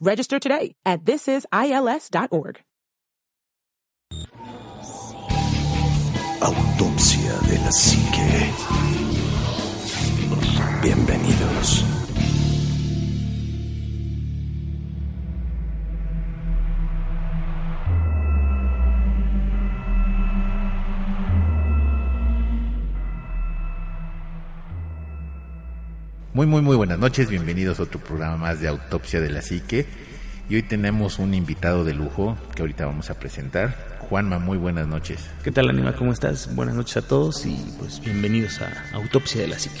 Register 0.00 0.38
today 0.38 0.74
at 0.86 1.04
thisisils.org. 1.04 2.60
Autopsia 6.40 7.34
de 7.48 7.58
la 7.58 7.70
psique. 7.70 8.10
Bienvenidos. 10.82 11.99
Muy, 26.32 26.46
muy, 26.46 26.62
muy 26.62 26.76
buenas 26.76 27.00
noches. 27.00 27.28
Bienvenidos 27.28 27.80
a 27.80 27.82
otro 27.82 27.98
programa 27.98 28.36
más 28.36 28.60
de 28.60 28.68
Autopsia 28.68 29.20
de 29.20 29.30
la 29.30 29.42
Psique. 29.42 29.84
Y 30.48 30.54
hoy 30.54 30.62
tenemos 30.62 31.18
un 31.18 31.34
invitado 31.34 31.84
de 31.84 31.92
lujo 31.92 32.38
que 32.54 32.62
ahorita 32.62 32.86
vamos 32.86 33.10
a 33.10 33.18
presentar. 33.18 33.98
Juanma, 33.98 34.38
muy 34.38 34.56
buenas 34.56 34.86
noches. 34.86 35.18
¿Qué 35.42 35.50
tal, 35.50 35.68
Anima? 35.68 35.92
¿Cómo 35.96 36.12
estás? 36.12 36.54
Buenas 36.54 36.76
noches 36.76 36.98
a 36.98 37.02
todos 37.02 37.44
y 37.46 37.56
pues 37.80 38.00
bienvenidos 38.00 38.60
a 38.60 38.70
Autopsia 38.94 39.40
de 39.40 39.48
la 39.48 39.58
Psique. 39.58 39.80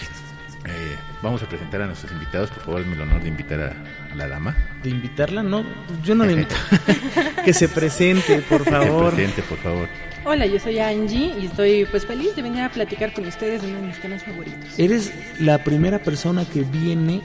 Eh, 0.66 0.96
vamos 1.22 1.40
a 1.44 1.48
presentar 1.48 1.82
a 1.82 1.86
nuestros 1.86 2.10
invitados. 2.10 2.50
Por 2.50 2.64
favor, 2.64 2.84
me 2.84 2.94
el 2.96 3.02
honor 3.02 3.22
de 3.22 3.28
invitar 3.28 3.60
a, 3.60 4.12
a 4.12 4.16
la 4.16 4.26
dama. 4.26 4.56
¿De 4.82 4.90
invitarla? 4.90 5.44
No, 5.44 5.64
yo 6.02 6.16
no 6.16 6.26
la 6.26 6.32
invito. 6.32 6.56
que 7.44 7.52
se 7.52 7.68
presente, 7.68 8.42
por 8.48 8.64
favor. 8.64 9.14
Que 9.14 9.28
se 9.28 9.32
presente, 9.32 9.42
por 9.42 9.58
favor. 9.58 9.88
Hola, 10.32 10.46
yo 10.46 10.60
soy 10.60 10.78
Angie 10.78 11.34
y 11.40 11.46
estoy 11.46 11.84
pues 11.90 12.06
feliz 12.06 12.36
de 12.36 12.42
venir 12.42 12.60
a 12.62 12.68
platicar 12.68 13.12
con 13.12 13.26
ustedes 13.26 13.62
de 13.62 13.68
uno 13.68 13.80
de 13.80 13.86
mis 13.88 14.00
temas 14.00 14.22
favoritos. 14.22 14.78
Eres 14.78 15.12
la 15.40 15.58
primera 15.64 15.98
persona 15.98 16.44
que 16.44 16.60
viene 16.62 17.20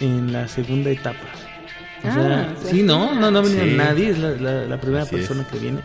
en 0.00 0.32
la 0.32 0.46
segunda 0.46 0.90
etapa. 0.90 1.26
O 2.04 2.08
Ah, 2.08 2.12
sea, 2.14 2.70
sí, 2.70 2.82
no, 2.84 3.14
no, 3.16 3.32
no 3.32 3.38
ha 3.38 3.42
venido 3.42 3.64
Sí. 3.64 3.72
nadie, 3.76 4.10
es 4.10 4.18
la, 4.18 4.30
la- 4.30 4.64
la 4.64 4.80
primera 4.80 5.02
Así 5.02 5.16
persona 5.16 5.44
que 5.50 5.58
viene. 5.58 5.80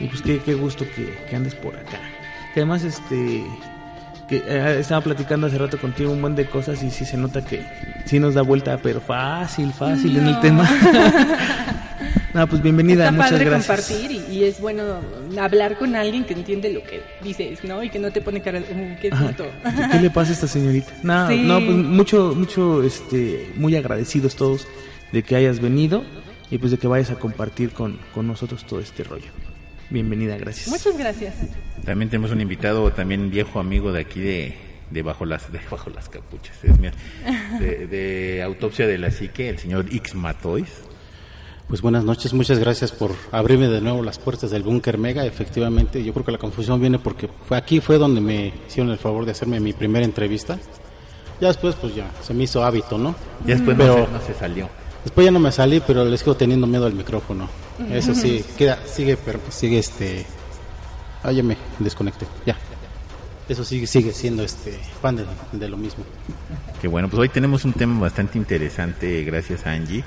Y 0.00 0.08
pues 0.08 0.22
qué, 0.22 0.40
qué 0.40 0.54
gusto 0.54 0.84
que, 0.96 1.16
que 1.30 1.36
andes 1.36 1.54
por 1.54 1.76
acá. 1.76 2.00
Que 2.52 2.60
además, 2.60 2.82
este, 2.82 3.44
que 4.28 4.42
eh, 4.44 4.78
estaba 4.80 5.02
platicando 5.02 5.46
hace 5.46 5.56
rato 5.58 5.78
contigo 5.78 6.10
un 6.10 6.20
buen 6.20 6.34
de 6.34 6.46
cosas 6.46 6.82
y 6.82 6.90
sí 6.90 7.04
se 7.04 7.16
nota 7.16 7.44
que 7.44 7.64
sí 8.06 8.18
nos 8.18 8.34
da 8.34 8.42
vuelta, 8.42 8.76
pero 8.82 9.00
fácil, 9.00 9.72
fácil 9.72 10.16
en 10.16 10.26
el 10.26 10.32
No. 10.32 10.40
tema. 10.40 10.68
no, 12.34 12.46
pues 12.46 12.62
bienvenida, 12.62 13.04
Está 13.04 13.12
muchas 13.12 13.30
padre 13.32 13.44
gracias. 13.44 13.66
compartir 13.88 14.10
y, 14.10 14.32
y 14.38 14.44
es 14.44 14.60
bueno 14.60 15.00
hablar 15.40 15.76
con 15.78 15.94
alguien 15.96 16.24
que 16.24 16.34
entiende 16.34 16.72
lo 16.72 16.82
que 16.82 17.02
dices, 17.22 17.62
¿no? 17.64 17.82
Y 17.82 17.90
que 17.90 17.98
no 17.98 18.10
te 18.10 18.20
pone 18.20 18.40
cara 18.40 18.60
de, 18.60 18.66
"Uh, 18.72 19.00
qué 19.00 19.10
Ajá. 19.12 19.28
puto". 19.28 19.44
¿Qué, 19.92 19.98
le 20.00 20.10
pasa 20.10 20.30
a 20.30 20.34
esta 20.34 20.46
señorita? 20.46 20.92
No, 21.02 21.28
Sí. 21.28 21.42
no, 21.42 21.56
pues 21.58 21.76
mucho, 21.76 22.34
mucho, 22.36 22.82
este, 22.82 23.52
muy 23.56 23.76
agradecidos 23.76 24.34
todos 24.36 24.66
de 25.12 25.22
que 25.22 25.36
hayas 25.36 25.60
venido 25.60 26.04
y 26.50 26.58
pues 26.58 26.70
de 26.70 26.78
que 26.78 26.86
vayas 26.86 27.10
a 27.10 27.16
compartir 27.16 27.70
con, 27.70 27.98
con 28.14 28.26
nosotros 28.26 28.64
todo 28.66 28.80
este 28.80 29.04
rollo. 29.04 29.30
Bienvenida, 29.90 30.36
gracias. 30.38 30.68
Muchas 30.68 30.96
gracias. 30.96 31.34
También 31.84 32.08
tenemos 32.08 32.30
un 32.30 32.40
invitado, 32.40 32.90
también 32.92 33.30
viejo 33.30 33.60
amigo 33.60 33.92
de 33.92 34.00
aquí 34.00 34.20
de, 34.20 34.54
de 34.90 35.02
bajo 35.02 35.26
las 35.26 35.52
de 35.52 35.60
bajo 35.70 35.90
las 35.90 36.08
capuchas, 36.08 36.56
es 36.64 36.78
mío, 36.78 36.92
de, 37.60 37.86
de 37.88 38.42
autopsia 38.42 38.86
de 38.86 38.96
la 38.96 39.10
psique, 39.10 39.50
el 39.50 39.58
señor 39.58 39.84
X 39.92 40.14
Matois. 40.14 40.70
Pues 41.72 41.80
buenas 41.80 42.04
noches, 42.04 42.34
muchas 42.34 42.58
gracias 42.58 42.92
por 42.92 43.12
abrirme 43.30 43.66
de 43.66 43.80
nuevo 43.80 44.02
las 44.02 44.18
puertas 44.18 44.50
del 44.50 44.62
Búnker 44.62 44.98
Mega. 44.98 45.24
Efectivamente, 45.24 46.04
yo 46.04 46.12
creo 46.12 46.22
que 46.22 46.32
la 46.32 46.36
confusión 46.36 46.78
viene 46.78 46.98
porque 46.98 47.30
fue 47.48 47.56
aquí 47.56 47.80
fue 47.80 47.96
donde 47.96 48.20
me 48.20 48.52
hicieron 48.68 48.92
el 48.92 48.98
favor 48.98 49.24
de 49.24 49.30
hacerme 49.30 49.58
mi 49.58 49.72
primera 49.72 50.04
entrevista. 50.04 50.58
Ya 51.40 51.48
después, 51.48 51.74
pues 51.76 51.94
ya, 51.94 52.10
se 52.20 52.34
me 52.34 52.44
hizo 52.44 52.62
hábito, 52.62 52.98
¿no? 52.98 53.14
Ya 53.46 53.54
después 53.54 53.74
Pero- 53.78 54.00
no, 54.00 54.04
se, 54.04 54.12
no 54.12 54.20
se 54.20 54.34
salió. 54.34 54.68
Después 55.02 55.24
ya 55.24 55.30
no 55.30 55.38
me 55.38 55.50
salí, 55.50 55.80
pero 55.86 56.04
les 56.04 56.20
sigo 56.20 56.36
teniendo 56.36 56.66
miedo 56.66 56.84
al 56.84 56.92
micrófono. 56.92 57.48
Eso 57.90 58.14
sí, 58.14 58.44
queda, 58.58 58.78
sigue, 58.84 59.16
pero 59.16 59.40
sigue 59.48 59.78
este... 59.78 60.26
Ah, 61.22 61.32
ya 61.32 61.42
me 61.42 61.56
desconecté, 61.78 62.26
ya. 62.44 62.54
Eso 63.48 63.64
sigue, 63.64 63.86
sigue 63.86 64.12
siendo 64.12 64.42
este 64.42 64.78
fan 65.00 65.16
de, 65.16 65.24
de 65.52 65.68
lo 65.70 65.78
mismo. 65.78 66.04
Que 66.82 66.86
bueno, 66.86 67.08
pues 67.08 67.18
hoy 67.18 67.28
tenemos 67.30 67.64
un 67.64 67.72
tema 67.72 67.98
bastante 67.98 68.36
interesante, 68.36 69.24
gracias 69.24 69.66
a 69.66 69.72
Angie. 69.72 70.04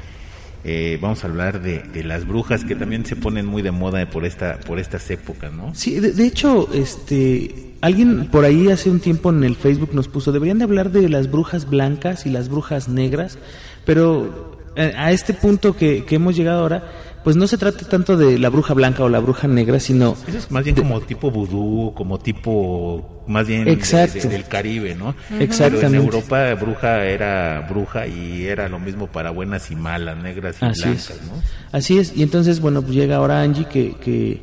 Eh, 0.67 0.97
vamos 0.99 1.23
a 1.23 1.27
hablar 1.27 1.61
de, 1.61 2.03
las 2.03 2.25
brujas 2.25 2.63
que 2.63 2.75
también 2.75 3.05
se 3.05 3.15
ponen 3.15 3.45
muy 3.45 3.61
de 3.61 3.69
moda 3.69 4.09
por 4.09 4.25
esta 4.25 4.59
por 4.59 4.79
estas 4.79 5.11
épocas, 5.11 5.53
¿no? 5.53 5.75
Sí, 5.75 5.99
de, 5.99 6.25
hecho, 6.25 6.67
este, 6.73 7.73
alguien 7.81 8.29
por 8.31 8.45
ahí 8.45 8.69
hace 8.69 8.89
un 8.89 8.99
tiempo 8.99 9.29
en 9.29 9.43
el 9.43 9.55
Facebook 9.55 9.93
nos 9.93 10.07
puso, 10.07 10.31
deberían 10.31 10.57
de 10.57 10.63
hablar 10.63 10.91
de 10.91 11.07
las 11.07 11.29
brujas 11.29 11.69
blancas 11.69 12.25
y 12.25 12.31
las 12.31 12.49
brujas 12.49 12.89
negras, 12.89 13.37
pero 13.85 14.57
eh, 14.75 14.91
a 14.97 15.11
este 15.11 15.35
punto 15.35 15.77
que 15.77 16.03
hemos 16.09 16.35
llegado 16.35 16.61
ahora, 16.61 16.83
pues 17.25 17.35
no 17.35 17.45
se 17.47 17.57
trata 17.57 17.85
tanto 17.89 18.15
de 18.15 18.39
la 18.39 18.47
bruja 18.49 18.73
blanca 18.73 19.03
o 19.03 19.09
la 19.09 19.19
bruja 19.19 19.47
negra, 19.49 19.79
sino 19.81 20.15
Eso 20.27 20.37
es 20.37 20.49
más 20.51 20.63
bien 20.63 20.77
como 20.77 21.01
tipo 21.01 21.29
vudú, 21.29 21.91
como 21.93 22.19
tipo 22.19 23.23
más 23.27 23.47
bien 23.47 23.65
de- 23.65 23.71
Exacto. 23.73 24.19
de- 24.21 24.29
del 24.29 24.45
Caribe, 24.45 24.95
¿no? 24.95 25.13
Exactamente. 25.39 25.87
Pero 25.87 25.87
en 25.87 25.95
Europa 25.95 26.53
bruja 26.53 27.03
era 27.05 27.65
bruja 27.69 28.07
y 28.07 28.45
era 28.45 28.69
lo 28.69 28.79
mismo 28.79 29.07
para 29.07 29.31
buenas 29.31 29.69
y 29.71 29.75
malas, 29.75 30.17
negras 30.23 30.55
y 30.61 30.65
Así 30.65 30.81
blancas, 30.83 31.09
es. 31.09 31.21
¿no? 31.23 31.33
Así 31.73 31.97
es, 31.97 32.13
y 32.15 32.23
entonces, 32.23 32.61
bueno, 32.61 32.81
pues 32.81 32.93
llega 32.93 33.17
ahora 33.17 33.41
Angie 33.41 33.65
que, 33.67 33.95
que, 33.99 34.41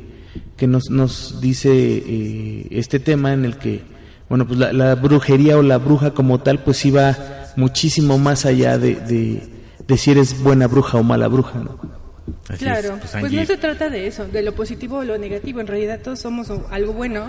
que 0.57 0.67
nos, 0.67 0.89
nos 0.91 1.39
dice 1.41 1.71
eh, 1.73 2.67
este 2.69 2.99
tema 2.99 3.33
en 3.33 3.45
el 3.45 3.57
que, 3.57 3.81
bueno, 4.29 4.45
pues 4.45 4.59
la, 4.59 4.73
la 4.73 4.95
brujería 4.95 5.57
o 5.57 5.61
la 5.61 5.77
bruja 5.77 6.11
como 6.11 6.39
tal, 6.41 6.59
pues 6.59 6.83
va 6.93 7.17
muchísimo 7.55 8.17
más 8.17 8.45
allá 8.45 8.77
de, 8.77 8.95
de, 8.95 9.41
de 9.87 9.97
si 9.97 10.11
eres 10.11 10.43
buena 10.43 10.67
bruja 10.67 10.97
o 10.97 11.03
mala 11.03 11.27
bruja, 11.29 11.59
¿no? 11.59 12.02
Así 12.49 12.63
Claro, 12.63 12.93
es. 12.95 12.99
Pues, 12.99 13.15
pues 13.19 13.31
no 13.33 13.45
se 13.45 13.57
trata 13.57 13.89
de 13.89 14.07
eso, 14.07 14.25
de 14.27 14.41
lo 14.43 14.53
positivo 14.53 14.97
o 14.99 15.03
lo 15.03 15.17
negativo. 15.17 15.59
En 15.59 15.67
realidad 15.67 15.99
todos 16.03 16.19
somos 16.19 16.49
o- 16.49 16.65
algo 16.71 16.93
bueno. 16.93 17.27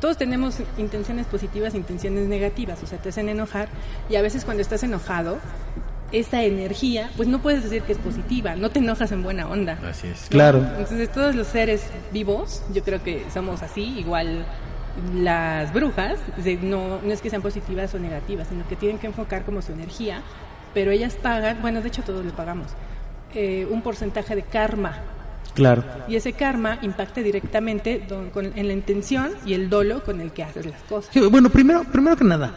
Todos 0.00 0.18
tenemos 0.18 0.58
intenciones 0.78 1.26
positivas 1.26 1.72
e 1.74 1.78
intenciones 1.78 2.28
negativas, 2.28 2.82
o 2.82 2.86
sea, 2.86 2.98
te 2.98 3.08
hacen 3.10 3.28
enojar 3.28 3.68
y 4.10 4.16
a 4.16 4.22
veces 4.22 4.44
cuando 4.44 4.60
estás 4.60 4.82
enojado, 4.82 5.38
esa 6.12 6.42
energía, 6.42 7.10
pues 7.16 7.28
no 7.28 7.40
puedes 7.40 7.62
decir 7.64 7.82
que 7.82 7.92
es 7.92 7.98
positiva, 7.98 8.56
no 8.56 8.70
te 8.70 8.78
enojas 8.80 9.10
en 9.12 9.22
buena 9.22 9.48
onda. 9.48 9.78
Así 9.88 10.08
es. 10.08 10.26
Claro. 10.28 10.58
Entonces 10.58 11.10
todos 11.10 11.34
los 11.34 11.46
seres 11.46 11.84
vivos, 12.12 12.62
yo 12.74 12.82
creo 12.84 13.02
que 13.02 13.24
somos 13.32 13.62
así, 13.62 13.98
igual 13.98 14.44
las 15.14 15.72
brujas, 15.72 16.18
no, 16.62 17.00
no 17.02 17.12
es 17.12 17.20
que 17.20 17.30
sean 17.30 17.42
positivas 17.42 17.94
o 17.94 17.98
negativas, 17.98 18.48
sino 18.48 18.66
que 18.68 18.76
tienen 18.76 18.98
que 18.98 19.06
enfocar 19.06 19.44
como 19.44 19.62
su 19.62 19.72
energía, 19.72 20.20
pero 20.74 20.90
ellas 20.90 21.14
pagan, 21.14 21.58
bueno, 21.62 21.80
de 21.80 21.88
hecho 21.88 22.02
todos 22.02 22.24
le 22.24 22.32
pagamos, 22.32 22.68
eh, 23.36 23.66
un 23.70 23.82
porcentaje 23.82 24.34
de 24.34 24.42
karma. 24.42 24.98
Claro. 25.54 25.84
Y 26.08 26.16
ese 26.16 26.32
karma 26.32 26.78
impacta 26.82 27.20
directamente 27.22 28.02
don- 28.08 28.30
con- 28.30 28.52
en 28.56 28.66
la 28.66 28.72
intención 28.74 29.30
y 29.46 29.54
el 29.54 29.70
dolo 29.70 30.02
con 30.04 30.20
el 30.20 30.30
que 30.32 30.42
haces 30.42 30.66
las 30.66 30.82
cosas. 30.82 31.10
Sí, 31.14 31.20
Bueno, 31.20 31.48
primero, 31.50 31.84
primero 31.84 32.14
que 32.16 32.24
nada, 32.24 32.52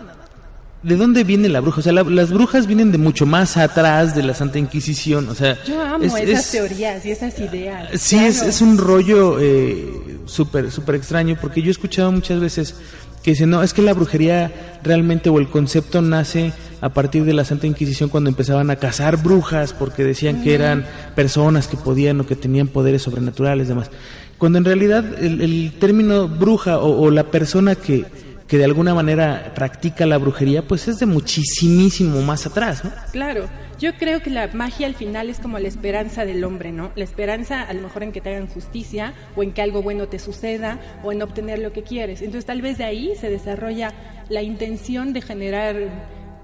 ¿de 0.84 0.96
dónde 0.98 1.24
viene 1.24 1.48
la 1.48 1.62
bruja? 1.62 1.80
O 1.80 1.84
sea, 1.84 1.94
la- 1.94 2.04
las 2.04 2.32
brujas 2.32 2.68
vienen 2.68 2.92
de 2.92 2.98
mucho 2.98 3.26
más 3.26 3.56
atrás 3.56 4.16
de 4.16 4.24
la 4.24 4.34
Santa 4.34 4.60
Inquisición, 4.60 5.30
o 5.30 5.36
sea... 5.36 5.58
Yo 5.64 5.82
amo 5.82 6.04
es- 6.04 6.14
esas 6.16 6.46
es- 6.46 6.52
teorías 6.52 7.06
y 7.06 7.12
esas 7.12 7.40
ideas. 7.40 7.90
Sí, 8.02 8.18
es, 8.18 8.42
es 8.42 8.62
un 8.62 8.78
rollo 8.78 9.38
eh, 9.40 10.20
súper 10.26 10.70
súper 10.72 10.96
extraño 10.96 11.38
porque 11.42 11.62
yo 11.62 11.70
he 11.70 11.72
escuchado 11.72 12.12
muchas 12.12 12.40
veces 12.42 12.76
que 13.24 13.32
dicen, 13.32 13.50
no, 13.50 13.64
es 13.64 13.74
que 13.74 13.82
la 13.82 13.94
brujería 13.94 14.80
realmente 14.84 15.30
o 15.30 15.40
el 15.40 15.50
concepto 15.50 16.02
nace 16.02 16.52
a 16.82 16.90
partir 16.90 17.26
de 17.26 17.34
la 17.34 17.46
Santa 17.46 17.68
Inquisición 17.68 18.10
cuando 18.10 18.30
empezaban 18.30 18.70
a 18.70 18.76
cazar 18.76 19.18
brujas 19.18 19.74
porque 19.74 20.04
decían 20.04 20.44
que 20.44 20.54
eran 20.56 20.86
personas 21.16 21.68
que 21.68 21.78
podían 21.78 22.20
o 22.22 22.26
que 22.26 22.36
tenían 22.36 22.68
poderes 22.68 23.02
sobrenaturales 23.02 23.68
demás. 23.68 23.90
Cuando 24.38 24.58
en 24.58 24.66
realidad 24.66 25.06
el, 25.22 25.42
el 25.42 25.74
término 25.80 26.28
bruja 26.28 26.80
o, 26.80 27.02
o 27.02 27.12
la 27.12 27.26
persona 27.26 27.76
que, 27.76 28.06
que 28.50 28.58
de 28.58 28.66
alguna 28.66 28.96
manera 28.96 29.52
practica 29.54 30.06
la 30.06 30.18
brujería, 30.18 30.68
pues 30.68 30.88
es 30.88 31.00
de 31.00 31.06
muchísimo 31.06 32.22
más 32.22 32.48
atrás, 32.48 32.84
¿no? 32.84 32.92
Claro, 33.12 33.48
yo 33.80 33.94
creo 33.94 34.22
que 34.22 34.30
la 34.30 34.48
magia 34.48 34.88
al 34.88 34.96
final 34.96 35.30
es 35.30 35.40
como 35.40 35.60
la 35.60 35.68
esperanza 35.68 36.26
del 36.26 36.44
hombre, 36.44 36.72
¿no? 36.72 36.92
La 36.96 37.04
esperanza 37.04 37.62
a 37.62 37.74
lo 37.74 37.82
mejor 37.82 38.02
en 38.04 38.12
que 38.12 38.22
te 38.22 38.30
hagan 38.34 38.48
justicia 38.48 39.14
o 39.36 39.44
en 39.44 39.54
que 39.54 39.62
algo 39.62 39.82
bueno 39.82 40.08
te 40.08 40.20
suceda 40.20 40.80
o 41.04 41.12
en 41.12 41.22
obtener 41.22 41.60
lo 41.60 41.72
que 41.72 41.84
quieres. 41.84 42.22
Entonces 42.22 42.46
tal 42.46 42.62
vez 42.62 42.78
de 42.78 42.86
ahí 42.86 43.14
se 43.20 43.30
desarrolla 43.30 43.94
la 44.30 44.42
intención 44.42 45.14
de 45.14 45.22
generar 45.22 45.76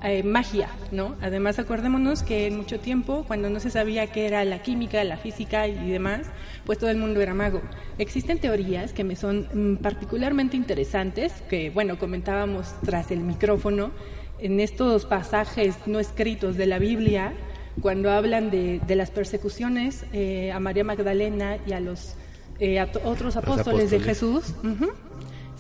eh, 0.04 0.24
magia, 0.24 0.70
¿no? 0.92 1.16
Además 1.22 1.60
acordémonos 1.60 2.24
que 2.24 2.48
en 2.48 2.58
mucho 2.58 2.80
tiempo, 2.80 3.24
cuando 3.28 3.50
no 3.50 3.60
se 3.60 3.70
sabía 3.70 4.08
qué 4.08 4.28
era 4.28 4.44
la 4.46 4.62
química, 4.62 5.04
la 5.04 5.18
física 5.18 5.68
y 5.68 5.90
demás, 5.90 6.28
pues 6.66 6.78
todo 6.80 6.90
el 6.90 6.98
mundo 6.98 7.22
era 7.22 7.34
mago. 7.34 7.62
Existen 7.98 8.40
teorías 8.40 8.94
que 8.94 9.04
me 9.04 9.16
son 9.16 9.48
mm, 9.54 9.78
particularmente 9.78 10.58
interesantes, 10.58 11.34
que 11.50 11.70
bueno, 11.70 11.98
comentábamos 11.98 12.74
tras 12.84 13.12
el 13.12 13.20
micrófono, 13.20 13.92
en 14.40 14.60
estos 14.60 15.06
pasajes 15.06 15.76
no 15.86 16.00
escritos 16.00 16.58
de 16.58 16.66
la 16.66 16.78
Biblia, 16.80 17.34
cuando 17.82 18.12
hablan 18.12 18.52
de, 18.52 18.80
de 18.86 18.96
las 18.96 19.12
persecuciones 19.12 20.06
eh, 20.14 20.52
a 20.52 20.60
María 20.60 20.84
Magdalena 20.84 21.58
y 21.66 21.74
a 21.74 21.80
los 21.80 22.16
eh, 22.60 22.80
a 22.80 22.90
otros 23.04 23.36
apóstoles, 23.36 23.92
de. 23.92 24.00
Jesús, 24.00 24.54
ujú, 24.64 24.92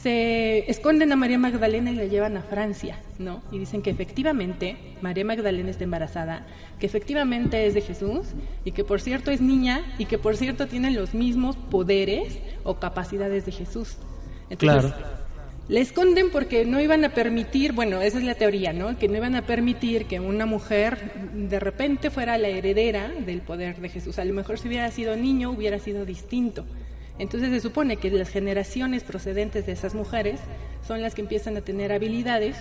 se 0.05 0.69
esconden 0.69 1.11
a 1.11 1.15
María 1.15 1.39
Magdalena 1.39 1.89
y 1.89 1.95
la 1.95 2.05
llevan 2.05 2.37
a 2.37 2.43
Francia, 2.43 2.99
¿no? 3.17 3.41
Y 3.51 3.57
dicen 3.57 3.81
que 3.81 3.89
efectivamente 3.89 4.77
María 5.01 5.25
Magdalena 5.25 5.71
está 5.71 5.83
embarazada, 5.83 6.45
que 6.79 6.85
efectivamente 6.85 7.65
es 7.65 7.73
de 7.73 7.81
Jesús 7.81 8.27
y 8.63 8.71
que 8.71 8.83
por 8.83 9.01
cierto 9.01 9.31
es 9.31 9.41
niña 9.41 9.81
y 9.97 10.05
que 10.05 10.19
por 10.19 10.37
cierto 10.37 10.67
tiene 10.67 10.91
los 10.91 11.15
mismos 11.15 11.55
poderes 11.55 12.37
o 12.63 12.75
capacidades 12.75 13.47
de 13.47 13.51
Jesús. 13.51 13.97
Entonces, 14.51 14.91
Claro. 14.91 14.93
le 15.69 15.81
esconden 15.81 16.29
porque 16.29 16.65
no 16.65 16.79
iban 16.79 17.03
a 17.03 17.09
permitir, 17.15 17.73
bueno, 17.73 17.99
esa 18.01 18.19
es 18.19 18.25
la 18.25 18.35
teoría, 18.35 18.73
¿no? 18.73 18.99
Que 18.99 19.07
no 19.07 19.17
iban 19.17 19.33
a 19.33 19.41
permitir 19.47 20.05
que 20.05 20.19
una 20.19 20.45
mujer 20.45 20.99
de 21.33 21.59
repente 21.59 22.11
fuera 22.11 22.37
la 22.37 22.49
heredera 22.49 23.11
del 23.25 23.41
poder 23.41 23.77
de 23.77 23.89
Jesús. 23.89 24.19
A 24.19 24.25
lo 24.25 24.35
mejor 24.35 24.59
si 24.59 24.67
hubiera 24.67 24.91
sido 24.91 25.15
niño 25.15 25.49
hubiera 25.49 25.79
sido 25.79 26.05
distinto. 26.05 26.63
Entonces 27.17 27.49
se 27.49 27.61
supone 27.61 27.97
que 27.97 28.11
las 28.11 28.29
generaciones 28.29 29.03
procedentes 29.03 29.65
de 29.65 29.71
esas 29.71 29.95
mujeres 29.95 30.39
son 30.85 31.01
las 31.01 31.15
que 31.15 31.21
empiezan 31.21 31.55
a 31.57 31.61
tener 31.61 31.91
habilidades, 31.91 32.57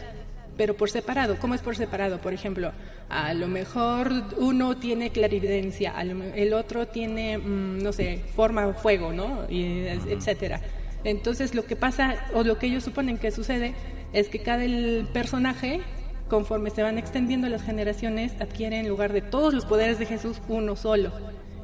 pero 0.57 0.77
por 0.77 0.91
separado. 0.91 1.37
¿Cómo 1.41 1.55
es 1.55 1.61
por 1.61 1.77
separado? 1.77 2.19
Por 2.19 2.33
ejemplo, 2.33 2.73
a 3.09 3.35
lo 3.35 3.49
mejor 3.49 4.13
uno 4.39 4.77
tiene 4.77 5.11
clarividencia, 5.11 5.95
el 6.01 6.55
otro 6.55 6.87
tiene, 6.87 7.39
mm, 7.39 7.83
no 7.83 7.93
sé, 7.93 8.21
forma 8.37 8.73
fuego, 8.75 9.13
¿no? 9.13 9.47
Y, 9.49 9.87
etcétera. 10.09 10.61
Entonces 11.03 11.55
lo 11.55 11.67
que 11.67 11.77
pasa, 11.77 12.17
o 12.33 12.45
lo 12.45 12.59
que 12.59 12.67
ellos 12.67 12.85
suponen 12.85 13.19
que 13.19 13.31
sucede, 13.31 13.75
es 14.13 14.29
que 14.29 14.39
cada 14.39 14.65
el 14.65 15.09
personaje, 15.13 15.81
conforme 16.29 16.71
se 16.71 16.83
van 16.83 16.97
extendiendo 16.97 17.49
las 17.49 17.63
generaciones, 17.63 18.33
adquiere 18.41 18.79
en 18.79 18.89
lugar 18.89 19.13
de 19.13 19.21
todos 19.21 19.53
los 19.53 19.67
poderes 19.67 19.99
de 19.99 20.07
Jesús 20.07 20.41
uno 20.49 20.77
solo. 20.77 21.13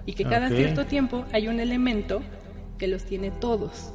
Y 0.05 0.15
que 0.15 0.25
cada 0.25 0.49
cierto 0.49 0.87
tiempo 0.87 1.25
hay 1.33 1.47
un 1.47 1.61
elemento 1.61 2.21
que 2.81 2.88
los 2.88 3.05
tiene 3.05 3.31
todos. 3.31 3.93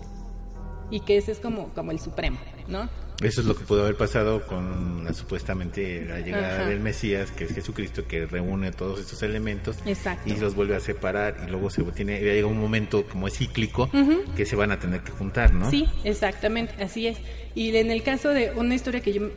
Y 0.89 1.01
que 1.01 1.17
ese 1.17 1.33
es 1.33 1.39
como, 1.39 1.73
como 1.73 1.91
el 1.91 1.99
supremo, 1.99 2.37
¿no? 2.69 2.87
Eso 3.23 3.41
es 3.41 3.47
lo 3.47 3.55
que 3.55 3.63
pudo 3.63 3.81
haber 3.81 3.95
pasado 3.95 4.45
con 4.45 5.05
la, 5.05 5.13
supuestamente 5.13 6.05
la 6.05 6.19
llegada 6.19 6.61
Ajá. 6.61 6.65
del 6.65 6.81
Mesías, 6.81 7.31
que 7.31 7.45
es 7.45 7.53
Jesucristo, 7.53 8.05
que 8.07 8.25
reúne 8.25 8.71
todos 8.71 8.99
estos 8.99 9.23
elementos 9.23 9.77
Exacto. 9.85 10.29
y 10.29 10.37
los 10.37 10.53
vuelve 10.53 10.75
a 10.75 10.81
separar 10.81 11.37
y 11.47 11.49
luego 11.49 11.69
se 11.69 11.81
tiene 11.83 12.19
llega 12.19 12.45
un 12.45 12.59
momento 12.59 13.05
como 13.07 13.27
es 13.27 13.37
cíclico 13.37 13.89
que 14.35 14.45
se 14.45 14.55
van 14.57 14.71
a 14.71 14.79
tener 14.79 15.01
que 15.01 15.11
juntar, 15.11 15.53
¿no? 15.53 15.71
Sí, 15.71 15.87
exactamente, 16.03 16.83
así 16.83 17.07
es. 17.07 17.17
Y 17.55 17.75
en 17.75 17.89
el 17.89 18.03
caso 18.03 18.29
de 18.29 18.51
una 18.51 18.75
historia 18.75 18.99
que 18.99 19.13
yo 19.13 19.29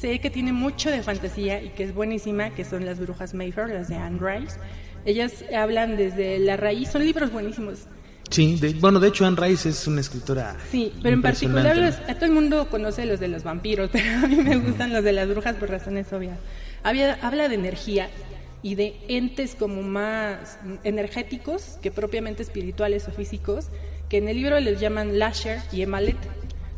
sé 0.00 0.20
que 0.20 0.30
tiene 0.30 0.52
mucho 0.52 0.90
de 0.90 1.02
fantasía 1.02 1.60
y 1.60 1.70
que 1.70 1.84
es 1.84 1.94
buenísima, 1.94 2.50
que 2.50 2.64
son 2.64 2.86
las 2.86 3.00
brujas 3.00 3.34
Mayfair, 3.34 3.68
las 3.68 3.88
de 3.88 3.96
Anne 3.96 4.20
Rice. 4.20 4.56
Ellas 5.04 5.44
hablan 5.54 5.96
desde 5.96 6.38
la 6.38 6.56
raíz, 6.56 6.90
son 6.90 7.04
libros 7.04 7.32
buenísimos. 7.32 7.86
Sí, 8.30 8.56
de- 8.60 8.74
bueno, 8.74 9.00
de 9.00 9.08
hecho 9.08 9.24
Anne 9.26 9.36
Rice 9.40 9.70
es 9.70 9.86
una 9.86 10.00
escritora. 10.00 10.56
Sí, 10.70 10.92
pero 11.02 11.14
en 11.14 11.22
particular 11.22 11.76
los- 11.76 11.96
a 12.08 12.14
todo 12.14 12.26
el 12.26 12.32
mundo 12.32 12.68
conoce 12.70 13.06
los 13.06 13.20
de 13.20 13.28
los 13.28 13.42
vampiros, 13.42 13.88
pero 13.92 14.04
a 14.24 14.26
mí 14.28 14.36
me 14.36 14.56
gustan 14.56 14.92
los 14.92 15.02
de 15.04 15.12
las 15.12 15.28
brujas 15.28 15.56
por 15.56 15.70
razones 15.70 16.12
obvias. 16.12 16.38
Había- 16.82 17.14
habla 17.22 17.48
de 17.48 17.54
energía 17.54 18.08
y 18.62 18.74
de 18.74 18.96
entes 19.08 19.54
como 19.54 19.82
más 19.82 20.58
energéticos 20.84 21.78
que 21.82 21.90
propiamente 21.90 22.42
espirituales 22.42 23.06
o 23.08 23.12
físicos, 23.12 23.68
que 24.08 24.18
en 24.18 24.28
el 24.28 24.36
libro 24.36 24.58
les 24.60 24.80
llaman 24.80 25.18
Lasher 25.18 25.60
y 25.72 25.82
Emalet, 25.82 26.16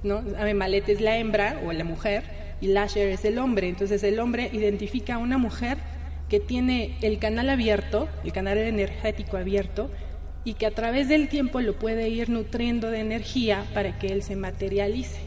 ¿no? 0.02 0.22
Emalet 0.38 0.88
es 0.88 1.00
la 1.00 1.16
hembra 1.18 1.60
o 1.64 1.72
la 1.72 1.84
mujer 1.84 2.22
y 2.60 2.68
Lasher 2.68 3.08
es 3.08 3.24
el 3.24 3.38
hombre. 3.38 3.68
Entonces 3.68 4.02
el 4.02 4.18
hombre 4.20 4.50
identifica 4.52 5.14
a 5.14 5.18
una 5.18 5.38
mujer 5.38 5.78
que 6.28 6.38
tiene 6.40 6.96
el 7.02 7.18
canal 7.18 7.48
abierto, 7.50 8.08
el 8.24 8.32
canal 8.32 8.58
energético 8.58 9.36
abierto, 9.36 9.90
y 10.44 10.54
que 10.54 10.66
a 10.66 10.70
través 10.70 11.08
del 11.08 11.28
tiempo 11.28 11.60
lo 11.60 11.74
puede 11.74 12.08
ir 12.08 12.30
nutriendo 12.30 12.90
de 12.90 13.00
energía 13.00 13.64
para 13.74 13.98
que 13.98 14.08
él 14.08 14.22
se 14.22 14.36
materialice. 14.36 15.20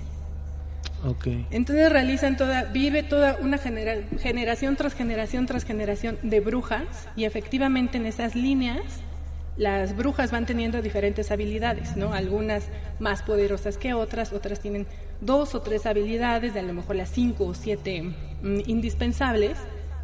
Ok. 1.05 1.27
Entonces 1.51 1.91
realizan 1.91 2.37
toda, 2.37 2.63
vive 2.63 3.03
toda 3.03 3.37
una 3.41 3.57
genera- 3.57 4.01
generación 4.19 4.75
tras 4.75 4.93
generación 4.93 5.45
tras 5.45 5.65
generación 5.65 6.17
de 6.23 6.39
brujas 6.39 7.09
y 7.15 7.25
efectivamente 7.25 7.97
en 7.97 8.05
esas 8.05 8.35
líneas 8.35 8.81
las 9.57 9.95
brujas 9.95 10.31
van 10.31 10.45
teniendo 10.45 10.81
diferentes 10.81 11.29
habilidades, 11.29 11.95
¿no? 11.95 12.13
Algunas 12.13 12.63
más 12.99 13.21
poderosas 13.21 13.77
que 13.77 13.93
otras, 13.93 14.33
otras 14.33 14.59
tienen 14.61 14.87
dos 15.21 15.53
o 15.53 15.61
tres 15.61 15.85
habilidades, 15.85 16.53
de 16.55 16.61
a 16.61 16.63
lo 16.63 16.73
mejor 16.73 16.95
las 16.95 17.09
cinco 17.09 17.45
o 17.45 17.53
siete 17.53 18.01
mm, 18.01 18.61
indispensables, 18.65 19.57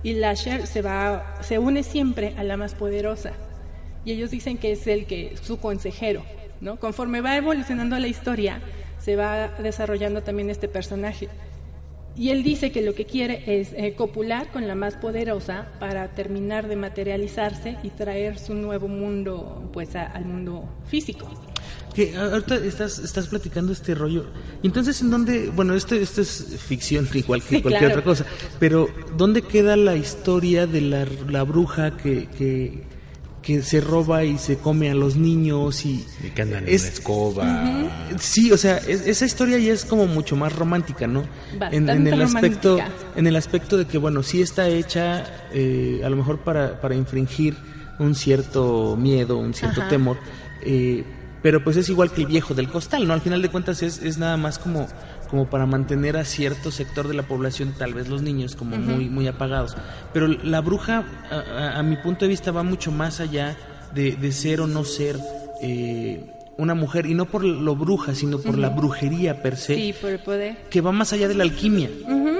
y 0.03 0.13
Lasher 0.13 0.67
se 0.67 0.81
va, 0.81 1.37
se 1.41 1.57
une 1.57 1.81
siempre 1.81 2.35
a 2.37 2.43
la 2.43 2.57
más 2.57 2.75
poderosa. 2.75 3.31
Y 4.05 4.11
ellos 4.11 4.31
dicen 4.31 4.57
que 4.57 4.71
es 4.71 4.87
el 4.87 5.05
que 5.05 5.35
su 5.41 5.57
consejero, 5.59 6.23
¿no? 6.61 6.77
Conforme 6.79 7.21
va 7.21 7.35
evolucionando 7.37 7.97
la 7.99 8.07
historia, 8.07 8.61
se 8.99 9.15
va 9.15 9.49
desarrollando 9.61 10.21
también 10.23 10.49
este 10.49 10.67
personaje. 10.67 11.27
Y 12.17 12.31
él 12.31 12.43
dice 12.43 12.71
que 12.71 12.81
lo 12.81 12.95
que 12.95 13.05
quiere 13.05 13.43
es 13.59 13.69
eh, 13.73 13.93
copular 13.95 14.51
con 14.51 14.67
la 14.67 14.75
más 14.75 14.95
poderosa 14.95 15.67
para 15.79 16.09
terminar 16.09 16.67
de 16.67 16.75
materializarse 16.75 17.77
y 17.83 17.89
traer 17.91 18.37
su 18.39 18.53
nuevo 18.55 18.87
mundo 18.89 19.69
pues 19.71 19.95
a- 19.95 20.05
al 20.07 20.25
mundo 20.25 20.67
físico. 20.87 21.29
Que 21.93 22.15
ahorita 22.17 22.55
estás, 22.55 22.99
estás 22.99 23.27
platicando 23.27 23.71
este 23.71 23.95
rollo. 23.95 24.25
Entonces, 24.63 25.01
¿en 25.01 25.11
dónde? 25.11 25.49
Bueno, 25.49 25.73
esto, 25.75 25.95
esto 25.95 26.21
es 26.21 26.57
ficción 26.59 27.07
igual 27.13 27.41
que 27.41 27.55
Sí, 27.57 27.61
cualquier 27.61 27.91
claro. 27.91 27.99
otra 27.99 28.03
cosa. 28.03 28.25
Pero, 28.59 28.89
¿dónde 29.17 29.41
queda 29.41 29.75
la 29.77 29.95
historia 29.95 30.67
de 30.67 30.81
la, 30.81 31.05
la 31.29 31.43
bruja 31.43 31.95
que, 31.95 32.27
que, 32.37 32.83
que 33.41 33.61
se 33.61 33.79
roba 33.81 34.23
y 34.25 34.37
se 34.37 34.57
come 34.57 34.89
a 34.89 34.95
los 34.95 35.15
niños 35.15 35.85
y... 35.85 36.05
Y 36.23 36.29
que 36.31 36.41
andan 36.41 36.65
Es- 36.67 36.83
en 36.83 36.89
una 36.89 36.93
escoba. 36.93 37.89
Sí, 38.19 38.51
o 38.51 38.57
sea, 38.57 38.77
es- 38.77 39.07
esa 39.07 39.25
historia 39.25 39.57
ya 39.59 39.71
es 39.73 39.85
como 39.85 40.07
mucho 40.07 40.35
más 40.35 40.53
romántica, 40.55 41.07
¿no? 41.07 41.23
En, 41.71 41.89
en 41.89 42.05
el 42.07 42.21
aspecto, 42.21 42.77
romántica. 42.77 43.11
en 43.15 43.27
el 43.27 43.35
aspecto 43.35 43.77
de 43.77 43.85
que 43.85 43.97
bueno, 43.97 44.23
sí 44.23 44.41
está 44.41 44.67
hecha, 44.67 45.25
eh, 45.53 46.01
a 46.03 46.09
lo 46.09 46.17
mejor 46.17 46.39
para, 46.39 46.81
para 46.81 46.95
infringir 46.95 47.55
un 47.97 48.13
cierto 48.15 48.95
miedo, 48.97 49.37
un 49.37 49.53
cierto 49.53 49.81
Ajá. 49.81 49.89
temor, 49.89 50.17
eh, 50.61 51.03
pero 51.41 51.63
pues 51.63 51.77
es 51.77 51.87
igual 51.89 52.11
que 52.11 52.21
el 52.21 52.27
viejo 52.27 52.53
del 52.53 52.67
costal, 52.67 53.07
¿no? 53.07 53.13
Al 53.13 53.21
final 53.21 53.41
de 53.41 53.47
cuentas 53.49 53.81
es, 53.81 53.99
es 54.03 54.17
nada 54.17 54.35
más 54.35 54.59
como 54.59 54.87
como 55.29 55.49
para 55.49 55.65
mantener 55.65 56.17
a 56.17 56.25
cierto 56.25 56.71
sector 56.71 57.07
de 57.07 57.13
la 57.13 57.23
población, 57.23 57.73
tal 57.77 57.93
vez 57.93 58.07
los 58.09 58.21
niños, 58.21 58.55
como 58.55 58.77
muy 58.77 59.09
muy 59.09 59.27
apagados. 59.27 59.75
Pero 60.13 60.27
la 60.27 60.61
bruja, 60.61 61.03
a, 61.31 61.35
a- 61.35 61.79
a 61.79 61.83
mi 61.83 61.97
punto 61.97 62.25
de 62.25 62.29
vista, 62.29 62.51
va 62.51 62.63
mucho 62.63 62.91
más 62.91 63.19
allá 63.19 63.55
de, 63.93 64.13
de 64.15 64.31
ser 64.31 64.61
o 64.61 64.67
no 64.67 64.83
ser 64.83 65.17
eh, 65.61 66.25
una 66.57 66.73
mujer, 66.73 67.05
y 67.05 67.13
no 67.13 67.25
por 67.25 67.43
lo 67.45 67.75
bruja, 67.75 68.13
sino 68.15 68.37
por 68.39 68.57
la 68.57 68.69
brujería 68.69 69.41
per 69.41 69.55
se 69.55 69.75
Sí, 69.75 69.93
por 69.99 70.09
el 70.09 70.19
poder. 70.19 70.57
que 70.69 70.81
va 70.81 70.91
más 70.91 71.13
allá 71.13 71.27
de 71.29 71.35
la 71.35 71.43
alquimia, 71.43 71.89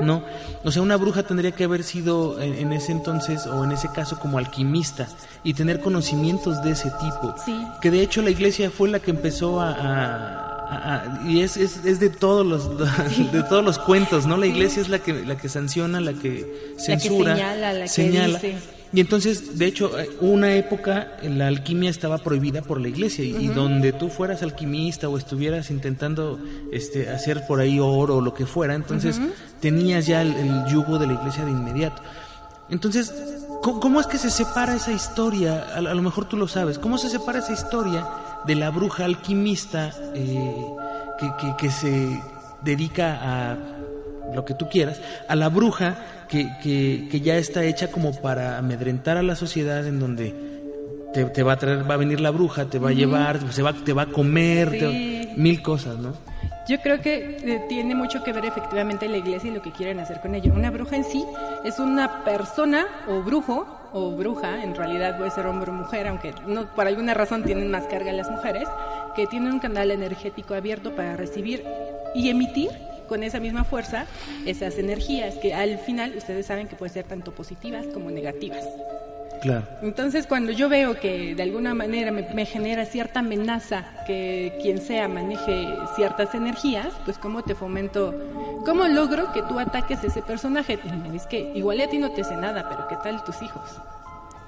¿no? 0.02 0.24
O 0.64 0.72
sea, 0.72 0.82
una 0.82 0.98
bruja 0.98 1.24
tendría 1.24 1.52
que 1.52 1.64
haber 1.64 1.84
sido 1.84 2.42
en, 2.42 2.54
en 2.56 2.74
ese 2.74 2.92
entonces 2.92 3.46
o 3.48 3.64
en 3.64 3.72
ese 3.72 3.90
caso 3.94 4.20
como 4.20 4.38
alquimista 4.38 5.08
y 5.44 5.54
tener 5.54 5.80
conocimientos 5.80 6.62
de 6.64 6.72
ese 6.72 6.92
tipo. 7.00 7.34
Sí. 7.46 7.56
Que 7.82 7.92
de 7.92 8.02
hecho 8.02 8.22
la 8.22 8.30
iglesia 8.32 8.70
fue 8.72 8.90
la 8.90 9.00
que 9.00 9.12
empezó 9.12 9.62
a... 9.62 9.72
a- 9.72 10.49
y 11.28 11.42
es, 11.42 11.58
es, 11.58 11.84
es 11.86 12.00
de 12.00 12.10
todos 12.10 12.46
los 12.46 12.78
de 13.32 13.44
todos 13.44 13.64
los 13.64 13.80
cuentos, 13.80 14.26
¿no? 14.26 14.38
La 14.38 14.48
iglesia 14.48 14.82
es 14.82 14.90
la 14.90 15.00
que 15.00 15.14
la 15.14 15.38
que 15.38 15.50
sanciona, 15.50 16.00
la 16.00 16.14
que 16.14 16.74
censura, 16.78 17.36
señala, 17.36 17.74
la 17.74 17.82
que 17.84 17.88
señala. 17.88 18.40
dice. 18.40 18.58
Y 18.92 19.02
entonces, 19.02 19.60
de 19.60 19.68
hecho, 19.68 20.00
eh, 20.00 20.10
una 20.20 20.56
época 20.56 21.18
la 21.22 21.48
alquimia 21.48 21.92
estaba 21.92 22.18
prohibida 22.18 22.64
por 22.64 22.82
la 22.82 22.88
iglesia 22.88 23.24
y, 23.24 23.48
donde 23.48 23.94
tú 23.94 24.10
fueras 24.10 24.42
alquimista 24.42 25.08
o 25.08 25.18
estuvieras 25.18 25.70
intentando 25.70 26.40
este, 26.72 27.10
hacer 27.10 27.46
por 27.48 27.60
ahí 27.60 27.80
oro 27.80 28.18
o 28.18 28.22
lo 28.22 28.34
que 28.34 28.48
fuera, 28.48 28.74
entonces 28.74 29.20
tenías 29.60 30.08
ya 30.08 30.24
el, 30.24 30.34
el 30.34 30.66
yugo 30.66 30.98
de 30.98 31.06
la 31.06 31.14
iglesia 31.14 31.46
de 31.46 31.52
inmediato. 31.52 32.02
Entonces, 32.72 33.14
¿cómo, 33.62 33.80
cómo 33.80 34.00
es 34.00 34.08
que 34.08 34.18
se 34.18 34.32
separa 34.32 34.76
esa 34.76 34.92
historia? 34.92 35.68
A, 35.74 35.78
a 35.78 35.82
lo 35.82 36.02
mejor 36.02 36.26
tú 36.26 36.38
lo 36.38 36.48
sabes. 36.48 36.80
¿Cómo 36.80 36.98
se 36.98 37.10
separa 37.10 37.40
esa 37.40 37.54
historia 37.54 38.08
de 38.46 38.56
la 38.56 38.70
bruja 38.70 39.06
alquimista 39.06 39.92
eh, 40.16 40.66
que, 41.20 41.28
que- 41.40 41.56
que 41.58 41.70
se 41.72 42.22
dedica 42.64 43.20
a 43.22 43.58
lo 44.34 44.46
que 44.46 44.54
tú 44.54 44.70
quieras, 44.70 45.02
a 45.28 45.36
la 45.36 45.50
bruja 45.50 45.96
que, 46.28 46.48
que- 46.62 47.08
que 47.10 47.22
ya 47.22 47.38
está 47.38 47.64
hecha 47.64 47.90
como 47.92 48.12
para 48.22 48.58
amedrentar 48.58 49.18
a 49.18 49.24
la 49.24 49.36
sociedad 49.36 49.86
en 49.88 50.00
donde 50.00 50.34
te, 51.14 51.26
te 51.26 51.42
va 51.44 51.54
a 51.54 51.58
traer, 51.58 51.90
va 51.90 51.96
a 51.96 51.98
venir 51.98 52.20
la 52.22 52.30
bruja, 52.30 52.66
te 52.66 52.78
va 52.80 52.90
a 52.90 52.94
llevar, 52.94 53.52
se 53.52 53.62
va, 53.64 53.74
te 53.74 53.94
va 53.94 54.04
a 54.04 54.06
comer, 54.08 54.70
te- 54.72 55.34
mil 55.36 55.62
cosas, 55.62 55.98
¿no? 55.98 56.14
Yo 56.68 56.80
creo 56.82 57.02
que 57.02 57.38
eh, 57.44 57.66
tiene 57.68 57.96
mucho 57.96 58.24
que 58.24 58.32
ver 58.32 58.46
efectivamente 58.46 59.08
la 59.10 59.18
iglesia 59.18 59.50
y 59.50 59.54
lo 59.56 59.62
que 59.64 59.72
quieren 59.72 60.00
hacer 60.00 60.20
con 60.22 60.36
ello. 60.36 60.54
Una 60.54 60.70
bruja 60.70 60.98
en 60.98 61.04
sí 61.04 61.26
es 61.66 61.80
una 61.80 62.24
persona 62.24 62.86
o 63.08 63.22
brujo 63.24 63.66
o 63.94 64.12
bruja, 64.12 64.64
en 64.64 64.76
realidad 64.76 65.18
puede 65.18 65.32
ser 65.32 65.46
hombre 65.46 65.72
o 65.72 65.74
mujer, 65.74 66.08
aunque 66.08 66.34
no 66.48 66.68
por 66.74 66.88
alguna 66.88 67.14
razón 67.14 67.44
tienen 67.44 67.72
más 67.72 67.86
carga 67.88 68.12
las 68.12 68.30
mujeres, 68.30 68.68
que 69.16 69.28
tienen 69.28 69.54
un 69.54 69.60
canal 69.60 69.92
energético 69.92 70.54
abierto 70.54 70.96
para 70.96 71.16
recibir 71.16 71.64
y 72.14 72.30
emitir 72.30 72.72
con 73.08 73.24
esa 73.24 73.40
misma 73.40 73.64
fuerza 73.64 74.06
esas 74.46 74.78
energías 74.78 75.36
que 75.36 75.54
al 75.54 75.80
final 75.80 76.14
ustedes 76.16 76.46
saben 76.46 76.68
que 76.68 76.76
pueden 76.76 76.94
ser 76.94 77.06
tanto 77.06 77.34
positivas 77.34 77.88
como 77.88 78.12
negativas. 78.12 78.66
Claro. 79.42 79.64
Entonces, 79.82 80.28
cuando 80.28 80.52
yo 80.52 80.70
veo 80.70 81.00
que 81.00 81.36
de 81.36 81.44
alguna 81.44 81.74
manera 81.74 82.12
me, 82.12 82.24
me 82.34 82.46
genera 82.46 82.86
cierta 82.86 83.20
amenaza 83.22 83.86
que 84.06 84.58
quien 84.62 84.80
sea 84.82 85.08
maneje 85.08 85.68
ciertas 85.96 86.36
energías, 86.36 86.94
pues 87.06 87.18
cómo 87.18 87.44
te 87.44 87.56
fomento, 87.56 88.14
cómo 88.66 88.88
logro 88.88 89.32
que 89.32 89.42
tú 89.44 89.60
ataques 89.60 90.04
a 90.04 90.08
ese 90.08 90.22
personaje. 90.22 90.80
Y 91.12 91.16
Es 91.16 91.28
que 91.28 91.52
igual 91.56 91.80
a 91.82 91.88
ti 91.88 91.98
no 91.98 92.12
te 92.12 92.22
hace 92.22 92.36
nada, 92.36 92.68
pero 92.70 92.88
¿qué 92.88 92.96
tal 93.04 93.24
tus 93.24 93.42
hijos? 93.42 93.80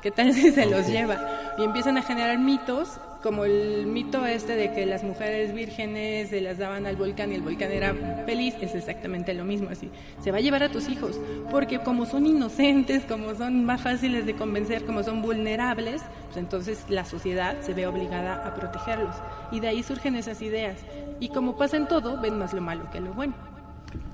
¿Qué 0.01 0.11
tal 0.11 0.33
si 0.33 0.51
se 0.51 0.65
los 0.65 0.87
lleva? 0.87 1.19
Y 1.57 1.63
empiezan 1.63 1.97
a 1.97 2.01
generar 2.01 2.37
mitos, 2.39 2.99
como 3.21 3.45
el 3.45 3.85
mito 3.85 4.25
este 4.25 4.55
de 4.55 4.71
que 4.71 4.85
las 4.85 5.03
mujeres 5.03 5.53
vírgenes 5.53 6.29
se 6.29 6.41
las 6.41 6.57
daban 6.57 6.85
al 6.85 6.95
volcán 6.95 7.31
y 7.31 7.35
el 7.35 7.41
volcán 7.41 7.71
era 7.71 7.93
feliz, 8.25 8.55
es 8.61 8.73
exactamente 8.75 9.33
lo 9.33 9.45
mismo, 9.45 9.69
así. 9.69 9.89
Se 10.21 10.31
va 10.31 10.37
a 10.37 10.41
llevar 10.41 10.63
a 10.63 10.69
tus 10.69 10.89
hijos, 10.89 11.19
porque 11.49 11.79
como 11.79 12.05
son 12.05 12.25
inocentes, 12.25 13.03
como 13.03 13.35
son 13.35 13.63
más 13.65 13.81
fáciles 13.81 14.25
de 14.25 14.35
convencer, 14.35 14.85
como 14.85 15.03
son 15.03 15.21
vulnerables, 15.21 16.01
pues 16.25 16.37
entonces 16.37 16.85
la 16.89 17.05
sociedad 17.05 17.59
se 17.61 17.73
ve 17.73 17.85
obligada 17.85 18.45
a 18.47 18.53
protegerlos. 18.55 19.15
Y 19.51 19.59
de 19.59 19.67
ahí 19.67 19.83
surgen 19.83 20.15
esas 20.15 20.41
ideas. 20.41 20.77
Y 21.19 21.29
como 21.29 21.57
pasa 21.57 21.77
en 21.77 21.87
todo, 21.87 22.19
ven 22.19 22.39
más 22.39 22.53
lo 22.53 22.61
malo 22.61 22.89
que 22.91 22.99
lo 22.99 23.13
bueno. 23.13 23.33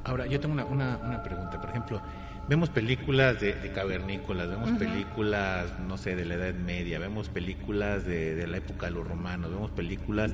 Ahora, 0.04 0.26
yo 0.26 0.40
tengo 0.40 0.54
una, 0.54 0.66
una, 0.66 0.98
una 0.98 1.24
pregunta. 1.24 1.60
Por 1.60 1.70
ejemplo, 1.70 2.02
vemos 2.48 2.70
películas 2.70 3.40
de, 3.42 3.54
de 3.54 3.72
cavernícolas, 3.72 4.50
vemos 4.50 4.72
películas, 4.80 5.74
no 5.88 5.98
sé, 5.98 6.16
de 6.16 6.26
la 6.26 6.36
Edad 6.36 6.54
Media, 6.54 7.00
vemos 7.00 7.30
películas 7.30 8.06
de, 8.06 8.36
de 8.36 8.48
la 8.48 8.58
época 8.58 8.86
de 8.88 8.94
los 8.94 9.08
romanos, 9.08 9.52
vemos 9.52 9.72
películas 9.72 10.34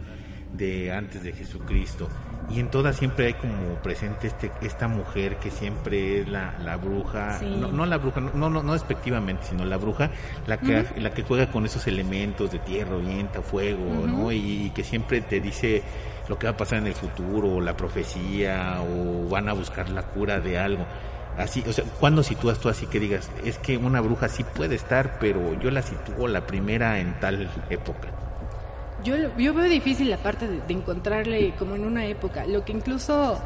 de 0.53 0.91
antes 0.91 1.23
de 1.23 1.33
Jesucristo. 1.33 2.07
Y 2.49 2.59
en 2.59 2.69
todas 2.69 2.97
siempre 2.97 3.25
hay 3.27 3.33
como 3.33 3.75
presente 3.81 4.27
este, 4.27 4.51
esta 4.61 4.87
mujer 4.87 5.37
que 5.37 5.49
siempre 5.49 6.19
es 6.21 6.27
la, 6.27 6.55
la 6.63 6.75
bruja, 6.77 7.39
Sí. 7.39 7.45
no, 7.59 7.71
no 7.71 7.85
la 7.87 7.97
bruja, 7.97 8.21
no, 8.21 8.49
no, 8.49 8.61
no 8.61 8.73
despectivamente, 8.73 9.45
sino 9.49 9.65
la 9.65 9.77
bruja, 9.77 10.11
la 10.45 10.59
que, 10.59 10.85
la 10.99 11.11
que 11.11 11.23
juega 11.23 11.49
con 11.51 11.65
esos 11.65 11.87
elementos 11.87 12.51
de 12.51 12.59
tierra, 12.59 12.97
viento, 12.97 13.41
fuego, 13.41 14.05
¿no? 14.05 14.31
Y, 14.31 14.65
y 14.65 14.69
que 14.69 14.83
siempre 14.83 15.21
te 15.21 15.39
dice 15.39 15.81
lo 16.29 16.37
que 16.37 16.45
va 16.45 16.53
a 16.53 16.57
pasar 16.57 16.77
en 16.79 16.87
el 16.87 16.93
futuro, 16.93 17.55
o 17.55 17.61
la 17.61 17.75
profecía, 17.75 18.77
o 18.81 19.27
van 19.29 19.49
a 19.49 19.53
buscar 19.53 19.89
la 19.89 20.03
cura 20.03 20.39
de 20.39 20.59
algo. 20.59 20.85
Así, 21.37 21.63
o 21.67 21.73
sea, 21.73 21.83
¿cuándo 21.99 22.21
sitúas 22.21 22.59
tú 22.59 22.69
así 22.69 22.85
que 22.85 22.99
digas, 22.99 23.29
es 23.43 23.57
que 23.57 23.77
una 23.77 24.01
bruja 24.01 24.27
sí 24.29 24.43
puede 24.43 24.75
estar, 24.75 25.17
pero 25.19 25.59
yo 25.59 25.71
la 25.71 25.81
sitúo 25.81 26.27
la 26.27 26.45
primera 26.45 26.99
en 26.99 27.19
tal 27.19 27.49
época? 27.69 28.09
Yo, 29.03 29.15
yo 29.37 29.53
veo 29.53 29.65
difícil 29.65 30.09
la 30.09 30.17
parte 30.17 30.47
de, 30.47 30.61
de 30.61 30.73
encontrarle 30.73 31.53
como 31.57 31.75
en 31.75 31.85
una 31.85 32.05
época. 32.05 32.45
Lo 32.45 32.63
que 32.63 32.71
incluso 32.71 33.39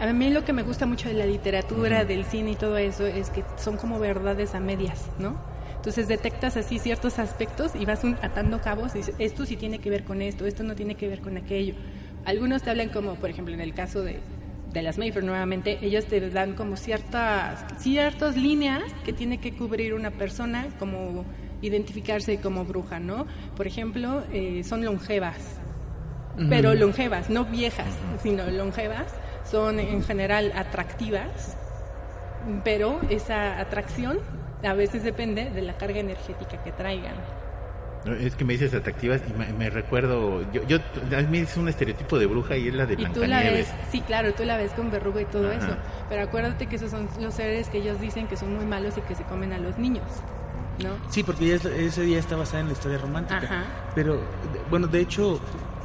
a 0.00 0.12
mí 0.12 0.30
lo 0.30 0.44
que 0.44 0.52
me 0.52 0.62
gusta 0.62 0.84
mucho 0.84 1.08
de 1.08 1.14
la 1.14 1.26
literatura, 1.26 2.04
del 2.04 2.24
cine 2.24 2.50
y 2.52 2.56
todo 2.56 2.76
eso 2.76 3.06
es 3.06 3.30
que 3.30 3.44
son 3.56 3.76
como 3.76 3.98
verdades 3.98 4.54
a 4.54 4.60
medias, 4.60 5.06
¿no? 5.18 5.36
Entonces 5.76 6.08
detectas 6.08 6.56
así 6.56 6.78
ciertos 6.80 7.18
aspectos 7.20 7.72
y 7.78 7.86
vas 7.86 8.02
un- 8.02 8.18
atando 8.20 8.60
cabos 8.60 8.94
y 8.94 8.98
dices, 8.98 9.14
esto 9.20 9.46
sí 9.46 9.56
tiene 9.56 9.78
que 9.78 9.88
ver 9.88 10.02
con 10.02 10.20
esto, 10.20 10.44
esto 10.44 10.64
no 10.64 10.74
tiene 10.74 10.96
que 10.96 11.08
ver 11.08 11.20
con 11.20 11.36
aquello. 11.36 11.74
Algunos 12.24 12.62
te 12.62 12.70
hablan 12.70 12.88
como, 12.88 13.14
por 13.14 13.30
ejemplo, 13.30 13.54
en 13.54 13.60
el 13.60 13.72
caso 13.72 14.02
de, 14.02 14.18
de 14.76 14.82
las 14.82 14.98
Mayfair 14.98 15.24
nuevamente, 15.24 15.78
ellos 15.80 16.04
te 16.04 16.20
dan 16.28 16.52
como 16.52 16.76
ciertas, 16.76 17.64
ciertas 17.78 18.36
líneas 18.36 18.82
que 19.06 19.14
tiene 19.14 19.38
que 19.38 19.56
cubrir 19.56 19.94
una 19.94 20.10
persona 20.10 20.66
como 20.78 21.24
identificarse 21.62 22.38
como 22.42 22.66
bruja, 22.66 23.00
¿no? 23.00 23.26
Por 23.56 23.66
ejemplo, 23.66 24.22
eh, 24.34 24.62
son 24.64 24.84
longevas, 24.84 25.38
pero 26.50 26.74
longevas, 26.74 27.30
no 27.30 27.46
viejas, 27.46 27.88
sino 28.22 28.46
longevas, 28.50 29.06
son 29.50 29.80
en 29.80 30.02
general 30.04 30.52
atractivas, 30.54 31.56
pero 32.62 33.00
esa 33.08 33.58
atracción 33.58 34.18
a 34.62 34.74
veces 34.74 35.02
depende 35.02 35.48
de 35.48 35.62
la 35.62 35.78
carga 35.78 36.00
energética 36.00 36.62
que 36.62 36.72
traigan. 36.72 37.14
Es 38.14 38.36
que 38.36 38.44
me 38.44 38.52
dices 38.52 38.72
atractivas 38.74 39.20
y 39.28 39.32
me, 39.38 39.52
me 39.52 39.70
recuerdo, 39.70 40.42
yo, 40.52 40.62
yo, 40.66 40.78
a 41.16 41.22
mí 41.22 41.38
es 41.38 41.56
un 41.56 41.68
estereotipo 41.68 42.18
de 42.18 42.26
bruja 42.26 42.56
y 42.56 42.68
es 42.68 42.74
la 42.74 42.86
de 42.86 42.94
Y 42.94 42.96
tú 42.96 43.02
la 43.02 43.08
Blancanieves. 43.40 43.66
ves, 43.66 43.74
sí, 43.90 44.00
claro, 44.00 44.32
tú 44.34 44.44
la 44.44 44.56
ves 44.56 44.72
con 44.72 44.90
verruga 44.90 45.22
y 45.22 45.24
todo 45.24 45.50
Ajá. 45.50 45.56
eso, 45.56 45.76
pero 46.08 46.22
acuérdate 46.22 46.66
que 46.66 46.76
esos 46.76 46.90
son 46.90 47.08
los 47.20 47.34
seres 47.34 47.68
que 47.68 47.78
ellos 47.78 48.00
dicen 48.00 48.26
que 48.28 48.36
son 48.36 48.54
muy 48.54 48.64
malos 48.64 48.96
y 48.96 49.00
que 49.02 49.14
se 49.14 49.24
comen 49.24 49.52
a 49.52 49.58
los 49.58 49.76
niños, 49.78 50.04
¿no? 50.82 50.90
Sí, 51.10 51.22
porque 51.22 51.54
es- 51.54 51.64
ese 51.64 52.02
día 52.02 52.18
está 52.18 52.36
basada 52.36 52.60
en 52.60 52.66
la 52.66 52.72
historia 52.74 52.98
romántica. 52.98 53.38
Ajá. 53.38 53.64
Pero, 53.94 54.20
bueno, 54.70 54.86
de 54.86 55.00
hecho, 55.00 55.40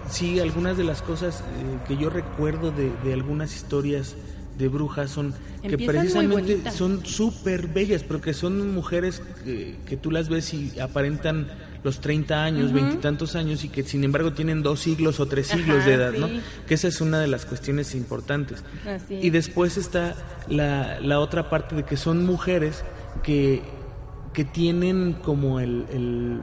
sí, 0.10 0.40
algunas 0.40 0.78
de 0.78 0.84
las 0.84 1.02
cosas 1.02 1.42
eh, 1.42 1.78
que 1.88 1.98
yo 1.98 2.10
recuerdo 2.10 2.72
de, 2.72 2.92
de 3.04 3.14
algunas 3.14 3.56
historias 3.56 4.16
de 4.58 4.68
brujas 4.68 5.10
son 5.10 5.34
que 5.62 5.70
Empiezan 5.70 5.96
precisamente 6.02 6.72
son 6.72 7.06
súper 7.06 7.68
bellas, 7.68 8.04
porque 8.04 8.34
son 8.34 8.74
mujeres 8.74 9.22
que, 9.44 9.78
que 9.88 9.96
tú 9.98 10.12
las 10.12 10.28
ves 10.28 10.54
y 10.54 10.78
aparentan 10.80 11.48
los 11.84 12.00
30 12.00 12.44
años, 12.44 12.72
veintitantos 12.74 13.36
años 13.36 13.64
y 13.64 13.70
que 13.70 13.84
sin 13.84 14.04
embargo 14.04 14.34
tienen 14.34 14.62
dos 14.62 14.82
siglos 14.82 15.20
o 15.20 15.26
tres 15.26 15.48
siglos 15.48 15.78
Ajá, 15.80 15.88
de 15.90 15.94
edad, 15.96 16.14
¿no? 16.14 16.30
Que 16.68 16.76
esa 16.76 16.88
es 16.88 17.02
una 17.02 17.20
de 17.20 17.28
las 17.28 17.46
cuestiones 17.46 17.96
importantes. 17.96 18.64
Así 18.88 19.16
Y 19.16 19.28
es. 19.28 19.34
después 19.34 19.78
está 19.78 20.16
la, 20.48 21.00
la 21.00 21.20
otra 21.20 21.50
parte 21.50 21.76
de 21.76 21.84
que 21.84 21.98
son 21.98 22.26
mujeres 22.26 22.84
que, 23.24 23.64
que 24.34 24.46
tienen 24.46 25.14
como 25.14 25.60
el, 25.60 25.86
el, 25.92 26.42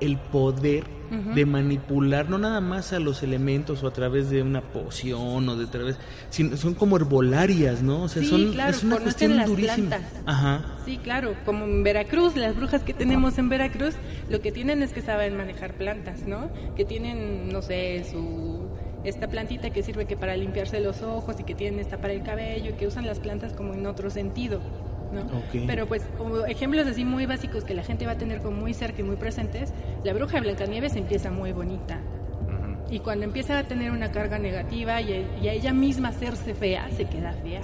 el 0.00 0.16
poder 0.18 0.84
de 1.34 1.46
manipular 1.46 2.28
no 2.30 2.38
nada 2.38 2.60
más 2.60 2.92
a 2.92 2.98
los 2.98 3.22
elementos 3.22 3.82
o 3.82 3.86
a 3.88 3.92
través 3.92 4.30
de 4.30 4.42
una 4.42 4.60
poción 4.60 5.48
o 5.48 5.56
de 5.56 5.66
través, 5.66 5.96
sino 6.30 6.56
son 6.56 6.74
como 6.74 6.96
herbolarias, 6.96 7.82
¿no? 7.82 8.02
O 8.04 8.08
sea, 8.08 8.22
Sí, 8.22 8.28
son, 8.28 8.52
claro, 8.52 8.70
es 8.70 8.82
una 8.84 8.98
cuestión 8.98 9.36
las 9.36 9.46
durísima. 9.48 9.88
plantas. 9.96 10.12
Ajá. 10.26 10.64
Sí, 10.84 10.98
claro, 10.98 11.34
como 11.44 11.64
en 11.64 11.82
Veracruz, 11.82 12.36
las 12.36 12.56
brujas 12.56 12.82
que 12.82 12.94
tenemos 12.94 13.38
en 13.38 13.48
Veracruz, 13.48 13.94
lo 14.28 14.40
que 14.40 14.52
tienen 14.52 14.82
es 14.82 14.92
que 14.92 15.02
saben 15.02 15.36
manejar 15.36 15.74
plantas, 15.74 16.22
¿no? 16.26 16.50
Que 16.76 16.84
tienen, 16.84 17.48
no 17.48 17.62
sé, 17.62 18.04
su 18.10 18.66
esta 19.04 19.28
plantita 19.28 19.70
que 19.70 19.84
sirve 19.84 20.06
que 20.06 20.16
para 20.16 20.36
limpiarse 20.36 20.80
los 20.80 21.02
ojos 21.02 21.36
y 21.38 21.44
que 21.44 21.54
tienen 21.54 21.78
esta 21.78 21.98
para 21.98 22.12
el 22.12 22.24
cabello 22.24 22.70
y 22.70 22.72
que 22.72 22.88
usan 22.88 23.06
las 23.06 23.20
plantas 23.20 23.52
como 23.52 23.72
en 23.72 23.86
otro 23.86 24.10
sentido, 24.10 24.60
¿no? 25.12 25.20
Ok. 25.22 25.64
Pero 25.66 25.86
pues 25.86 26.02
o 26.18 26.46
ejemplos 26.46 26.86
así 26.86 27.04
muy 27.04 27.26
básicos 27.26 27.64
que 27.64 27.74
la 27.74 27.82
gente 27.82 28.06
va 28.06 28.12
a 28.12 28.18
tener 28.18 28.40
como 28.40 28.56
muy 28.56 28.74
cerca 28.74 29.00
y 29.00 29.04
muy 29.04 29.16
presentes, 29.16 29.72
la 30.04 30.12
bruja 30.12 30.34
de 30.34 30.40
Blancanieves 30.42 30.96
empieza 30.96 31.30
muy 31.30 31.52
bonita. 31.52 32.00
Y 32.88 33.00
cuando 33.00 33.24
empieza 33.24 33.58
a 33.58 33.64
tener 33.64 33.90
una 33.90 34.12
carga 34.12 34.38
negativa 34.38 35.00
y, 35.00 35.26
y 35.42 35.48
a 35.48 35.52
ella 35.52 35.72
misma 35.72 36.10
hacerse 36.10 36.54
fea, 36.54 36.88
se 36.90 37.06
queda 37.06 37.32
fea. 37.32 37.62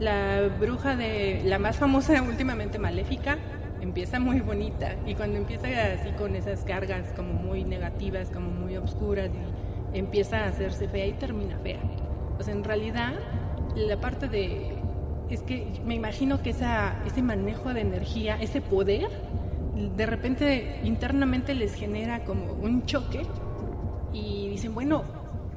La 0.00 0.48
bruja 0.60 0.96
de 0.96 1.42
la 1.44 1.58
más 1.58 1.78
famosa 1.78 2.20
últimamente 2.28 2.78
maléfica 2.78 3.38
empieza 3.80 4.20
muy 4.20 4.40
bonita 4.40 4.96
y 5.06 5.14
cuando 5.14 5.38
empieza 5.38 5.68
así 5.94 6.10
con 6.12 6.36
esas 6.36 6.64
cargas 6.64 7.12
como 7.16 7.32
muy 7.32 7.64
negativas, 7.64 8.28
como 8.30 8.50
muy 8.50 8.76
obscuras 8.76 9.30
y 9.94 9.98
empieza 9.98 10.44
a 10.44 10.48
hacerse 10.48 10.88
fea 10.88 11.06
y 11.06 11.12
termina 11.12 11.58
fea. 11.58 11.80
O 12.38 12.42
sea, 12.42 12.54
en 12.54 12.64
realidad 12.64 13.14
la 13.76 13.96
parte 13.96 14.28
de 14.28 14.74
es 15.30 15.42
que 15.42 15.66
me 15.84 15.94
imagino 15.94 16.42
que 16.42 16.50
esa 16.50 17.02
ese 17.06 17.22
manejo 17.22 17.72
de 17.74 17.80
energía, 17.82 18.40
ese 18.40 18.60
poder 18.60 19.08
de 19.96 20.06
repente 20.06 20.80
internamente 20.84 21.54
les 21.54 21.74
genera 21.74 22.24
como 22.24 22.52
un 22.54 22.84
choque 22.86 23.22
y 24.12 24.48
dicen, 24.48 24.74
bueno, 24.74 25.04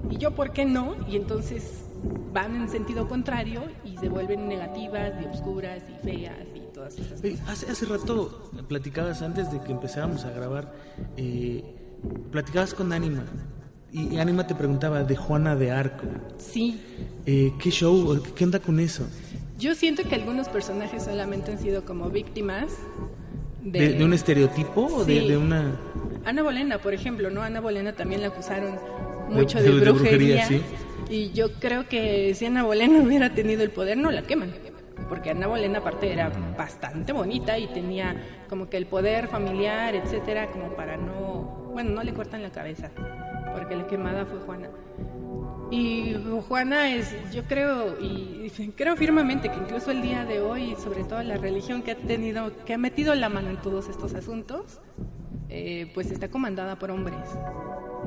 ¿y 0.09 0.17
yo 0.17 0.31
por 0.31 0.51
qué 0.53 0.65
no? 0.65 0.95
Y 1.09 1.15
entonces 1.15 1.85
van 2.33 2.55
en 2.55 2.69
sentido 2.69 3.07
contrario 3.07 3.63
y 3.83 3.97
se 3.97 4.09
vuelven 4.09 4.47
negativas 4.47 5.13
y 5.21 5.25
obscuras 5.25 5.81
y 5.89 6.05
feas 6.05 6.37
y 6.55 6.59
todas 6.73 6.97
esas 6.97 7.21
Oye, 7.21 7.31
cosas. 7.33 7.49
hace, 7.49 7.71
hace 7.71 7.85
rato 7.85 8.51
platicabas 8.67 9.21
antes 9.21 9.51
de 9.51 9.59
que 9.61 9.71
empezáramos 9.71 10.25
a 10.25 10.31
grabar, 10.31 10.73
eh, 11.17 11.63
platicabas 12.31 12.73
con 12.73 12.91
Anima 12.93 13.23
Y 13.91 14.17
Anima 14.17 14.47
te 14.47 14.55
preguntaba 14.55 15.03
de 15.03 15.15
Juana 15.15 15.55
de 15.55 15.71
Arco. 15.71 16.07
Sí. 16.37 16.79
Eh, 17.25 17.53
¿Qué 17.59 17.69
show? 17.71 18.21
¿Qué 18.35 18.43
onda 18.45 18.59
con 18.59 18.79
eso? 18.79 19.05
Yo 19.61 19.75
siento 19.75 20.01
que 20.03 20.15
algunos 20.15 20.49
personajes 20.49 21.03
solamente 21.03 21.51
han 21.51 21.59
sido 21.59 21.85
como 21.85 22.09
víctimas 22.09 22.73
de, 23.61 23.93
de, 23.93 24.03
un 24.03 24.11
estereotipo 24.11 24.87
o 24.87 25.05
de, 25.05 25.21
de, 25.21 25.37
una... 25.37 25.75
Ana 26.25 26.41
Bolena, 26.41 26.79
por 26.79 26.95
ejemplo, 26.95 27.29
¿no? 27.29 27.43
Ana 27.43 27.59
Bolena 27.59 27.93
también 27.93 28.21
la 28.21 28.29
acusaron 28.29 28.79
mucho 29.29 29.61
de, 29.61 29.69
brujería. 29.69 30.47
¿sí? 30.47 30.63
Y 31.11 31.31
yo 31.33 31.53
creo 31.59 31.87
que 31.87 32.33
si 32.33 32.47
Ana 32.47 32.63
Bolena 32.63 32.99
hubiera 33.03 33.35
tenido 33.35 33.61
el 33.61 33.69
poder, 33.69 33.99
no 33.99 34.09
la 34.09 34.23
queman. 34.23 34.51
Porque 35.07 35.29
Ana 35.29 35.45
Bolena 35.45 35.77
aparte 35.77 36.11
era 36.11 36.31
bastante 36.57 37.13
bonita 37.13 37.59
y 37.59 37.67
tenía 37.67 38.15
como 38.49 38.67
que 38.67 38.77
el 38.77 38.87
poder 38.87 39.27
familiar, 39.27 39.93
etcétera, 39.93 40.47
como 40.47 40.75
para 40.75 40.97
no... 40.97 41.69
Bueno, 41.71 41.91
no 41.91 42.01
le 42.01 42.15
cortan 42.15 42.41
la 42.41 42.51
cabeza 42.51 42.89
porque 43.53 43.75
la 43.75 43.85
quemada 43.85 44.25
fue 44.25 44.39
Juana. 44.39 44.69
Y 45.71 46.17
Juana 46.49 46.93
es, 46.93 47.15
yo 47.31 47.43
creo, 47.45 47.97
y 48.01 48.51
creo 48.75 48.97
firmemente 48.97 49.49
que 49.49 49.55
incluso 49.55 49.89
el 49.91 50.01
día 50.01 50.25
de 50.25 50.41
hoy, 50.41 50.75
sobre 50.83 51.05
todo 51.05 51.23
la 51.23 51.37
religión 51.37 51.81
que 51.81 51.91
ha 51.91 51.95
tenido, 51.95 52.51
que 52.65 52.73
ha 52.73 52.77
metido 52.77 53.15
la 53.15 53.29
mano 53.29 53.49
en 53.49 53.61
todos 53.61 53.87
estos 53.87 54.13
asuntos, 54.13 54.81
eh, 55.51 55.87
pues 55.93 56.09
está 56.11 56.29
comandada 56.29 56.77
por 56.79 56.91
hombres. 56.91 57.19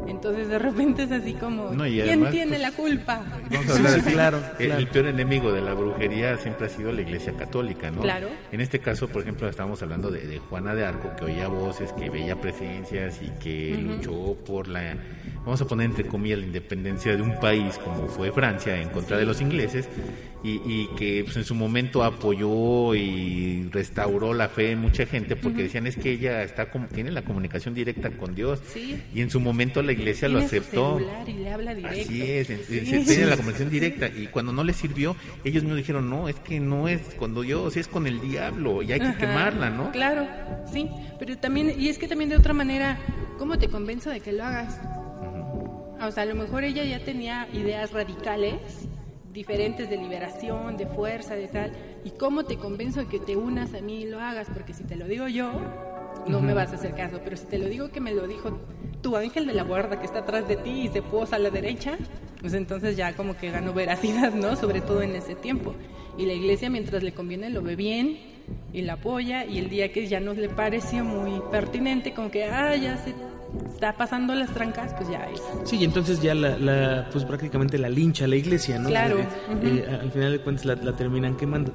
Entonces 0.09 0.49
de 0.49 0.59
repente 0.59 1.05
es 1.05 1.13
así 1.13 1.35
como, 1.35 1.69
¿quién 1.71 2.31
tiene 2.31 2.47
pues, 2.49 2.61
la 2.61 2.73
culpa? 2.73 3.23
Vamos 3.51 3.71
a 3.71 3.77
hablar 3.77 4.03
claro, 4.03 4.43
el, 4.59 4.73
el, 4.73 4.89
peor 4.89 5.07
enemigo 5.07 5.53
de 5.53 5.61
la 5.61 5.73
brujería 5.75 6.37
siempre 6.39 6.67
ha 6.67 6.69
sido 6.69 6.91
la 6.91 7.03
Iglesia 7.03 7.33
Católica, 7.35 7.91
¿no? 7.91 8.01
Claro. 8.01 8.29
En 8.51 8.61
este 8.61 8.81
caso, 8.81 9.09
por 9.09 9.23
ejemplo, 9.23 9.49
estábamos 9.49 9.83
hablando 9.83 10.11
de, 10.11 10.27
de 10.27 10.39
Juana 10.39 10.75
de 10.75 10.85
Arco, 10.85 11.15
que 11.17 11.27
oía 11.27 11.49
voces, 11.49 11.93
que 11.93 12.11
veía 12.11 12.41
presencias 12.41 13.21
y 13.23 13.31
que 13.43 13.77
luchó 13.77 14.35
por 14.45 14.67
la, 14.67 14.97
vamos 15.45 15.61
a 15.61 15.67
poner 15.67 15.87
entre 15.87 16.07
comillas, 16.07 16.41
la 16.41 16.47
independencia 16.47 17.15
de 17.15 17.23
un 17.23 17.39
país 17.39 17.79
como 17.79 18.09
fue 18.09 18.33
Francia 18.33 18.77
en 18.81 18.89
contra 18.89 19.17
de 19.17 19.27
los 19.27 19.41
ingleses 19.41 19.89
y, 20.45 20.61
y 20.67 20.89
que 20.97 21.23
pues, 21.25 21.37
en 21.39 21.45
su 21.45 21.55
momento 21.55 22.05
apoyó 22.05 22.95
y 22.95 23.67
restauró 23.73 24.35
la 24.35 24.49
fe 24.49 24.73
en 24.73 24.81
mucha 24.81 25.07
gente 25.07 25.35
porque 25.37 25.63
decían 25.65 25.87
es 25.87 25.97
que 25.97 26.13
ella 26.13 26.43
está 26.43 26.71
tiene 26.95 27.11
la 27.11 27.23
comunicación 27.23 27.73
directa 27.75 28.11
con 28.11 28.35
Dios 28.35 28.61
Sí. 28.73 29.01
y 29.15 29.23
en 29.23 29.31
su 29.31 29.41
momento 29.41 29.83
la 29.83 29.93
iglesia 29.93 30.29
lo 30.29 30.41
Tiene 30.41 30.47
aceptó. 30.47 31.01
y 31.27 31.33
le 31.33 31.51
habla 31.51 31.75
directo. 31.75 32.01
Así 32.03 32.23
es, 32.23 32.47
Sí. 32.49 32.85
se 32.87 33.01
tiene 33.01 33.27
la 33.27 33.37
comunicación 33.37 33.71
directa 33.71 34.09
y 34.09 34.27
cuando 34.27 34.53
no 34.53 34.63
les 34.65 34.77
sirvió, 34.77 35.17
ellos 35.45 35.63
mismos 35.63 35.79
dijeron, 35.79 36.11
no, 36.11 36.29
es 36.29 36.37
que 36.37 36.61
no 36.61 36.89
es 36.89 37.01
cuando 37.19 37.43
yo, 37.43 37.71
si 37.71 37.81
es 37.81 37.89
con 37.89 38.07
el 38.07 38.21
diablo 38.21 38.83
y 38.83 38.93
hay 38.93 39.01
que 39.01 39.07
Ajá, 39.07 39.19
quemarla, 39.19 39.71
¿no? 39.71 39.91
Claro, 39.93 40.27
sí, 40.71 40.89
pero 41.19 41.39
también, 41.39 41.73
y 41.81 41.89
es 41.89 41.97
que 41.99 42.07
también 42.07 42.29
de 42.29 42.37
otra 42.37 42.53
manera, 42.53 42.99
¿cómo 43.39 43.59
te 43.59 43.69
convenzo 43.69 44.11
de 44.11 44.21
que 44.21 44.33
lo 44.33 44.45
hagas? 44.45 44.79
O 46.03 46.11
sea, 46.13 46.25
a 46.25 46.27
lo 46.27 46.35
mejor 46.35 46.65
ella 46.65 46.85
ya 46.85 47.03
tenía 47.03 47.49
ideas 47.55 47.93
radicales, 47.93 48.55
diferentes 49.35 49.91
de 49.91 49.97
liberación, 49.97 50.76
de 50.76 50.87
fuerza, 50.87 51.35
de 51.35 51.49
tal, 51.49 51.73
y 52.05 52.11
cómo 52.11 52.45
te 52.45 52.57
convenzo 52.57 53.00
de 53.00 53.07
que 53.07 53.19
te 53.19 53.37
unas 53.37 53.75
a 53.75 53.81
mí 53.81 54.03
y 54.03 54.09
lo 54.09 54.21
hagas, 54.21 54.47
porque 54.55 54.73
si 54.73 54.85
te 54.85 54.97
lo 54.97 55.07
digo 55.07 55.29
yo, 55.29 55.50
no 56.29 56.41
me 56.41 56.55
vas 56.55 56.71
a 56.71 56.76
hacer 56.76 56.95
caso, 56.95 57.21
pero 57.23 57.37
si 57.37 57.45
te 57.47 57.59
lo 57.59 57.67
digo 57.67 57.91
que 57.91 58.00
me 58.00 58.14
lo 58.14 58.26
dijo 58.26 58.59
tu 59.03 59.17
ángel 59.17 59.47
de 59.47 59.53
la 59.53 59.64
guarda 59.64 59.99
que 59.99 60.07
está 60.07 60.21
atrás 60.21 60.49
de 60.49 60.57
ti 60.57 60.83
y 60.83 60.88
se 60.88 61.03
posa 61.03 61.37
a 61.37 61.41
la 61.41 61.50
derecha, 61.50 61.99
pues 62.41 62.55
entonces 62.55 62.97
ya 62.97 63.14
como 63.14 63.37
que 63.37 63.50
ganó 63.50 63.75
veracidad, 63.75 64.33
¿no? 64.33 64.57
Sobre 64.57 64.81
todo 64.81 65.03
en 65.03 65.17
ese 65.17 65.35
tiempo. 65.35 65.75
Y 66.17 66.26
la 66.26 66.33
iglesia 66.33 66.71
mientras 66.71 67.03
le 67.03 67.12
conviene 67.12 67.50
lo 67.50 67.61
ve 67.61 67.75
bien 67.76 68.19
y 68.73 68.83
la 68.83 68.95
apoya 68.95 69.45
y 69.45 69.59
el 69.59 69.69
día 69.69 69.93
que 69.93 70.07
ya 70.07 70.21
no 70.21 70.33
le 70.33 70.49
pareció 70.49 71.05
muy 71.05 71.43
pertinente, 71.50 72.14
como 72.14 72.31
que, 72.31 72.45
ah, 72.45 72.76
ya 72.76 72.97
se 72.99 73.14
está 73.73 73.92
pasando 73.96 74.34
las 74.34 74.50
trancas, 74.50 74.92
pues 74.94 75.08
ya 75.08 75.28
es. 75.30 75.40
Sí, 75.64 75.76
y 75.78 75.84
entonces 75.84 76.20
ya 76.20 76.34
la, 76.34 76.58
la, 76.58 77.08
pues 77.12 77.25
prácticamente 77.25 77.78
la 77.78 77.88
lincha 77.88 78.26
la 78.26 78.37
iglesia, 78.37 78.78
¿no? 78.78 78.88
Claro, 78.88 79.18
Eh, 79.18 79.26
eh, 79.62 79.99
al 80.02 80.11
final 80.11 80.32
de 80.32 80.40
cuentas 80.40 80.64
la, 80.64 80.75
la 80.76 80.92
terminan 80.92 81.37
quemando. 81.37 81.73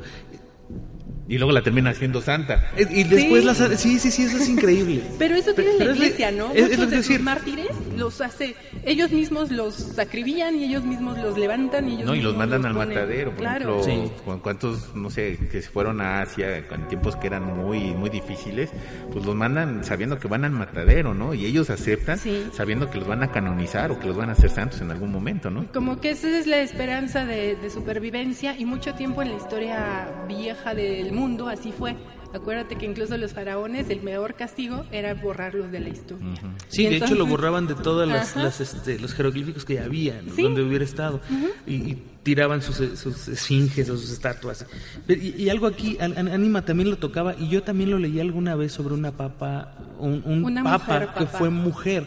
Y 1.29 1.37
luego 1.37 1.51
la 1.53 1.61
termina 1.61 1.91
haciendo 1.91 2.21
santa. 2.21 2.71
Y 2.75 3.03
después 3.03 3.41
Sí. 3.41 3.45
las... 3.45 3.57
Sí, 3.79 3.99
sí, 3.99 4.09
sí, 4.11 4.23
eso 4.23 4.37
es 4.37 4.49
increíble. 4.49 5.01
Pero 5.19 5.35
eso 5.35 5.53
tiene 5.53 5.71
pero 5.77 5.91
la 5.91 5.93
es 5.93 5.99
la- 5.99 6.05
iglesia, 6.07 6.31
¿no? 6.31 6.51
es- 6.51 6.63
es 6.63 6.77
Muchos 6.77 6.89
de 6.89 6.97
sus 6.97 7.07
decir. 7.07 7.21
mártires 7.21 7.67
los 7.95 8.19
hace, 8.21 8.55
ellos 8.83 9.11
mismos 9.11 9.51
los 9.51 9.75
sacribillan 9.75 10.55
y 10.55 10.63
ellos 10.63 10.83
mismos 10.83 11.19
los 11.19 11.37
levantan 11.37 11.87
y 11.87 11.93
ellos 11.95 12.05
No, 12.07 12.15
y 12.15 12.21
los 12.21 12.35
mandan 12.35 12.65
al 12.65 12.73
ponen. 12.73 12.89
matadero, 12.89 13.29
por 13.31 13.39
claro. 13.41 13.79
ejemplo, 13.81 14.07
Sí. 14.07 14.11
cu- 14.25 14.39
cuántos, 14.41 14.95
no 14.95 15.11
sé, 15.11 15.37
que 15.51 15.61
se 15.61 15.69
fueron 15.69 16.01
a 16.01 16.21
Asia 16.23 16.57
en 16.57 16.87
tiempos 16.87 17.15
que 17.17 17.27
eran 17.27 17.45
muy, 17.55 17.79
muy 17.93 18.09
difíciles, 18.09 18.71
pues 19.13 19.23
los 19.23 19.35
mandan 19.35 19.83
sabiendo 19.83 20.17
que 20.17 20.27
van 20.27 20.45
al 20.45 20.51
matadero, 20.51 21.13
¿no? 21.13 21.35
Y 21.35 21.45
ellos 21.45 21.69
aceptan 21.69 22.17
Sí. 22.17 22.47
sabiendo 22.53 22.89
que 22.89 22.97
los 22.97 23.07
van 23.07 23.21
a 23.21 23.31
canonizar 23.31 23.91
o 23.91 23.99
que 23.99 24.07
los 24.07 24.17
van 24.17 24.29
a 24.29 24.31
hacer 24.31 24.49
santos 24.49 24.81
en 24.81 24.89
algún 24.89 25.11
momento, 25.11 25.51
¿no? 25.51 25.71
Como 25.71 26.01
que 26.01 26.09
esa 26.09 26.27
es 26.39 26.47
la 26.47 26.57
esperanza 26.57 27.23
de, 27.25 27.55
de 27.55 27.69
supervivencia 27.69 28.55
y 28.57 28.65
mucho 28.65 28.95
tiempo 28.95 29.21
en 29.21 29.29
la 29.29 29.37
historia 29.37 30.07
vieja 30.27 30.73
del 30.73 31.11
mundo 31.11 31.18
así 31.49 31.71
fue. 31.71 31.95
Acuérdate 32.31 32.75
que 32.75 32.85
incluso 32.85 33.17
los 33.17 33.33
faraones, 33.33 33.89
el 33.89 33.99
peor 34.01 34.35
castigo 34.35 34.85
era 34.91 35.15
borrarlos 35.15 35.71
de 35.71 35.79
la 35.79 35.89
historia. 35.89 36.27
Sí, 36.67 36.85
Y 36.85 36.89
de 36.91 36.97
hecho 36.97 37.15
lo 37.15 37.25
borraban 37.25 37.65
de 37.65 37.73
todos 37.73 38.07
las, 38.07 38.35
las, 38.35 38.61
este, 38.61 38.99
los 38.99 39.15
jeroglíficos 39.15 39.65
que 39.65 39.73
ya 39.75 39.85
había, 39.85 40.21
¿no? 40.21 40.35
Sí. 40.35 40.43
donde 40.43 40.61
hubiera 40.61 40.85
estado, 40.85 41.21
y, 41.65 41.73
y 41.73 42.03
tiraban 42.21 42.61
sus, 42.61 42.99
sus 42.99 43.27
esfinges 43.29 43.89
o 43.89 43.97
sus 43.97 44.11
estatuas. 44.11 44.63
Pero- 45.07 45.19
Y, 45.23 45.29
y 45.41 45.49
algo 45.49 45.65
aquí, 45.65 45.97
An- 45.99 46.15
An- 46.19 46.27
Anima 46.27 46.63
también 46.63 46.91
lo 46.91 46.97
tocaba, 46.99 47.33
y 47.35 47.49
yo 47.49 47.63
también 47.63 47.89
lo 47.89 47.97
leí 47.97 48.19
alguna 48.19 48.55
vez 48.55 48.73
sobre 48.73 48.93
una 48.93 49.11
papa, 49.11 49.75
un, 49.97 50.21
un 50.23 50.43
Una 50.45 50.63
papa 50.63 50.99
mujer 50.99 51.09
que 51.17 51.25
fue 51.25 51.49
mujer, 51.49 52.03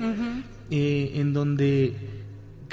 eh, 0.71 1.13
en 1.17 1.33
donde 1.33 1.97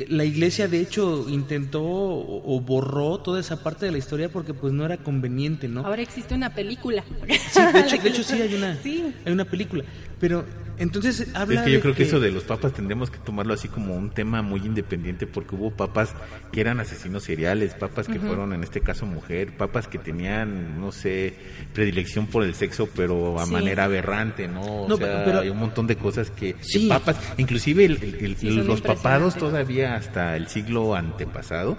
la 0.07 0.23
iglesia 0.25 0.67
de 0.67 0.79
hecho 0.79 1.25
intentó 1.29 1.81
o, 1.83 2.55
o 2.55 2.59
borró 2.61 3.19
toda 3.19 3.39
esa 3.39 3.61
parte 3.63 3.85
de 3.85 3.91
la 3.91 3.97
historia 3.97 4.29
porque 4.29 4.53
pues 4.53 4.71
no 4.73 4.85
era 4.85 4.97
conveniente, 4.97 5.67
¿no? 5.67 5.85
Ahora 5.85 6.01
existe 6.01 6.33
una 6.35 6.53
película. 6.53 7.03
Sí, 7.51 7.59
de 7.73 7.79
hecho, 7.81 7.97
de 7.97 8.09
hecho 8.09 8.23
sí 8.23 8.41
hay 8.41 8.53
una, 8.55 8.75
Sí. 8.81 9.13
hay 9.25 9.31
una 9.33 9.45
película, 9.45 9.83
pero 10.19 10.45
entonces 10.79 11.27
habla 11.35 11.59
Es 11.59 11.65
que 11.65 11.71
yo 11.71 11.75
de 11.77 11.81
creo 11.81 11.95
que 11.95 12.03
eso 12.03 12.19
de 12.19 12.31
los 12.31 12.43
papas 12.43 12.73
tendríamos 12.73 13.11
que 13.11 13.19
tomarlo 13.19 13.53
así 13.53 13.67
como 13.67 13.95
un 13.95 14.09
tema 14.09 14.41
muy 14.41 14.61
independiente 14.61 15.27
porque 15.27 15.55
hubo 15.55 15.71
papas 15.71 16.13
que 16.51 16.61
eran 16.61 16.79
asesinos 16.79 17.23
seriales, 17.23 17.73
papas 17.75 18.07
que 18.07 18.19
fueron 18.19 18.53
en 18.53 18.63
este 18.63 18.81
caso 18.81 19.05
mujer, 19.05 19.55
papas 19.57 19.87
que 19.87 19.97
tenían, 19.99 20.79
no 20.79 20.91
sé, 20.91 21.35
predilección 21.73 22.27
por 22.27 22.43
el 22.43 22.55
sexo 22.55 22.89
pero 22.95 23.39
a 23.39 23.45
Sí. 23.45 23.51
manera 23.51 23.83
aberrante, 23.83 24.47
¿no? 24.47 24.61
O 24.61 24.87
No, 24.89 24.97
sea, 24.97 25.23
pero- 25.25 25.39
hay 25.41 25.49
un 25.49 25.59
montón 25.59 25.85
de 25.87 25.95
cosas 25.97 26.31
que, 26.31 26.55
Sí. 26.61 26.87
papas, 26.87 27.17
inclusive 27.37 27.85
el- 27.85 28.01
el- 28.03 28.15
el- 28.25 28.37
Sí, 28.37 28.49
los 28.49 28.81
papados 28.81 29.35
todavía 29.35 29.95
hasta 29.95 30.35
el 30.37 30.47
siglo 30.47 30.95
antepasado 30.95 31.77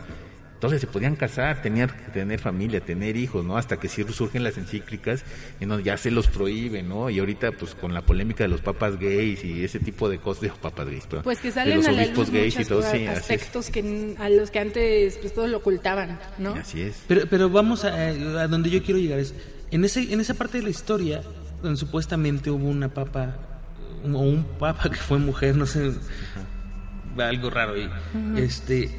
entonces 0.60 0.82
se 0.82 0.86
podían 0.86 1.16
casar, 1.16 1.62
tenían 1.62 1.88
que 1.88 2.12
tener 2.12 2.38
familia, 2.38 2.82
tener 2.82 3.16
hijos, 3.16 3.46
¿no? 3.46 3.56
Hasta 3.56 3.78
que 3.78 3.88
sí 3.88 4.04
surgen 4.12 4.44
las 4.44 4.58
encíclicas 4.58 5.24
y 5.58 5.64
no, 5.64 5.80
ya 5.80 5.96
se 5.96 6.10
los 6.10 6.28
prohíben, 6.28 6.86
¿no? 6.86 7.08
Y 7.08 7.18
ahorita 7.18 7.52
pues 7.52 7.74
con 7.74 7.94
la 7.94 8.02
polémica 8.02 8.44
de 8.44 8.48
los 8.48 8.60
papas 8.60 8.98
gays 9.00 9.42
y 9.42 9.64
ese 9.64 9.78
tipo 9.80 10.10
de 10.10 10.18
cosas, 10.18 10.42
de 10.42 10.50
papas 10.50 10.86
gays, 10.86 11.06
perdón, 11.06 11.24
Pues 11.24 11.38
que 11.38 11.48
de 11.48 11.54
salen 11.54 11.76
los 11.78 11.88
a 11.88 11.92
la 11.92 11.98
obispos 12.02 12.28
luz 12.28 12.30
gays 12.30 12.54
y 12.54 12.58
muchos 12.58 12.68
todo, 12.68 12.82
sí, 12.92 13.06
aspectos 13.06 13.70
que 13.70 13.80
n- 13.80 14.14
a 14.18 14.28
los 14.28 14.50
que 14.50 14.58
antes 14.58 15.16
pues 15.16 15.32
todos 15.32 15.48
lo 15.48 15.56
ocultaban, 15.56 16.18
¿no? 16.36 16.52
Así 16.52 16.82
es. 16.82 17.04
Pero, 17.08 17.22
pero 17.30 17.48
vamos 17.48 17.86
a, 17.86 17.94
a 17.96 18.46
donde 18.46 18.68
yo 18.68 18.82
quiero 18.82 19.00
llegar. 19.00 19.18
Es, 19.18 19.32
en, 19.70 19.82
ese, 19.86 20.12
en 20.12 20.20
esa 20.20 20.34
parte 20.34 20.58
de 20.58 20.64
la 20.64 20.70
historia, 20.70 21.22
donde 21.62 21.78
supuestamente 21.78 22.50
hubo 22.50 22.68
una 22.68 22.90
papa, 22.90 23.34
o 24.04 24.08
un 24.08 24.44
papa 24.58 24.90
que 24.90 24.96
fue 24.98 25.16
mujer, 25.16 25.56
no 25.56 25.64
sé, 25.64 25.90
algo 27.18 27.48
raro 27.48 27.74
ahí, 27.74 27.88
este, 28.36 28.90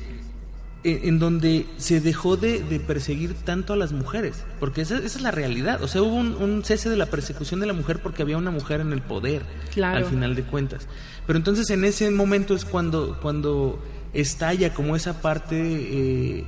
en, 0.84 1.20
donde 1.20 1.66
se 1.78 2.02
dejó 2.02 2.38
de, 2.38 2.62
de 2.64 2.80
perseguir 2.80 3.34
tanto 3.34 3.74
a 3.74 3.76
las 3.76 3.92
mujeres, 3.94 4.44
porque 4.60 4.82
esa, 4.82 4.98
esa 4.98 5.06
es 5.18 5.22
la 5.22 5.32
realidad. 5.32 5.84
O 5.84 5.88
sea, 5.88 6.02
hubo 6.02 6.16
un, 6.16 6.34
un 6.36 6.64
cese 6.64 6.90
de 6.90 6.98
la 6.98 7.06
persecución 7.06 7.60
de 7.60 7.68
la 7.68 7.74
mujer 7.74 8.00
porque 8.02 8.24
había 8.24 8.38
una 8.38 8.52
mujer 8.52 8.82
en 8.82 8.92
el 8.94 9.02
poder, 9.02 9.44
Claro. 9.74 9.98
al 9.98 10.06
final 10.06 10.36
de 10.36 10.44
cuentas. 10.44 10.88
Pero 11.28 11.38
entonces 11.38 11.70
en 11.70 11.84
ese 11.86 12.10
momento 12.12 12.56
es 12.56 12.66
cuando, 12.66 13.18
cuando 13.22 13.80
estalla 14.14 14.74
como 14.74 14.96
esa 14.96 15.22
parte... 15.22 15.58
eh, 15.62 16.46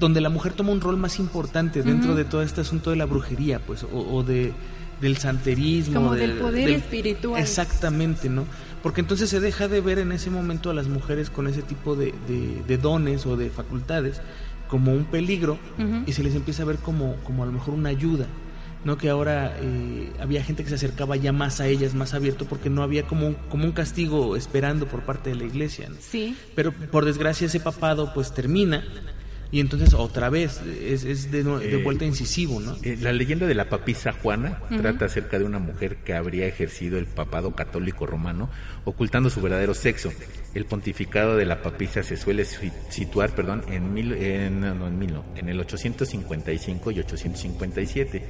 donde 0.00 0.20
la 0.20 0.30
mujer 0.30 0.52
toma 0.52 0.72
un 0.72 0.80
rol 0.80 0.96
más 0.96 1.18
importante 1.20 1.82
dentro 1.82 2.14
de 2.16 2.24
todo 2.24 2.42
este 2.42 2.60
asunto 2.62 2.90
de 2.90 2.96
la 2.96 3.04
brujería, 3.06 3.60
pues, 3.60 3.84
o, 3.84 3.88
o 4.16 4.22
de 4.24 4.52
del 5.00 5.18
santerismo, 5.18 5.94
Como 5.94 6.14
de- 6.14 6.22
del 6.26 6.38
poder 6.38 6.70
espiritual. 6.70 7.40
Exactamente, 7.40 8.28
¿no? 8.30 8.46
Porque 8.86 9.00
entonces 9.00 9.28
se 9.28 9.40
deja 9.40 9.66
de 9.66 9.80
ver 9.80 9.98
en 9.98 10.12
ese 10.12 10.30
momento 10.30 10.70
a 10.70 10.74
las 10.74 10.86
mujeres 10.86 11.28
con 11.28 11.48
ese 11.48 11.60
tipo 11.62 11.96
de, 11.96 12.14
de- 12.28 12.62
de 12.68 12.78
dones 12.78 13.26
o 13.26 13.36
de 13.36 13.50
facultades 13.50 14.20
como 14.68 14.92
un 14.92 15.06
peligro 15.06 15.58
y 16.06 16.12
se 16.12 16.22
les 16.22 16.36
empieza 16.36 16.62
a 16.62 16.66
ver 16.66 16.76
como, 16.78 17.16
como 17.24 17.42
a 17.42 17.46
lo 17.46 17.52
mejor 17.52 17.74
una 17.74 17.88
ayuda. 17.88 18.26
¿no? 18.84 18.96
Que 18.96 19.08
ahora 19.10 19.56
eh, 19.60 20.12
había 20.20 20.44
gente 20.44 20.62
que 20.62 20.68
se 20.68 20.76
acercaba 20.76 21.16
ya 21.16 21.32
más 21.32 21.58
a 21.60 21.66
ellas, 21.66 21.94
más 21.94 22.14
abierto, 22.14 22.44
porque 22.44 22.70
no 22.70 22.84
había 22.84 23.02
como 23.08 23.26
un, 23.26 23.34
como 23.50 23.64
un 23.64 23.72
castigo 23.72 24.36
esperando 24.36 24.86
por 24.86 25.00
parte 25.02 25.30
de 25.30 25.36
la 25.36 25.44
iglesia. 25.44 25.88
¿no? 25.88 25.96
Sí. 25.98 26.36
Pero 26.54 26.70
por 26.72 27.04
desgracia 27.04 27.48
ese 27.48 27.58
papado 27.58 28.14
pues 28.14 28.32
termina 28.32 28.84
Y 29.52 29.60
entonces 29.60 29.94
otra 29.94 30.28
vez 30.28 30.60
es, 30.82 31.04
es 31.04 31.30
de, 31.30 31.44
de 31.44 31.74
Eh, 31.78 31.82
vuelta 31.82 32.04
incisivo, 32.04 32.58
¿no? 32.58 32.76
Eh, 32.82 32.96
la 33.00 33.12
leyenda 33.12 33.46
de 33.46 33.54
la 33.54 33.68
papisa 33.68 34.12
Juana 34.12 34.60
trata 34.80 35.04
acerca 35.04 35.38
de 35.38 35.44
una 35.44 35.60
mujer 35.60 35.98
que 36.04 36.14
habría 36.14 36.46
ejercido 36.46 36.98
el 36.98 37.06
papado 37.06 37.54
católico 37.54 38.06
romano 38.06 38.50
ocultando 38.84 39.30
su 39.30 39.40
verdadero 39.40 39.72
sexo. 39.74 40.12
El 40.54 40.64
pontificado 40.64 41.36
de 41.36 41.44
la 41.44 41.62
papisa 41.62 42.02
se 42.02 42.16
suele 42.16 42.44
si- 42.44 42.72
situar, 42.90 43.34
perdón, 43.36 43.62
en 43.70 43.94
mil, 43.94 44.12
en, 44.14 44.60
no, 44.60 44.74
no, 44.74 44.88
en 44.88 44.98
mil 44.98 45.12
no, 45.12 45.24
en 45.36 45.48
el 45.48 45.60
855 45.60 46.90
y 46.90 46.98
857. 47.00 48.22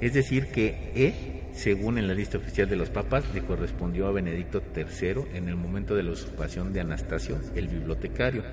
Es 0.00 0.12
decir 0.14 0.48
que 0.48 0.92
E, 0.94 1.48
según 1.54 1.98
en 1.98 2.06
la 2.08 2.14
lista 2.14 2.38
oficial 2.38 2.68
de 2.68 2.76
los 2.76 2.90
papas, 2.90 3.24
le 3.34 3.40
correspondió 3.42 4.06
a 4.06 4.12
Benedicto 4.12 4.62
III 4.76 5.22
en 5.34 5.48
el 5.48 5.56
momento 5.56 5.94
de 5.96 6.02
la 6.04 6.10
usurpación 6.12 6.72
de 6.72 6.80
Anastasio, 6.82 7.40
el 7.56 7.68
bibliotecario. 7.68 8.44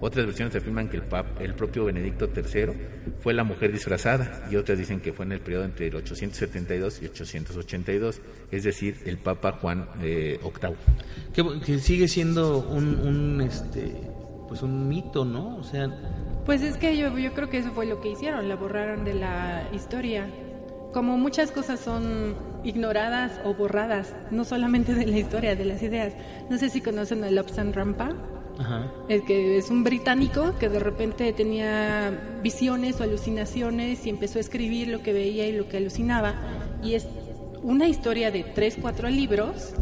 Otras 0.00 0.26
versiones 0.26 0.54
afirman 0.54 0.88
que 0.88 0.96
el, 0.98 1.08
pap- 1.08 1.40
el 1.40 1.54
propio 1.54 1.84
Benedicto 1.86 2.28
III 2.34 2.72
fue 3.20 3.34
la 3.34 3.42
mujer 3.44 3.72
disfrazada 3.72 4.46
y 4.50 4.56
otras 4.56 4.78
dicen 4.78 5.00
que 5.00 5.12
fue 5.12 5.24
en 5.24 5.32
el 5.32 5.40
periodo 5.40 5.64
entre 5.64 5.88
el 5.88 5.96
872 5.96 7.02
y 7.02 7.06
882, 7.06 8.20
es 8.52 8.62
decir, 8.64 8.96
el 9.06 9.18
Papa 9.18 9.52
Juan 9.60 9.88
eh, 10.02 10.38
VIII. 10.42 10.74
Que, 11.32 11.60
que 11.64 11.78
sigue 11.78 12.06
siendo 12.08 12.58
un, 12.68 12.94
un, 13.00 13.40
este, 13.40 13.92
pues 14.48 14.62
un 14.62 14.88
mito, 14.88 15.24
¿no? 15.24 15.56
O 15.56 15.64
sea, 15.64 15.88
Pues 16.46 16.62
es 16.62 16.76
que 16.76 16.96
yo, 16.96 17.16
yo 17.18 17.32
creo 17.34 17.50
que 17.50 17.58
eso 17.58 17.72
fue 17.72 17.84
lo 17.86 18.00
que 18.00 18.10
hicieron, 18.10 18.48
la 18.48 18.54
borraron 18.56 19.04
de 19.04 19.14
la 19.14 19.68
historia. 19.74 20.28
Como 20.92 21.18
muchas 21.18 21.50
cosas 21.50 21.80
son 21.80 22.34
ignoradas 22.64 23.40
o 23.44 23.52
borradas, 23.54 24.14
no 24.30 24.44
solamente 24.44 24.94
de 24.94 25.06
la 25.06 25.18
historia, 25.18 25.54
de 25.56 25.64
las 25.64 25.82
ideas. 25.82 26.14
No 26.48 26.56
sé 26.56 26.70
si 26.70 26.80
conocen 26.80 27.24
a 27.24 27.30
Lobsang 27.30 27.72
Rampa, 27.74 28.14
ajá. 28.58 28.92
el 29.08 29.24
que 29.24 29.58
es 29.58 29.70
un 29.70 29.84
británico 29.84 30.54
que 30.58 30.68
de 30.68 30.78
repente 30.78 31.32
tenía 31.32 32.38
visiones 32.42 33.00
o 33.00 33.04
alucinaciones 33.04 34.06
y 34.06 34.10
empezó 34.10 34.38
a 34.38 34.40
escribir 34.40 34.88
lo 34.88 35.02
que 35.02 35.12
veía 35.12 35.46
y 35.46 35.52
lo 35.52 35.68
que 35.68 35.78
alucinaba. 35.78 36.34
Y 36.82 36.94
es 36.94 37.06
una 37.62 37.88
historia 37.88 38.30
de 38.30 38.44
tres, 38.44 38.78
cuatro 38.80 39.08
libros 39.08 39.74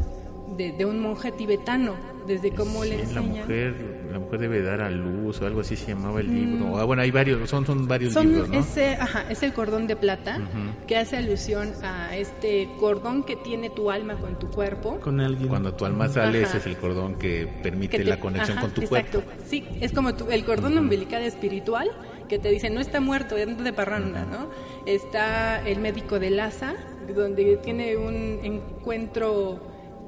de, 0.57 0.73
de 0.73 0.85
un 0.85 1.01
monje 1.01 1.33
tibetano, 1.33 1.95
desde 2.27 2.51
cómo 2.51 2.85
le 2.85 3.07
Sí, 3.07 3.15
la 3.15 3.21
enseñan. 3.21 3.41
mujer, 3.43 3.75
la 4.11 4.19
mujer 4.19 4.41
debe 4.41 4.63
dar 4.63 4.81
a 4.81 4.91
luz 4.91 5.41
o 5.41 5.47
algo 5.47 5.61
así 5.61 5.77
se 5.77 5.89
llamaba 5.89 6.21
el 6.21 6.35
libro. 6.35 6.77
Ah, 6.79 6.85
bueno, 6.85 7.03
hay 7.03 7.11
varios, 7.11 7.49
son, 7.49 7.65
son 7.67 7.87
varios 7.87 8.11
Mm. 8.13 8.15
Son 8.15 8.27
libros, 8.29 8.49
¿no? 8.49 8.59
ese, 8.59 8.95
ajá, 8.95 9.27
es 9.31 9.43
el 9.43 9.53
cordón 9.53 9.87
de 9.87 9.95
plata 9.97 10.41
que 10.89 10.97
hace 10.97 11.17
alusión 11.19 11.73
a 11.85 12.17
este 12.17 12.69
cordón 12.81 13.23
que 13.23 13.37
tiene 13.37 13.71
tu 13.71 13.91
alma 13.91 14.15
con 14.17 14.39
tu 14.39 14.49
cuerpo. 14.51 14.99
Con 15.01 15.21
alguien. 15.21 15.49
Cuando 15.49 15.75
tu 15.75 15.85
alma 15.85 16.09
sale, 16.09 16.39
Ajá. 16.43 16.49
ese 16.49 16.59
es 16.59 16.67
el 16.67 16.77
cordón 16.79 17.15
que 17.17 17.47
permite 17.63 17.99
que 17.99 18.05
te- 18.05 18.11
la 18.11 18.19
conexión 18.19 18.59
ajá, 18.59 18.67
con 18.67 18.75
tu 18.75 18.81
exacto. 18.83 19.21
cuerpo. 19.23 19.43
Sí, 19.47 19.65
es 19.81 19.93
como 19.93 20.15
tu- 20.15 20.31
el 20.31 20.45
cordón 20.45 20.77
umbilical 20.79 21.23
espiritual 21.23 21.91
que 22.29 22.41
te 22.41 22.51
dice 22.51 22.71
no 22.71 22.81
está 22.81 22.99
muerto, 23.01 23.37
anda 23.37 23.63
de 23.63 23.73
parranda, 23.73 24.25
¿no? 24.25 24.49
Está 24.85 25.65
el 25.69 25.79
médico 25.79 26.19
de 26.19 26.31
Laza, 26.31 26.75
donde 27.15 27.57
tiene 27.59 27.97
un 27.97 28.41
encuentro 28.43 29.61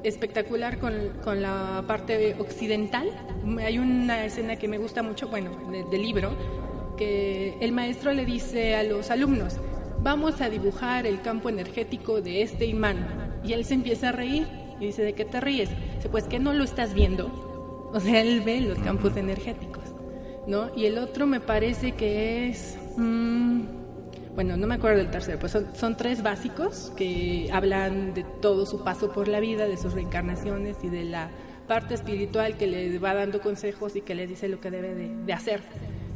espectacular 0.04 0.78
con, 0.78 0.94
con 1.24 1.42
la 1.42 1.84
parte 1.86 2.36
occidental. 2.38 3.10
Hay 3.60 3.78
una 3.78 4.24
escena 4.24 4.56
que 4.56 4.68
me 4.68 4.78
gusta 4.78 5.02
mucho, 5.02 5.28
bueno, 5.28 5.50
de- 5.70 5.84
del 5.84 6.02
libro, 6.02 6.30
que 6.96 7.56
el 7.60 7.72
maestro 7.72 8.12
le 8.12 8.24
dice 8.24 8.74
a 8.74 8.82
los 8.82 9.10
alumnos, 9.10 9.56
vamos 10.00 10.40
a 10.40 10.48
dibujar 10.50 11.06
el 11.06 11.20
campo 11.20 11.48
energético 11.48 12.20
de 12.20 12.42
este 12.42 12.66
imán. 12.66 13.40
Y 13.44 13.52
él 13.52 13.64
se 13.64 13.74
empieza 13.74 14.08
a 14.10 14.12
reír 14.12 14.46
y 14.80 14.86
dice, 14.86 15.02
¿de 15.02 15.12
qué 15.14 15.24
te 15.24 15.40
ríes? 15.40 15.70
Dice, 15.96 16.08
pues 16.08 16.24
que 16.24 16.38
no 16.38 16.52
lo 16.52 16.64
estás 16.64 16.94
viendo. 16.94 17.44
O 17.90 18.00
sea, 18.00 18.20
él 18.20 18.42
ve 18.42 18.60
los 18.60 18.78
campos 18.80 19.16
energéticos, 19.16 19.82
¿no? 20.46 20.68
Y 20.76 20.84
el 20.84 20.98
otro 20.98 21.26
me 21.26 21.40
parece 21.40 21.92
que 21.92 22.50
es... 22.50 22.76
mm, 22.98 23.62
bueno, 24.38 24.56
no 24.56 24.68
me 24.68 24.76
acuerdo 24.76 24.98
del 24.98 25.10
tercero, 25.10 25.36
pues 25.40 25.50
son, 25.50 25.96
tres 25.96 26.22
básicos 26.22 26.92
que 26.96 27.50
hablan 27.52 28.14
de 28.14 28.22
todo 28.22 28.66
su 28.66 28.84
paso 28.84 29.10
por 29.10 29.26
la 29.26 29.40
vida, 29.40 29.66
de 29.66 29.76
sus 29.76 29.94
reencarnaciones 29.94 30.76
y 30.84 30.88
de 30.88 31.02
la 31.02 31.28
parte 31.66 31.94
espiritual 31.94 32.56
que 32.56 32.68
le 32.68 33.00
va 33.00 33.14
dando 33.14 33.40
consejos 33.40 33.96
y 33.96 34.02
que 34.02 34.14
le 34.14 34.28
dice 34.28 34.46
lo 34.46 34.60
que 34.60 34.70
debe 34.70 34.94
de, 34.94 35.32
hacer. 35.32 35.60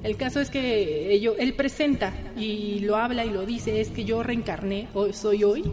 El 0.05 0.17
caso 0.17 0.39
es 0.39 0.51
que 0.51 1.17
él 1.17 1.55
presenta 1.55 2.13
y 2.37 2.79
lo 2.79 2.95
habla 2.95 3.25
y 3.25 3.31
lo 3.31 3.45
dice, 3.45 3.81
es 3.81 3.91
que 3.91 4.05
yo 4.05 4.23
reencarné, 4.23 4.87
hoy 4.95 5.15
soy 5.15 5.43
hoy, 5.43 5.73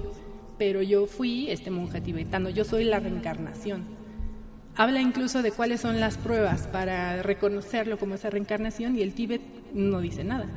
pero 0.58 0.82
yo 0.82 1.06
fui 1.06 1.52
este 1.52 1.70
monje 1.70 2.02
tibetano, 2.02 2.50
yo 2.50 2.66
soy 2.66 2.84
la 2.84 3.00
reencarnación. 3.00 3.84
Habla 4.76 5.02
incluso 5.02 5.44
de 5.44 5.52
cuáles 5.52 5.82
son 5.82 6.00
las 6.00 6.18
pruebas 6.18 6.66
para 6.66 7.22
reconocerlo 7.22 8.00
como 8.00 8.16
esa 8.16 8.32
reencarnación 8.32 8.98
y 8.98 9.04
el 9.04 9.14
Tíbet 9.14 9.44
no 9.72 10.02
dice 10.02 10.24
nada. 10.24 10.48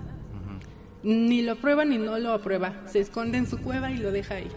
Ni 1.02 1.42
lo 1.42 1.56
prueba 1.56 1.84
ni 1.84 1.98
no 1.98 2.18
lo 2.18 2.32
aprueba. 2.32 2.74
Se 2.86 3.00
esconde 3.00 3.38
en 3.38 3.46
su 3.46 3.58
cueva 3.58 3.90
y 3.90 3.96
lo 3.98 4.12
deja 4.12 4.34
ahí. 4.36 4.48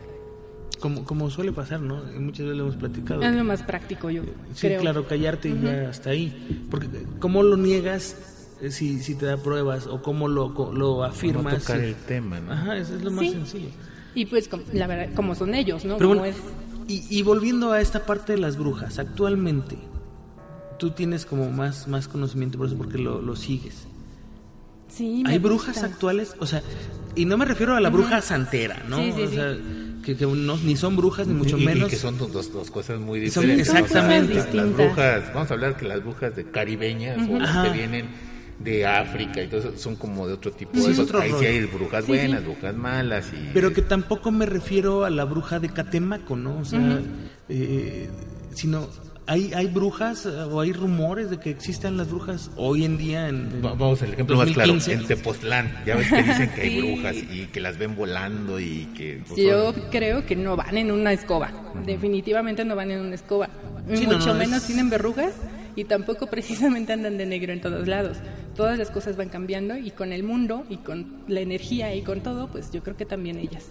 Como, 0.79 1.03
como 1.05 1.29
suele 1.29 1.51
pasar, 1.51 1.79
¿no? 1.81 2.03
Muchas 2.19 2.45
veces 2.45 2.57
lo 2.57 2.63
hemos 2.65 2.75
platicado. 2.75 3.21
Es 3.23 3.33
lo 3.33 3.43
más 3.43 3.63
práctico, 3.63 4.09
yo 4.09 4.23
Sí, 4.53 4.67
creo. 4.67 4.81
claro, 4.81 5.07
callarte 5.07 5.49
y 5.49 5.59
ya 5.61 5.89
hasta 5.89 6.11
ahí. 6.11 6.67
Porque, 6.69 6.87
¿cómo 7.19 7.41
lo 7.43 7.57
niegas 7.57 8.17
eh, 8.61 8.69
si, 8.71 8.99
si 9.01 9.15
te 9.15 9.25
da 9.25 9.37
pruebas? 9.37 9.87
¿O 9.87 10.01
cómo 10.01 10.27
lo, 10.27 10.53
co- 10.53 10.71
lo 10.73 10.97
No 10.97 11.03
afirmas? 11.03 11.63
tocar 11.63 11.79
si- 11.79 11.85
el 11.87 11.95
tema, 11.95 12.39
¿no? 12.41 12.51
Ajá, 12.51 12.77
eso 12.77 12.95
es 12.95 13.03
lo 13.03 13.09
más 13.11 13.25
Sí. 13.25 13.31
sencillo. 13.31 13.69
Y 14.13 14.25
pues, 14.27 14.49
la 14.73 14.85
verdad, 14.87 15.13
como 15.15 15.33
son 15.33 15.55
ellos, 15.55 15.83
¿no? 15.85 15.97
Pero 15.97 16.09
Como 16.09 16.21
bueno, 16.21 16.35
es- 16.35 16.43
y, 16.87 17.03
y 17.09 17.23
volviendo 17.23 17.71
a 17.71 17.81
esta 17.81 18.05
parte 18.05 18.33
de 18.33 18.39
las 18.39 18.57
brujas, 18.57 18.99
actualmente 18.99 19.77
tú 20.77 20.91
tienes 20.91 21.25
como 21.25 21.49
más, 21.49 21.87
más 21.87 22.07
conocimiento 22.07 22.57
por 22.57 22.67
eso 22.67 22.77
porque 22.77 22.97
lo, 22.97 23.21
lo 23.21 23.35
sigues. 23.35 23.87
Sí, 24.87 25.23
me 25.23 25.31
¿Hay 25.31 25.39
brujas 25.39 25.75
gusta. 25.75 25.87
actuales? 25.87 26.35
O 26.39 26.45
sea, 26.45 26.61
y 27.15 27.25
no 27.25 27.37
me 27.37 27.45
refiero 27.45 27.75
a 27.75 27.81
la 27.81 27.89
bruja 27.89 28.21
santera, 28.21 28.83
¿no? 28.87 28.97
Sí, 28.97 29.13
sí, 29.15 29.21
o 29.23 29.29
sea, 29.29 29.57
que, 30.03 30.15
que 30.15 30.25
no- 30.25 30.57
ni 30.57 30.75
son 30.75 30.95
brujas 30.95 31.27
ni 31.27 31.33
mucho 31.33 31.57
Y- 31.57 31.63
y 31.63 31.65
menos. 31.65 31.89
que 31.89 31.95
son 31.95 32.17
dos, 32.17 32.31
dos, 32.51 32.69
cosas 32.71 32.99
muy 32.99 33.19
Son- 33.29 33.43
diferentes. 33.43 33.73
¿no? 33.73 33.79
exactamente. 33.79 34.39
O 34.39 34.43
sea, 34.43 34.53
las- 34.53 34.73
brujas, 34.75 35.33
vamos 35.33 35.51
a 35.51 35.53
hablar 35.55 35.77
que 35.77 35.85
las 35.87 36.03
brujas 36.03 36.35
de 36.35 36.45
caribeñas 36.51 37.27
o 37.29 37.39
las 37.39 37.65
que 37.67 37.73
vienen 37.73 38.05
de 38.59 38.85
África 38.85 39.41
y 39.43 39.47
todo 39.47 39.59
eso 39.59 39.73
son 39.77 39.95
como 39.97 40.27
de 40.27 40.33
otro 40.33 40.51
tipo. 40.51 40.79
Sí, 40.79 40.93
de 40.93 41.01
otro 41.01 41.19
Ahí 41.19 41.33
sí 41.39 41.45
hay 41.45 41.65
brujas 41.65 42.07
buenas, 42.07 42.39
sí. 42.41 42.45
brujas 42.45 42.75
malas 42.75 43.25
y... 43.33 43.49
Pero 43.53 43.73
que 43.73 43.81
tampoco 43.81 44.31
me 44.31 44.45
refiero 44.45 45.03
a 45.03 45.09
la 45.09 45.25
bruja 45.25 45.59
de 45.59 45.69
Catemaco, 45.69 46.35
¿no? 46.37 46.59
O 46.59 46.65
sea, 46.65 46.99
eh, 47.49 48.09
sino 48.53 48.87
hay, 49.27 49.51
hay 49.53 49.67
brujas 49.67 50.25
eh, 50.25 50.29
o 50.29 50.59
hay 50.61 50.71
rumores 50.73 51.29
de 51.29 51.39
que 51.39 51.49
existan 51.49 51.97
las 51.97 52.09
brujas 52.09 52.51
hoy 52.57 52.85
en 52.85 52.97
día 52.97 53.27
en, 53.29 53.35
en 53.51 53.65
Va- 53.65 53.73
Vamos 53.73 54.01
al 54.01 54.13
ejemplo 54.13 54.37
más 54.37 54.51
claro, 54.51 54.73
2015. 54.73 54.93
en 54.93 55.07
Tepoztlán, 55.07 55.83
ya 55.85 55.95
ves 55.95 56.09
que 56.09 56.23
dicen 56.23 56.49
que 56.53 56.61
hay 56.61 56.69
Sí. 56.81 56.81
brujas 56.81 57.15
y 57.15 57.45
que 57.47 57.59
las 57.59 57.77
ven 57.77 57.95
volando 57.95 58.59
y 58.59 58.87
que... 58.95 59.21
pues, 59.27 59.39
Yo 59.39 59.73
son- 59.73 59.83
creo 59.91 60.25
que 60.25 60.35
no 60.35 60.55
van 60.55 60.77
en 60.77 60.91
una 60.91 61.11
escoba. 61.13 61.51
Definitivamente 61.85 62.63
no 62.65 62.75
van 62.75 62.91
en 62.91 62.99
una 62.99 63.15
escoba. 63.15 63.49
Sí, 63.93 64.05
no, 64.05 64.13
Mucho 64.17 64.33
no, 64.33 64.39
menos 64.39 64.57
es- 64.61 64.67
tienen 64.67 64.89
verrugas 64.89 65.33
y 65.75 65.83
tampoco 65.85 66.27
precisamente 66.29 66.93
andan 66.93 67.17
de 67.17 67.25
negro 67.25 67.51
en 67.53 67.61
todos 67.61 67.87
lados. 67.87 68.17
Todas 68.55 68.77
las 68.77 68.89
cosas 68.91 69.17
van 69.17 69.29
cambiando 69.29 69.75
y 69.77 69.91
con 69.91 70.13
el 70.13 70.23
mundo 70.23 70.63
y 70.69 70.77
con 70.77 71.23
la 71.27 71.41
energía 71.41 71.93
y 71.93 72.01
con 72.03 72.21
todo, 72.21 72.47
pues 72.47 72.71
yo 72.71 72.81
creo 72.83 72.95
que 72.95 73.05
también 73.05 73.37
ellas. 73.39 73.65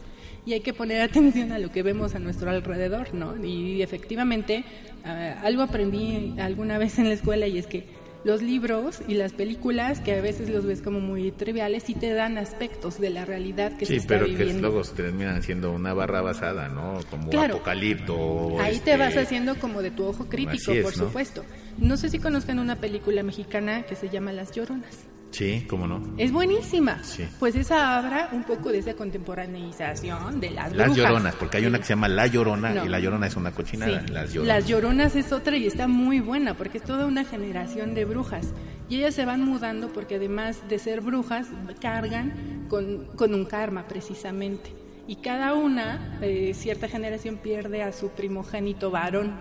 Y 0.47 0.53
hay 0.53 0.61
que 0.61 0.75
poner 0.75 1.01
atención 1.01 1.53
a 1.53 1.59
lo 1.59 1.71
que 1.73 1.83
vemos 1.83 2.15
a 2.15 2.19
nuestro 2.19 2.51
alrededor, 2.51 3.15
¿no? 3.15 3.35
Y 3.43 3.81
efectivamente, 3.81 4.63
algo 5.05 5.63
aprendí 5.63 6.35
alguna 6.39 6.79
vez 6.79 6.99
en 6.99 7.09
la 7.09 7.15
escuela 7.15 7.47
y 7.47 7.59
es 7.59 7.67
que 7.67 7.85
los 8.25 8.41
libros 8.41 9.03
y 9.07 9.15
las 9.15 9.35
películas, 9.35 10.01
que 10.01 10.15
a 10.15 10.21
veces 10.23 10.49
los 10.49 10.65
ves 10.65 10.81
como 10.81 10.99
muy 10.99 11.31
triviales, 11.31 11.83
sí 11.83 11.95
te 11.95 12.11
dan 12.15 12.39
aspectos 12.39 12.99
de 12.99 13.11
la 13.11 13.27
realidad 13.27 13.73
que 13.77 13.85
se 13.85 13.93
Sí, 13.93 13.99
está 13.99 14.15
pero 14.15 14.25
que 14.25 14.31
viviendo. 14.33 14.63
luego 14.63 14.83
se 14.83 14.95
terminan 14.95 15.43
siendo 15.43 15.73
una 15.73 15.93
barra 15.93 16.23
basada, 16.23 16.71
¿no? 16.71 17.01
Como 17.11 17.29
Claro. 17.29 17.57
Apocalipto. 17.57 18.59
Ahí 18.61 18.77
este, 18.77 18.93
te 18.93 18.97
vas 18.97 19.15
haciendo 19.19 19.57
como 19.57 19.83
de 19.83 19.91
tu 19.91 20.05
ojo 20.07 20.27
crítico, 20.27 20.73
es, 20.73 20.83
por 20.85 20.97
¿no? 20.97 21.05
supuesto. 21.07 21.45
No 21.77 21.99
sé 21.99 22.09
si 22.09 22.19
conozcan 22.19 22.59
una 22.59 22.77
película 22.77 23.23
mexicana 23.23 23.83
que 23.83 23.95
se 23.95 24.09
llama 24.09 24.33
Las 24.33 24.53
Lloronas. 24.53 25.05
Sí, 25.35 25.67
cómo 25.69 25.87
no. 25.89 26.01
Es 26.17 26.31
buenísima. 26.31 27.03
Sí. 27.03 27.27
Pues 27.41 27.57
esa 27.57 27.99
habla 27.99 28.29
un 28.33 28.45
poco 28.45 28.71
de 28.71 28.79
esa 28.79 28.95
contemporaneización 28.95 30.41
de 30.41 30.51
las 30.51 30.73
Las 30.73 30.89
brujas. 30.89 30.97
Lloronas, 30.97 31.35
porque 31.35 31.57
hay 31.59 31.67
una 31.67 31.79
que 31.79 31.85
se 31.85 31.91
llama 31.91 32.09
La 32.09 32.27
Llorona 32.27 32.71
No. 32.71 32.85
y 32.85 32.89
La 32.89 33.01
Llorona 33.01 33.27
es 33.27 33.37
una 33.37 33.51
cochinada. 33.53 34.01
Sí. 34.07 34.13
Las 34.13 34.33
Lloronas. 34.33 34.57
Las 34.57 34.69
Lloronas 34.69 35.17
es 35.17 35.33
otra 35.33 35.57
y 35.57 35.67
está 35.67 35.89
muy 35.89 36.21
buena 36.21 36.55
porque 36.55 36.79
es 36.79 36.85
toda 36.85 37.07
una 37.07 37.25
generación 37.25 37.95
de 37.95 38.05
brujas. 38.05 38.53
Y 38.89 38.97
ellas 38.97 39.15
se 39.15 39.25
van 39.25 39.41
mudando 39.43 39.89
porque 39.93 40.17
además 40.17 40.63
de 40.69 40.79
ser 40.79 41.01
brujas, 41.01 41.49
cargan 41.81 42.67
con, 42.69 43.07
con 43.17 43.35
un 43.35 43.45
karma 43.45 43.89
precisamente. 43.89 44.73
Y 45.07 45.17
cada 45.17 45.55
una, 45.55 46.19
eh, 46.23 46.53
cierta 46.55 46.89
generación 46.89 47.37
pierde 47.37 47.83
a 47.83 47.93
su 47.93 48.11
primogénito 48.11 48.91
varón. 48.91 49.33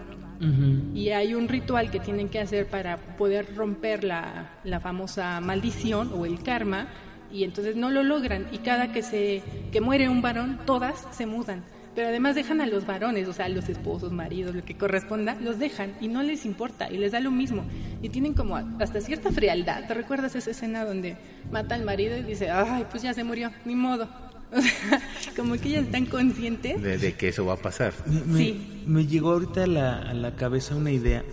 Y 0.94 1.10
hay 1.10 1.36
un 1.36 1.48
ritual 1.48 1.92
que 1.92 2.00
tienen 2.00 2.30
que 2.30 2.40
hacer 2.40 2.68
para 2.68 2.98
poder 2.98 3.56
romper 3.56 4.04
la, 4.04 4.52
la 4.64 4.80
famosa 4.80 5.40
maldición 5.42 6.12
o 6.14 6.26
el 6.26 6.42
karma 6.44 6.88
y 7.32 7.44
entonces 7.44 7.76
no 7.76 7.90
lo 7.90 8.04
logran 8.04 8.48
y 8.52 8.60
cada 8.60 8.92
que 8.92 9.02
se 9.02 9.42
que 9.72 9.82
muere 9.82 10.08
un 10.08 10.22
varón 10.22 10.60
todas 10.68 11.08
se 11.10 11.26
mudan 11.26 11.64
pero 11.96 12.10
además 12.10 12.36
dejan 12.36 12.62
a 12.62 12.68
los 12.68 12.86
varones 12.86 13.28
o 13.28 13.34
sea 13.34 13.50
los 13.50 13.70
esposos 13.70 14.12
maridos 14.12 14.54
lo 14.54 14.64
que 14.64 14.78
corresponda 14.78 15.36
los 15.42 15.58
dejan 15.58 15.94
y 16.00 16.10
no 16.10 16.22
les 16.22 16.46
importa 16.46 16.92
y 16.92 16.98
les 16.98 17.12
da 17.12 17.20
lo 17.20 17.32
mismo 17.32 17.64
y 18.04 18.10
tienen 18.10 18.34
como 18.34 18.58
hasta 18.58 19.00
cierta 19.00 19.32
frialdad. 19.32 19.88
¿Te 19.88 19.94
recuerdas 19.94 20.36
esa 20.36 20.52
escena 20.52 20.84
donde 20.84 21.16
mata 21.50 21.74
al 21.74 21.86
marido 21.86 22.18
y 22.18 22.22
dice, 22.22 22.52
ay, 22.52 22.86
pues 22.92 23.02
ya 23.02 23.14
se 23.14 23.24
murió, 23.24 23.50
ni 23.64 23.76
modo? 23.76 24.10
como 25.36 25.54
que 25.56 25.70
ellas 25.70 25.86
están 25.86 26.06
conscientes. 26.06 26.82
De, 26.82 27.14
que 27.14 27.28
eso 27.30 27.46
va 27.46 27.54
a 27.54 27.58
pasar. 27.58 27.94
Me, 28.28 28.38
Sí. 28.38 28.62
me 28.86 29.06
llegó 29.06 29.32
ahorita 29.32 29.64
a 29.64 29.68
la, 29.68 29.98
a 30.02 30.14
la 30.14 30.36
cabeza 30.36 30.76
una 30.76 30.92
idea 30.92 31.24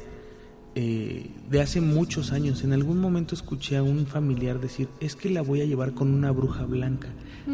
eh, 0.75 1.31
de 1.51 1.61
hace 1.61 1.81
muchos 1.81 2.33
años. 2.33 2.63
En 2.65 2.73
algún 2.73 2.99
momento 3.01 3.35
escuché 3.35 3.77
a 3.77 3.83
un 3.83 4.07
familiar 4.07 4.61
decir, 4.61 4.89
es 5.01 5.17
que 5.17 5.31
la 5.31 5.43
voy 5.43 5.61
a 5.61 5.65
llevar 5.65 5.93
con 5.95 6.13
una 6.15 6.31
bruja 6.31 6.65
blanca, 6.65 7.09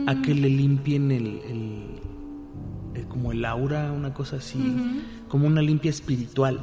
a 0.06 0.20
que 0.22 0.34
le 0.34 0.48
limpien 0.48 1.10
el, 1.10 1.26
el- 1.26 2.00
el- 2.94 3.06
como 3.08 3.32
el 3.32 3.44
aura, 3.44 3.92
una 3.92 4.12
cosa 4.14 4.36
así, 4.36 4.58
como 5.28 5.46
una 5.46 5.62
limpia 5.62 5.90
espiritual. 5.90 6.60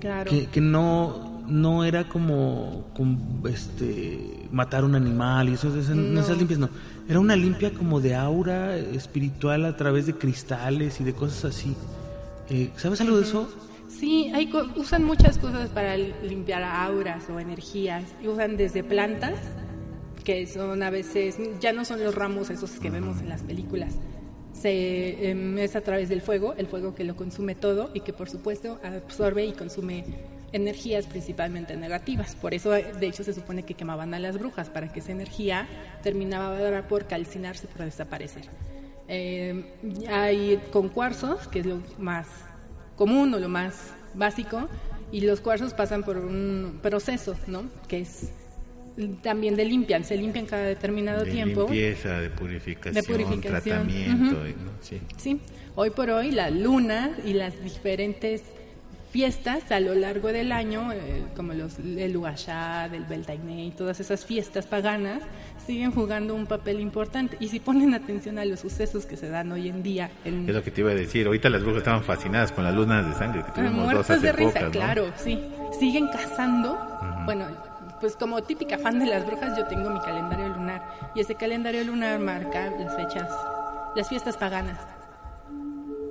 Claro. 0.00 0.30
que, 0.30 0.46
que 0.46 0.62
no 0.62 1.29
no 1.50 1.84
era 1.84 2.08
como, 2.08 2.86
como, 2.94 3.46
este 3.48 4.46
matar 4.52 4.84
un 4.84 4.94
animal 4.94 5.48
y 5.48 5.54
eso 5.54 5.68
esas, 5.76 5.94
No. 5.96 6.20
esas 6.20 6.38
limpias 6.38 6.58
no 6.58 6.68
era 7.08 7.18
una 7.20 7.36
limpia 7.36 7.72
como 7.72 8.00
de 8.00 8.14
aura 8.14 8.76
espiritual 8.76 9.64
a 9.64 9.76
través 9.76 10.06
de 10.06 10.14
cristales 10.14 11.00
y 11.00 11.04
de 11.04 11.12
cosas 11.12 11.44
así 11.56 11.74
Eh, 12.48 12.70
sabes 12.76 13.00
algo 13.00 13.16
de 13.16 13.22
eso 13.24 13.48
Sí, 13.88 14.30
hay 14.34 14.46
co- 14.48 14.66
usan 14.76 15.04
muchas 15.04 15.36
cosas 15.38 15.68
para 15.68 15.96
limpiar 15.96 16.62
auras 16.62 17.24
o 17.28 17.38
energías. 17.40 18.04
Usan 18.24 18.56
desde 18.56 18.82
plantas, 18.84 19.34
que 20.24 20.46
son 20.46 20.82
a 20.84 20.90
veces, 20.90 21.36
ya 21.60 21.72
no 21.72 21.84
son 21.84 22.02
los 22.02 22.14
ramos 22.14 22.50
esos 22.50 22.70
que 22.78 22.88
vemos 22.88 23.18
en 23.20 23.28
las 23.28 23.42
películas. 23.42 23.94
Se, 24.52 25.30
em, 25.30 25.58
es 25.58 25.74
a 25.76 25.80
través 25.80 26.08
del 26.08 26.22
fuego, 26.22 26.54
el 26.56 26.66
fuego 26.68 26.94
que 26.94 27.02
lo 27.04 27.16
consume 27.16 27.54
todo 27.56 27.90
y 27.92 28.00
que 28.00 28.12
por 28.12 28.30
supuesto 28.30 28.78
absorbe 28.84 29.44
y 29.46 29.52
consume 29.52 30.04
energías 30.52 31.06
principalmente 31.06 31.76
negativas. 31.76 32.34
Por 32.34 32.54
eso, 32.54 32.70
de 32.70 33.06
hecho, 33.06 33.24
se 33.24 33.32
supone 33.32 33.62
que 33.62 33.74
quemaban 33.74 34.14
a 34.14 34.18
las 34.18 34.38
brujas 34.38 34.68
para 34.68 34.92
que 34.92 35.00
esa 35.00 35.12
energía 35.12 35.68
terminaba 36.02 36.82
por 36.88 37.06
calcinarse, 37.06 37.66
por 37.68 37.84
desaparecer. 37.84 38.44
Eh, 39.08 39.64
hay 40.08 40.60
con 40.72 40.88
cuarzos, 40.88 41.48
que 41.48 41.60
es 41.60 41.66
lo 41.66 41.82
más 41.98 42.26
común 42.96 43.32
o 43.34 43.38
lo 43.38 43.48
más 43.48 43.92
básico, 44.14 44.68
y 45.12 45.22
los 45.22 45.40
cuarzos 45.40 45.74
pasan 45.74 46.04
por 46.04 46.16
un 46.18 46.78
proceso, 46.82 47.36
¿no? 47.46 47.64
Que 47.88 48.00
es 48.00 48.32
también 49.22 49.56
de 49.56 49.64
limpian, 49.64 50.04
se 50.04 50.16
limpian 50.16 50.46
cada 50.46 50.64
determinado 50.64 51.24
de 51.24 51.30
tiempo. 51.30 51.62
limpieza, 51.62 52.20
de 52.20 52.30
purificación, 52.30 52.94
De 52.94 53.02
purificación. 53.02 53.62
tratamiento. 53.88 54.36
¿no? 54.44 54.72
Sí. 54.80 55.00
Sí, 55.16 55.40
hoy 55.74 55.90
por 55.90 56.10
hoy 56.10 56.30
la 56.32 56.50
luna 56.50 57.16
y 57.24 57.32
las 57.32 57.60
diferentes 57.62 58.42
fiestas 59.10 59.70
a 59.72 59.80
lo 59.80 59.94
largo 59.94 60.32
del 60.32 60.52
año, 60.52 60.92
eh, 60.92 61.24
como 61.36 61.52
los, 61.52 61.78
el 61.78 62.16
Uashad, 62.16 62.94
el 62.94 63.04
Beltane 63.04 63.66
y 63.66 63.70
todas 63.72 63.98
esas 64.00 64.24
fiestas 64.24 64.66
paganas, 64.66 65.22
siguen 65.66 65.90
jugando 65.90 66.34
un 66.34 66.46
papel 66.46 66.80
importante. 66.80 67.36
Y 67.40 67.48
si 67.48 67.60
ponen 67.60 67.94
atención 67.94 68.38
a 68.38 68.44
los 68.44 68.60
sucesos 68.60 69.06
que 69.06 69.16
se 69.16 69.28
dan 69.28 69.50
hoy 69.52 69.68
en 69.68 69.82
día 69.82 70.10
en 70.24 70.48
Es 70.48 70.54
lo 70.54 70.62
que 70.62 70.70
te 70.70 70.80
iba 70.80 70.92
a 70.92 70.94
decir. 70.94 71.26
Ahorita 71.26 71.50
las 71.50 71.62
brujas 71.62 71.78
estaban 71.78 72.04
fascinadas 72.04 72.52
con 72.52 72.64
las 72.64 72.74
lunas 72.74 73.06
de 73.06 73.14
sangre 73.14 73.44
que 73.44 73.50
tuvimos 73.52 73.76
dos 73.76 73.84
muertos 73.84 74.10
hace 74.10 74.26
de 74.26 74.32
risa, 74.32 74.48
pocas, 74.48 74.62
¿no? 74.62 74.70
claro, 74.70 75.12
sí. 75.16 75.40
Siguen 75.78 76.06
cazando. 76.08 76.78
Bueno, 77.24 77.46
pues 78.00 78.16
como 78.16 78.42
típica 78.42 78.78
fan 78.78 78.98
de 78.98 79.06
las 79.06 79.26
brujas, 79.26 79.56
yo 79.58 79.66
tengo 79.66 79.90
mi 79.90 80.00
calendario 80.00 80.48
lunar. 80.48 80.82
Y 81.14 81.20
ese 81.20 81.34
calendario 81.34 81.84
lunar 81.84 82.18
marca 82.20 82.70
las 82.78 82.94
fechas, 82.94 83.28
las 83.96 84.08
fiestas 84.08 84.36
paganas. 84.36 84.99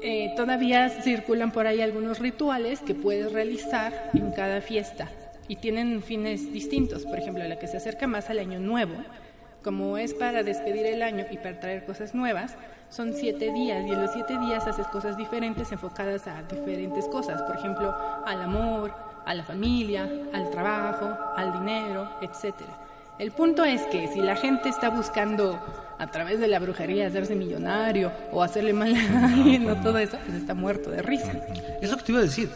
Eh, 0.01 0.33
todavía 0.37 0.89
circulan 0.89 1.51
por 1.51 1.67
ahí 1.67 1.81
algunos 1.81 2.19
rituales 2.19 2.79
que 2.79 2.95
puedes 2.95 3.33
realizar 3.33 4.11
en 4.13 4.31
cada 4.31 4.61
fiesta 4.61 5.09
y 5.49 5.57
tienen 5.57 6.01
fines 6.01 6.53
distintos. 6.53 7.05
Por 7.05 7.19
ejemplo, 7.19 7.43
la 7.45 7.59
que 7.59 7.67
se 7.67 7.77
acerca 7.77 8.07
más 8.07 8.29
al 8.29 8.39
año 8.39 8.59
nuevo, 8.59 8.93
como 9.63 9.97
es 9.97 10.13
para 10.13 10.43
despedir 10.43 10.85
el 10.85 11.01
año 11.01 11.25
y 11.29 11.37
para 11.37 11.59
traer 11.59 11.85
cosas 11.85 12.15
nuevas, 12.15 12.55
son 12.89 13.13
siete 13.13 13.51
días 13.51 13.85
y 13.85 13.91
en 13.91 14.01
los 14.01 14.13
siete 14.13 14.39
días 14.39 14.65
haces 14.67 14.87
cosas 14.87 15.17
diferentes 15.17 15.71
enfocadas 15.71 16.27
a 16.27 16.43
diferentes 16.43 17.05
cosas. 17.05 17.41
Por 17.41 17.57
ejemplo, 17.57 17.93
al 18.25 18.41
amor, 18.41 18.93
a 19.25 19.33
la 19.33 19.43
familia, 19.43 20.09
al 20.33 20.49
trabajo, 20.49 21.17
al 21.35 21.59
dinero, 21.59 22.09
etcétera. 22.21 22.77
El 23.19 23.31
punto 23.31 23.65
es 23.65 23.81
que 23.87 24.07
si 24.07 24.21
la 24.21 24.37
gente 24.37 24.69
está 24.69 24.89
buscando 24.89 25.59
a 25.99 26.07
través 26.07 26.39
de 26.39 26.47
la 26.47 26.59
brujería 26.59 27.07
hacerse 27.07 27.35
millonario 27.35 28.11
o 28.31 28.41
hacerle 28.41 28.73
mal 28.73 28.95
a 28.95 29.25
alguien 29.33 29.69
o 29.69 29.75
todo 29.83 29.97
eso, 29.99 30.17
pues 30.25 30.37
está 30.39 30.53
muerto 30.55 30.89
de 30.89 31.01
risa. 31.01 31.31
es 31.81 31.91
lo 31.91 31.97
que 31.97 32.03
te 32.03 32.11
iba 32.13 32.21
a 32.21 32.23
decir 32.23 32.49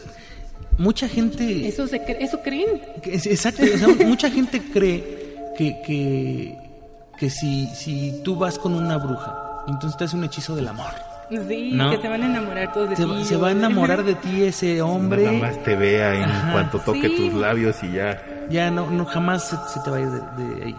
mucha 0.78 1.06
gente 1.08 1.68
Eso, 1.68 1.86
se 1.86 2.04
cre- 2.04 2.16
eso 2.20 2.40
creen. 2.42 2.80
Que 3.02 3.14
es- 3.14 3.26
Exacto, 3.26 3.62
o 3.62 3.78
sea, 3.78 4.06
mucha 4.06 4.28
gente 4.30 4.60
cree 4.72 5.52
que, 5.56 5.80
que, 5.86 6.58
que 7.16 7.30
si, 7.30 7.66
si 7.68 8.20
tú 8.24 8.34
vas 8.36 8.58
con 8.58 8.74
una 8.74 8.96
bruja, 8.98 9.62
entonces 9.68 9.96
te 9.96 10.04
hace 10.04 10.16
un 10.16 10.24
hechizo 10.24 10.56
del 10.56 10.66
amor. 10.68 10.90
Sí, 11.48 11.70
¿No? 11.72 11.90
que 11.90 11.98
se 12.02 12.08
van 12.08 12.22
a 12.22 12.26
enamorar 12.26 12.72
todos 12.72 12.90
de 12.90 12.96
Se, 12.96 13.04
ti. 13.04 13.10
va- 13.10 13.24
se 13.24 13.36
va 13.36 13.48
a 13.48 13.52
enamorar 13.52 14.04
de 14.04 14.14
ti 14.16 14.42
ese 14.44 14.82
hombre. 14.82 15.24
Nada 15.24 15.38
más 15.38 15.62
te 15.62 15.74
vea 15.76 16.14
en 16.16 16.22
Ajá. 16.24 16.52
cuanto 16.52 16.78
toque 16.80 17.08
Sí. 17.08 17.16
tus 17.16 17.34
labios 17.40 17.76
y 17.82 17.92
ya. 17.92 18.20
Ya 18.50 18.70
no, 18.70 18.90
no 18.90 19.04
jamás 19.06 19.48
se, 19.48 19.56
se 19.72 19.80
te 19.80 19.90
va 19.90 19.96
a 19.96 20.00
ir 20.00 20.08
de, 20.08 20.44
de 20.54 20.64
ahí. 20.64 20.76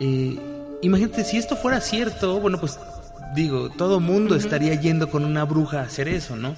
Eh, 0.00 0.40
imagínate, 0.86 1.24
si 1.24 1.36
esto 1.36 1.56
fuera 1.56 1.80
cierto, 1.80 2.40
bueno, 2.40 2.58
pues 2.58 2.78
digo, 3.34 3.68
todo 3.70 4.00
mundo 4.00 4.34
estaría 4.34 4.74
yendo 4.74 5.10
con 5.10 5.24
una 5.24 5.44
bruja 5.44 5.80
a 5.80 5.82
hacer 5.84 6.08
eso, 6.08 6.36
¿no? 6.36 6.54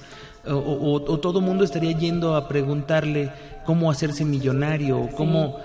O, 0.47 0.53
o- 0.53 1.11
o 1.13 1.19
todo 1.19 1.41
mundo 1.41 1.63
estaría 1.65 1.91
yendo 1.91 2.35
a 2.35 2.47
preguntarle 2.47 3.31
cómo 3.65 3.91
hacerse 3.91 4.23
millonario, 4.25 4.99
o 4.99 5.09
cómo 5.09 5.57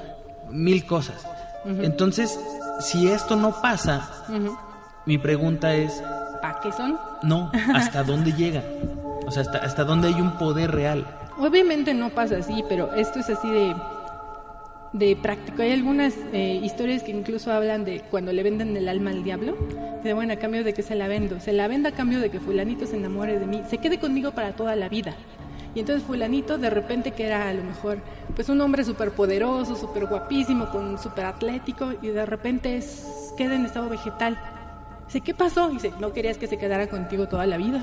mil 0.51 0.85
cosas. 0.87 1.25
Entonces, 1.65 2.39
si 2.81 3.09
esto 3.09 3.37
no 3.37 3.61
pasa, 3.63 4.11
mi 5.07 5.17
pregunta 5.19 5.75
es, 5.75 6.03
¿Para 6.43 6.61
qué 6.61 6.73
son? 6.73 6.99
no, 7.23 7.51
¿hasta 7.75 8.03
dónde 8.03 8.33
llega? 8.33 8.63
O 9.27 9.31
sea, 9.31 9.43
hasta, 9.43 9.59
hasta 9.59 9.85
dónde 9.85 10.09
hay 10.09 10.21
un 10.21 10.33
poder 10.37 10.73
real. 10.73 11.07
Obviamente 11.39 11.95
no 11.95 12.11
pasa 12.11 12.37
así, 12.39 12.63
pero 12.69 12.93
esto 12.95 13.21
es 13.21 13.31
así 13.31 13.49
de, 13.51 13.75
de 14.95 15.17
práctico. 15.17 15.61
Hay 15.61 15.73
algunas 15.73 16.15
eh, 16.33 16.61
historias 16.63 17.03
que 17.03 17.11
incluso 17.11 17.53
hablan 17.53 17.85
de 17.85 18.01
cuando 18.11 18.33
le 18.33 18.43
venden 18.43 18.77
el 18.77 18.89
alma 18.89 19.11
al 19.11 19.25
diablo. 19.25 19.57
De 20.03 20.15
bueno, 20.15 20.33
a 20.33 20.37
cambio 20.37 20.65
de 20.65 20.73
que 20.73 20.83
se 20.83 20.95
la 20.95 21.09
vendo. 21.09 21.41
Se 21.41 21.53
la 21.53 21.69
venda 21.69 21.91
a 21.91 21.93
cambio 21.93 22.21
de 22.21 22.31
que 22.31 22.41
fulanito 22.41 22.87
se 22.87 22.97
enamore 22.97 23.39
de 23.39 23.47
mí. 23.47 23.63
Se 23.69 23.79
quede 23.79 23.99
conmigo 23.99 24.31
para 24.31 24.53
toda 24.53 24.77
la 24.77 24.89
vida. 24.89 25.15
Y 25.75 25.81
entonces 25.81 26.05
fulanito 26.05 26.57
de 26.57 26.71
repente 26.71 27.11
que 27.11 27.27
era 27.27 27.49
a 27.49 27.53
lo 27.53 27.65
mejor 27.65 27.99
pues 28.37 28.49
un 28.49 28.61
hombre 28.61 28.85
súper 28.85 29.11
poderoso, 29.11 29.75
súper 29.75 30.07
guapísimo, 30.07 30.71
con 30.71 30.97
súper 30.99 31.25
atlético 31.25 31.93
y 32.01 32.09
de 32.09 32.25
repente 32.25 32.77
es, 32.77 33.35
queda 33.37 33.57
en 33.57 33.67
estado 33.67 33.89
vegetal. 33.89 34.39
Dice, 35.07 35.21
¿qué 35.21 35.35
pasó? 35.35 35.69
Dice, 35.71 35.93
no 36.01 36.13
querías 36.13 36.39
que 36.39 36.47
se 36.47 36.57
quedara 36.57 36.87
contigo 36.87 37.27
toda 37.27 37.47
la 37.47 37.57
vida. 37.57 37.83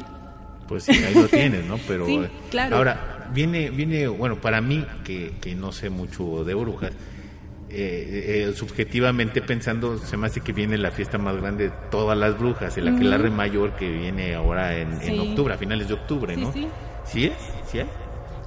Pues 0.71 0.85
sí, 0.85 0.93
ahí 1.03 1.13
lo 1.13 1.27
tienes, 1.27 1.65
¿no? 1.65 1.77
Pero 1.85 2.05
Sí, 2.05 2.15
eh, 2.15 2.29
claro. 2.49 2.77
ahora 2.77 3.27
viene, 3.33 3.69
viene, 3.71 4.07
bueno, 4.07 4.37
para 4.39 4.61
mí 4.61 4.85
que, 5.03 5.33
que 5.41 5.53
no 5.53 5.73
sé 5.73 5.89
mucho 5.89 6.45
de 6.45 6.53
brujas, 6.53 6.93
eh, 7.69 8.45
eh, 8.49 8.53
subjetivamente 8.55 9.41
pensando, 9.41 9.97
se 9.97 10.15
me 10.15 10.27
hace 10.27 10.39
que 10.39 10.53
viene 10.53 10.77
la 10.77 10.91
fiesta 10.91 11.17
más 11.17 11.35
grande 11.35 11.65
de 11.65 11.73
todas 11.91 12.17
las 12.17 12.39
brujas, 12.39 12.77
el 12.77 12.87
aquelarre 12.87 13.29
mayor 13.29 13.71
que 13.73 13.89
viene 13.91 14.33
ahora 14.33 14.77
en, 14.77 14.93
en 14.93 15.01
Sí. 15.01 15.19
octubre, 15.19 15.53
a 15.53 15.57
finales 15.57 15.89
de 15.89 15.93
octubre, 15.95 16.35
Sí, 16.35 16.41
¿no? 16.41 16.53
sí. 16.53 16.67
¿Sí 17.03 17.25
es? 17.25 17.33
¿Sí 17.69 17.79
hay? 17.79 17.87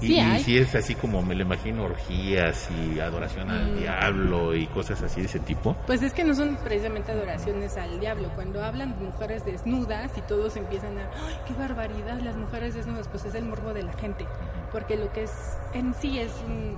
Y, 0.04 0.06
Sí 0.08 0.14
y 0.16 0.20
hay. 0.20 0.42
si 0.44 0.58
es 0.58 0.74
así 0.74 0.94
como 0.94 1.22
me 1.22 1.34
lo 1.34 1.42
imagino, 1.42 1.84
orgías 1.84 2.68
y 2.70 3.00
adoración 3.00 3.48
Mm. 3.48 3.50
al 3.50 3.78
diablo 3.78 4.54
y 4.54 4.66
cosas 4.68 5.02
así 5.02 5.20
de 5.20 5.26
ese 5.26 5.40
tipo. 5.40 5.74
Pues 5.86 6.02
es 6.02 6.12
que 6.12 6.24
no 6.24 6.34
son 6.34 6.56
precisamente 6.62 7.12
adoraciones 7.12 7.76
al 7.76 7.98
diablo. 8.00 8.28
Cuando 8.34 8.62
hablan 8.64 8.98
de 8.98 9.04
mujeres 9.06 9.44
desnudas 9.44 10.10
y 10.16 10.20
todos 10.22 10.56
empiezan 10.56 10.98
a, 10.98 11.02
¡ay, 11.26 11.36
qué 11.46 11.54
barbaridad! 11.54 12.20
Las 12.20 12.36
mujeres 12.36 12.74
desnudas, 12.74 13.08
pues 13.08 13.24
es 13.24 13.34
el 13.34 13.44
morbo 13.44 13.72
de 13.72 13.82
la 13.82 13.92
gente. 13.94 14.26
Porque 14.72 14.96
lo 14.96 15.12
que 15.12 15.24
es 15.24 15.32
en 15.72 15.94
sí 15.94 16.18
es 16.18 16.32
un 16.46 16.76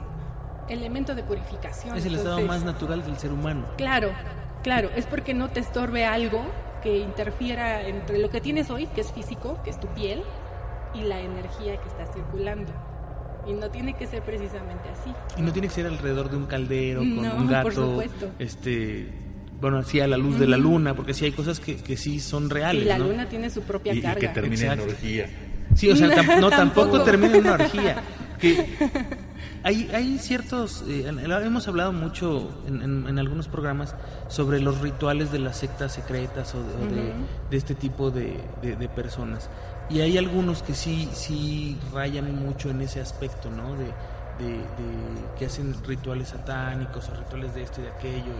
elemento 0.69 1.15
de 1.15 1.23
purificación. 1.23 1.97
Es 1.97 2.07
el 2.07 2.15
estado 2.17 2.41
más 2.43 2.65
natural 2.65 3.03
del 3.05 3.17
ser 3.19 3.33
humano. 3.33 3.67
Claro, 3.77 4.11
claro. 4.63 4.91
Es 4.97 5.07
porque 5.07 5.33
no 5.35 5.49
te 5.49 5.61
estorbe 5.61 6.05
algo 6.05 6.43
que 6.83 6.99
interfiera 6.99 7.83
entre 7.83 8.19
lo 8.19 8.31
que 8.31 8.41
tienes 8.41 8.71
hoy, 8.71 8.87
que 8.89 9.01
es 9.01 9.13
físico, 9.13 9.59
que 9.65 9.71
es 9.71 9.79
tu 9.81 9.87
piel, 9.89 10.23
y 10.95 11.03
la 11.03 11.21
energía 11.21 11.77
que 11.79 11.89
está 11.89 12.07
circulando. 12.13 12.73
Y 13.49 13.53
no 13.53 13.71
tiene 13.71 13.95
que 13.95 14.07
ser 14.07 14.23
precisamente 14.23 14.89
así. 14.89 15.11
Y 15.39 15.43
no 15.43 15.53
tiene 15.53 15.69
que 15.69 15.75
ser 15.75 15.87
alrededor 15.87 16.31
de 16.31 16.37
un 16.37 16.47
caldero 16.47 17.01
con 17.01 17.17
No, 17.23 17.35
un 17.37 17.43
por 17.45 17.51
gato, 17.51 17.71
supuesto. 17.91 18.31
este, 18.39 19.09
bueno, 19.61 19.79
así 19.79 20.01
a 20.01 20.07
la 20.09 20.17
luz 20.17 20.39
de 20.39 20.47
la 20.47 20.57
luna, 20.57 20.95
porque 20.95 21.15
sí 21.15 21.25
hay 21.27 21.33
cosas 21.33 21.61
que, 21.61 21.77
que 21.77 21.97
sí 21.97 22.19
son 22.21 22.51
reales, 22.51 22.83
Y 22.83 22.87
la 22.89 22.99
¿no? 22.99 23.07
luna 23.07 23.29
tiene 23.29 23.49
su 23.51 23.63
propia 23.63 23.95
Y, 23.95 23.99
y 23.99 24.03
carga. 24.03 24.21
que 24.21 24.29
termine 24.29 24.67
en 24.67 24.81
orgía. 24.81 25.27
Sí, 25.75 25.91
o 25.91 25.97
sea, 25.97 26.09
tam- 26.09 26.41
no, 26.41 26.51
tampoco 26.51 27.03
termina 27.03 27.35
en 27.37 27.41
una 27.43 27.53
orgía. 27.53 27.97
Que 28.37 28.67
hay, 29.63 29.89
hay 29.95 30.19
ciertos, 30.19 30.85
eh, 30.87 31.07
hemos 31.09 31.69
hablado 31.69 31.91
mucho 31.95 32.51
en, 32.69 32.83
en- 32.83 33.07
en 33.09 33.19
algunos 33.19 33.49
programas 33.49 33.95
sobre 34.29 34.61
los 34.61 34.83
rituales 34.83 35.33
de 35.33 35.39
las 35.39 35.57
sectas 35.57 35.95
secretas 35.95 36.55
o 36.55 36.63
de, 36.63 36.75
o 36.75 36.87
de- 36.95 37.13
de 37.51 37.57
este 37.57 37.75
tipo 37.75 38.11
de, 38.11 38.37
de- 38.61 38.77
de 38.77 38.89
personas. 38.91 39.49
Y 39.89 40.01
hay 40.01 40.19
algunos 40.19 40.63
que 40.63 40.75
sí, 40.75 41.09
sí 41.13 41.79
rayan 41.93 42.35
mucho 42.35 42.71
en 42.71 42.81
ese 42.83 43.01
aspecto, 43.01 43.51
¿no? 43.51 43.77
De, 43.77 43.85
de, 44.39 44.53
de 44.53 45.35
que 45.39 45.47
hacen 45.47 45.75
rituales 45.85 46.29
satánicos 46.31 47.09
o 47.09 47.15
rituales 47.15 47.55
de 47.55 47.63
esto 47.63 47.81
y 47.81 47.85
de 47.85 47.91
aquello 47.91 48.33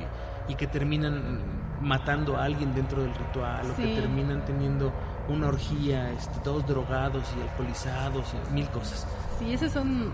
y, 0.49 0.53
y 0.53 0.55
que 0.57 0.67
terminan 0.67 1.39
matando 1.81 2.37
a 2.37 2.45
alguien 2.45 2.75
dentro 2.75 3.03
del 3.03 3.15
ritual 3.15 3.71
o 3.71 3.77
que 3.77 3.83
Sí. 3.83 3.95
terminan 3.95 4.45
teniendo 4.45 4.93
una 5.29 5.49
orgía, 5.49 6.11
este, 6.13 6.39
todos 6.41 6.67
drogados 6.67 7.23
y 7.39 7.43
alcoholizados 7.43 8.27
y 8.35 8.53
mil 8.53 8.69
cosas. 8.71 9.07
Sí, 9.39 9.53
esas 9.53 9.73
son 9.73 10.11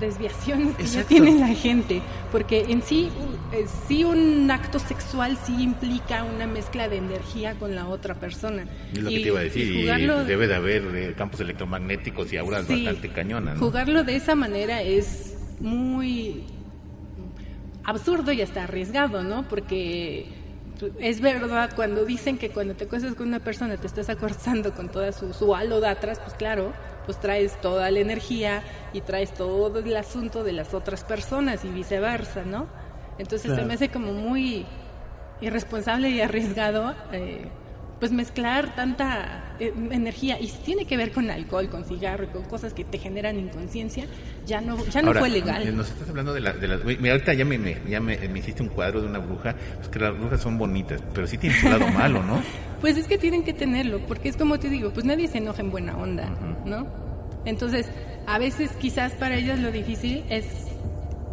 desviaciones 0.00 0.76
que 0.76 0.84
ya 0.86 1.04
tiene 1.04 1.38
la 1.38 1.48
gente, 1.48 2.00
porque 2.32 2.66
en 2.68 2.82
sí, 2.82 3.10
eh, 3.52 3.66
sí 3.86 4.04
un 4.04 4.50
acto 4.50 4.78
sexual 4.78 5.36
sí 5.44 5.62
implica 5.62 6.24
una 6.24 6.46
mezcla 6.46 6.88
de 6.88 6.96
energía 6.98 7.54
con 7.54 7.74
la 7.74 7.86
otra 7.88 8.14
persona. 8.14 8.66
Es 8.92 9.00
lo 9.02 9.10
Y- 9.10 9.14
que 9.16 9.20
te 9.22 9.28
iba 9.28 9.40
a 9.40 9.42
decir, 9.42 9.70
y 9.72 9.84
debe 9.84 10.46
de 10.46 10.54
haber 10.54 10.82
eh, 10.94 11.14
campos 11.16 11.40
electromagnéticos 11.40 12.32
y 12.32 12.36
auras 12.36 12.66
Sí. 12.66 12.84
bastante 12.84 13.08
cañonas. 13.10 13.54
¿no? 13.56 13.60
Jugarlo 13.60 14.04
de 14.04 14.16
esa 14.16 14.34
manera 14.34 14.82
es 14.82 15.36
muy 15.60 16.44
absurdo 17.84 18.32
y 18.32 18.42
hasta 18.42 18.64
arriesgado, 18.64 19.22
¿no? 19.22 19.48
Porque 19.48 20.26
es 21.00 21.20
verdad, 21.20 21.70
cuando 21.74 22.04
dicen 22.04 22.38
que 22.38 22.50
cuando 22.50 22.74
te 22.74 22.84
acuestas 22.84 23.14
con 23.14 23.28
una 23.28 23.40
persona 23.40 23.76
te 23.76 23.86
estás 23.86 24.08
acostando 24.08 24.72
con 24.72 24.88
toda 24.90 25.10
su, 25.12 25.32
su 25.32 25.54
halo 25.54 25.80
de 25.80 25.88
atrás, 25.88 26.20
pues 26.22 26.34
claro, 26.36 26.72
pues 27.08 27.18
traes 27.20 27.58
toda 27.62 27.90
la 27.90 28.00
energía 28.00 28.62
y 28.92 29.00
traes 29.00 29.32
todo 29.32 29.78
el 29.78 29.96
asunto 29.96 30.44
de 30.44 30.52
las 30.52 30.74
otras 30.74 31.04
personas 31.04 31.64
y 31.64 31.68
viceversa, 31.68 32.42
¿no? 32.44 32.66
Entonces 33.16 33.56
se 33.56 33.64
me 33.64 33.72
hace 33.72 33.88
como 33.88 34.12
muy 34.12 34.66
irresponsable 35.40 36.10
y 36.10 36.20
arriesgado 36.20 36.94
eh, 37.12 37.48
pues 37.98 38.12
mezclar 38.12 38.74
tanta 38.76 39.54
eh, 39.58 39.72
energía 39.90 40.40
y 40.40 40.46
si 40.48 40.58
tiene 40.58 40.84
que 40.84 40.96
ver 40.96 41.10
con 41.10 41.30
alcohol, 41.30 41.68
con 41.68 41.84
cigarro 41.84 42.28
con 42.30 42.44
cosas 42.44 42.72
que 42.72 42.84
te 42.84 42.98
generan 42.98 43.38
inconsciencia, 43.38 44.04
ya 44.46 44.60
no 44.60 44.76
ya 44.86 45.02
no 45.02 45.08
Ahora, 45.08 45.20
fue 45.20 45.28
eh, 45.28 45.32
legal. 45.32 45.76
Nos 45.76 45.88
estás 45.90 46.08
hablando 46.08 46.32
de, 46.32 46.40
la, 46.40 46.52
de 46.52 46.68
las. 46.68 46.84
Mira, 46.84 47.12
ahorita 47.14 47.34
ya, 47.34 47.44
me, 47.44 47.58
me- 47.58 47.76
ya 47.88 48.00
me, 48.00 48.16
me 48.28 48.38
hiciste 48.38 48.62
un 48.62 48.68
cuadro 48.68 49.00
de 49.00 49.08
una 49.08 49.18
bruja. 49.18 49.56
Pues 49.76 49.88
que 49.88 49.98
las 49.98 50.16
brujas 50.16 50.40
son 50.40 50.58
bonitas, 50.58 51.02
pero 51.12 51.26
sí 51.26 51.38
tienen 51.38 51.58
su 51.60 51.68
lado 51.68 51.88
malo, 51.92 52.22
¿no? 52.22 52.40
Pues 52.80 52.96
es 52.96 53.06
que 53.08 53.18
tienen 53.18 53.42
que 53.42 53.52
tenerlo, 53.52 53.98
porque 54.06 54.28
es 54.28 54.36
como 54.36 54.58
te 54.60 54.68
digo, 54.68 54.90
pues 54.92 55.04
nadie 55.04 55.26
se 55.26 55.38
enoja 55.38 55.60
en 55.62 55.70
buena 55.72 55.96
onda, 55.96 56.28
¿no? 56.64 56.86
Entonces, 57.44 57.86
a 58.26 58.38
veces 58.38 58.70
quizás 58.80 59.12
para 59.14 59.34
ellas 59.36 59.58
lo 59.58 59.72
difícil 59.72 60.22
es 60.28 60.44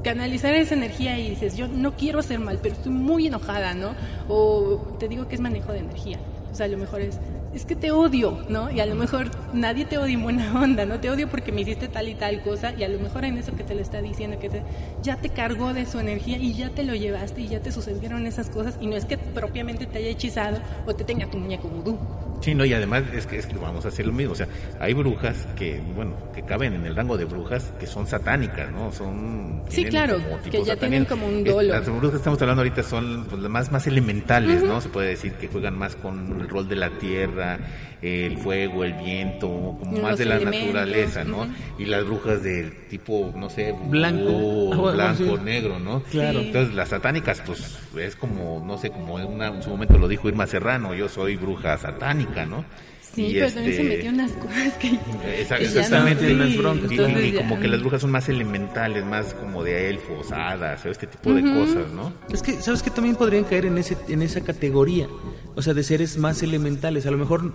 canalizar 0.03 0.53
esa 0.53 0.75
energía 0.75 1.17
y 1.19 1.29
dices, 1.29 1.57
yo 1.57 1.67
no 1.67 1.95
quiero 1.95 2.19
hacer 2.19 2.39
mal, 2.39 2.59
pero 2.61 2.75
estoy 2.75 2.91
muy 2.91 3.27
enojada, 3.27 3.73
¿no? 3.73 3.93
O 4.27 4.95
te 4.99 5.07
digo 5.07 5.27
que 5.27 5.35
es 5.35 5.41
manejo 5.41 5.71
de 5.71 5.79
energía. 5.79 6.19
O 6.55 6.57
sea, 6.57 6.67
a 6.67 6.69
lo 6.69 6.77
mejor 6.77 7.01
es, 7.01 7.19
es 7.53 7.65
que 7.65 7.75
te 7.75 7.91
odio, 7.91 8.45
¿no? 8.47 8.71
Y 8.71 8.79
a 8.79 8.85
lo 8.85 8.95
mejor 8.95 9.29
nadie 9.51 9.83
te 9.83 9.97
odia 9.97 10.13
en 10.13 10.23
buena 10.23 10.57
onda, 10.63 10.85
¿no? 10.85 11.01
Te 11.01 11.09
odio 11.09 11.27
porque 11.27 11.51
me 11.51 11.59
hiciste 11.59 11.89
tal 11.89 12.07
y 12.07 12.15
tal 12.15 12.41
cosa 12.43 12.73
y 12.73 12.85
a 12.85 12.87
lo 12.87 12.97
mejor 12.97 13.25
en 13.25 13.37
eso 13.37 13.53
que 13.57 13.65
te 13.65 13.75
lo 13.75 13.81
está 13.81 14.01
diciendo, 14.01 14.39
que 14.39 14.63
ya 15.03 15.17
te 15.17 15.27
cargó 15.27 15.73
de 15.73 15.85
su 15.85 15.99
energía 15.99 16.37
y 16.37 16.53
ya 16.53 16.69
te 16.69 16.83
lo 16.83 16.95
llevaste 16.95 17.41
y 17.41 17.49
ya 17.49 17.59
te 17.59 17.73
sucedieron 17.73 18.25
esas 18.25 18.49
cosas 18.49 18.77
y 18.79 18.87
no 18.87 18.95
es 18.95 19.03
que 19.03 19.17
propiamente 19.17 19.85
te 19.85 19.97
haya 19.97 20.07
hechizado 20.07 20.59
o 20.85 20.95
te 20.95 21.03
tenga 21.03 21.29
tu 21.29 21.39
muñeco 21.39 21.67
vudú. 21.67 21.97
Sí, 22.41 22.53
no, 22.53 22.63
y 22.65 22.73
además 22.73 23.03
es 23.13 23.25
que, 23.25 23.37
es 23.37 23.45
que 23.47 23.55
vamos 23.57 23.85
a 23.85 23.87
hacer 23.87 24.05
lo 24.05 24.13
mismo. 24.13 24.33
O 24.33 24.35
sea, 24.35 24.47
hay 24.79 24.93
brujas 24.93 25.47
que, 25.55 25.81
bueno, 25.95 26.13
que 26.33 26.43
caben 26.43 26.73
en 26.73 26.85
el 26.85 26.95
rango 26.95 27.17
de 27.17 27.25
brujas 27.25 27.73
que 27.79 27.87
son 27.87 28.05
satánicas, 28.07 28.71
¿no? 28.71 28.91
Son. 28.91 29.63
Sí, 29.69 29.85
claro, 29.85 30.19
como 30.21 30.41
que 30.41 30.63
ya 30.63 30.75
tienen 30.75 31.05
como 31.05 31.27
un 31.27 31.43
dolo. 31.43 31.73
Las 31.73 31.85
brujas 31.87 32.11
que 32.11 32.17
estamos 32.17 32.41
hablando 32.41 32.61
ahorita 32.61 32.83
son 32.83 33.25
pues, 33.29 33.41
las 33.41 33.49
más, 33.51 33.71
más 33.71 33.87
elementales, 33.87 34.63
¿no? 34.63 34.79
Se 34.81 34.89
puede 34.89 35.09
decir 35.09 35.33
que 35.33 35.47
juegan 35.47 35.77
más 35.77 35.95
con 35.95 36.39
el 36.41 36.47
rol 36.49 36.67
de 36.67 36.75
la 36.75 36.89
tierra, 36.91 37.57
el 38.01 38.37
fuego, 38.37 38.83
el 38.83 38.93
viento, 38.93 39.47
como 39.47 39.93
Los 39.93 40.01
más 40.01 40.17
de 40.19 40.25
la 40.25 40.39
naturaleza, 40.39 41.23
¿no? 41.23 41.47
Y 41.79 41.85
las 41.85 42.05
brujas 42.05 42.43
del 42.43 42.71
tipo, 42.87 43.33
no 43.35 43.49
sé, 43.49 43.73
Blanco. 43.87 44.91
blanco, 44.93 45.37
sí. 45.37 45.43
negro, 45.43 45.79
¿no? 45.79 46.01
Claro. 46.03 46.39
Sí. 46.41 46.47
Entonces 46.47 46.75
las 46.75 46.89
satánicas, 46.89 47.41
pues 47.45 47.79
es 47.97 48.15
como, 48.15 48.63
no 48.65 48.77
sé, 48.77 48.91
como 48.91 49.19
en, 49.19 49.25
una- 49.27 49.47
en 49.47 49.63
su 49.63 49.69
momento 49.69 49.97
lo 49.97 50.07
dijo 50.07 50.27
Irma 50.27 50.45
Serrano, 50.45 50.93
yo 50.93 51.09
soy 51.09 51.35
bruja 51.37 51.77
satánica, 51.77 52.24
¿no? 52.45 52.65
Sí, 53.13 53.27
Y 53.27 53.33
pero 53.35 53.47
también 53.47 53.75
se 53.75 53.81
este- 53.81 53.95
metió 53.95 54.09
unas 54.11 54.31
cosas 54.33 54.73
que... 54.73 54.87
Esa- 55.41 55.55
que 55.57 55.63
ya 55.63 55.69
exactamente, 55.69 56.27
no, 56.27 56.35
unas 56.35 56.49
sí, 56.49 56.57
broncas, 56.57 56.91
Y, 56.91 57.31
ya- 57.31 57.37
como 57.47 57.59
que 57.61 57.67
las 57.69 57.79
brujas 57.79 58.01
son 58.01 58.11
más 58.11 58.27
elementales, 58.27 59.05
más 59.05 59.33
como 59.35 59.63
de 59.63 59.89
elfos, 59.89 60.33
hadas, 60.33 60.85
o 60.85 60.89
este 60.89 61.07
tipo 61.07 61.31
de 61.33 61.41
cosas, 61.41 61.91
¿no? 61.93 62.11
Es 62.29 62.41
que, 62.41 62.61
¿sabes 62.61 62.83
que 62.83 62.89
También 62.89 63.15
podrían 63.15 63.45
caer 63.45 63.67
en, 63.67 63.77
ese, 63.77 63.95
en 64.09 64.21
esa 64.21 64.41
categoría, 64.41 65.07
o 65.55 65.61
sea, 65.61 65.73
de 65.73 65.83
seres 65.83 66.17
más 66.17 66.43
elementales. 66.43 67.05
A 67.05 67.11
lo 67.11 67.17
mejor 67.17 67.53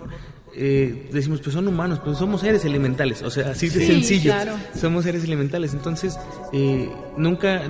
eh, 0.55 1.07
decimos, 1.13 1.41
pues 1.41 1.53
son 1.53 1.67
humanos, 1.67 1.99
pues 2.03 2.17
somos 2.17 2.41
seres 2.41 2.65
elementales, 2.65 3.21
o 3.21 3.29
sea, 3.29 3.51
así 3.51 3.69
de 3.69 3.81
Sí, 3.81 3.85
sencillo. 3.85 4.31
claro. 4.33 4.53
Somos 4.75 5.03
seres 5.03 5.23
elementales. 5.25 5.73
Entonces, 5.73 6.17
eh, 6.53 6.89
nunca, 7.17 7.61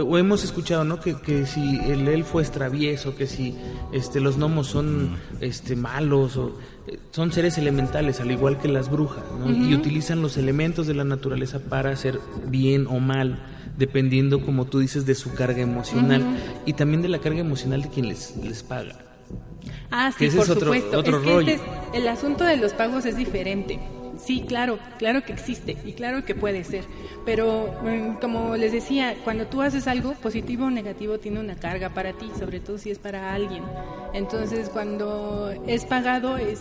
o 0.00 0.16
hemos 0.18 0.44
escuchado, 0.44 0.84
¿no? 0.84 1.00
Que, 1.00 1.14
que 1.20 1.46
si 1.46 1.78
el 1.80 2.08
elfo 2.08 2.40
es 2.40 2.50
travieso, 2.50 3.14
que 3.16 3.26
si 3.26 3.54
este, 3.92 4.20
los 4.20 4.36
gnomos 4.36 4.66
son 4.68 5.16
este, 5.40 5.76
malos, 5.76 6.36
o, 6.36 6.58
eh, 6.86 6.98
son 7.10 7.32
seres 7.32 7.58
elementales, 7.58 8.20
al 8.20 8.30
igual 8.30 8.58
que 8.58 8.68
las 8.68 8.90
brujas, 8.90 9.24
¿no? 9.38 9.50
Y 9.50 9.74
utilizan 9.74 10.22
los 10.22 10.36
elementos 10.36 10.86
de 10.86 10.94
la 10.94 11.04
naturaleza 11.04 11.58
para 11.60 11.90
hacer 11.90 12.18
bien 12.46 12.86
o 12.86 13.00
mal 13.00 13.44
dependiendo, 13.76 14.40
como 14.44 14.66
tú 14.66 14.80
dices, 14.80 15.06
de 15.06 15.14
su 15.14 15.32
carga 15.34 15.60
emocional 15.62 16.22
y 16.66 16.74
también 16.74 17.00
de 17.02 17.08
la 17.08 17.18
carga 17.18 17.40
emocional 17.40 17.82
de 17.82 17.88
quien 17.88 18.08
les, 18.08 18.36
les 18.36 18.62
paga. 18.62 18.98
Ah, 19.90 20.10
Que 20.16 20.30
sí, 20.30 20.36
ese 20.36 20.36
por 20.38 20.44
es 20.46 20.50
otro- 20.50 20.72
supuesto. 20.74 20.98
otro 20.98 21.16
es 21.18 21.22
que 21.24 21.30
rollo. 21.32 21.50
este 21.52 21.64
es- 21.64 21.70
el 21.94 22.08
asunto 22.08 22.44
de 22.44 22.56
los 22.56 22.72
pagos 22.72 23.04
es 23.06 23.16
diferente. 23.16 23.78
Sí, 24.24 24.44
claro, 24.46 24.78
claro 24.98 25.22
que 25.24 25.32
existe 25.32 25.76
y 25.84 25.92
claro 25.92 26.24
que 26.24 26.34
puede 26.34 26.62
ser. 26.64 26.84
Pero 27.24 27.74
mm, 27.82 28.20
como 28.20 28.56
les 28.56 28.72
decía, 28.72 29.16
cuando 29.24 29.46
tú 29.46 29.62
haces 29.62 29.88
algo 29.88 30.14
positivo 30.14 30.66
o 30.66 30.70
negativo 30.70 31.18
tiene 31.18 31.40
una 31.40 31.56
carga 31.56 31.90
para 31.90 32.12
ti, 32.12 32.30
sobre 32.38 32.60
todo 32.60 32.78
si 32.78 32.90
es 32.90 32.98
para 32.98 33.34
alguien. 33.34 33.64
Entonces, 34.14 34.68
cuando 34.68 35.52
es 35.66 35.84
pagado 35.84 36.36
es 36.36 36.60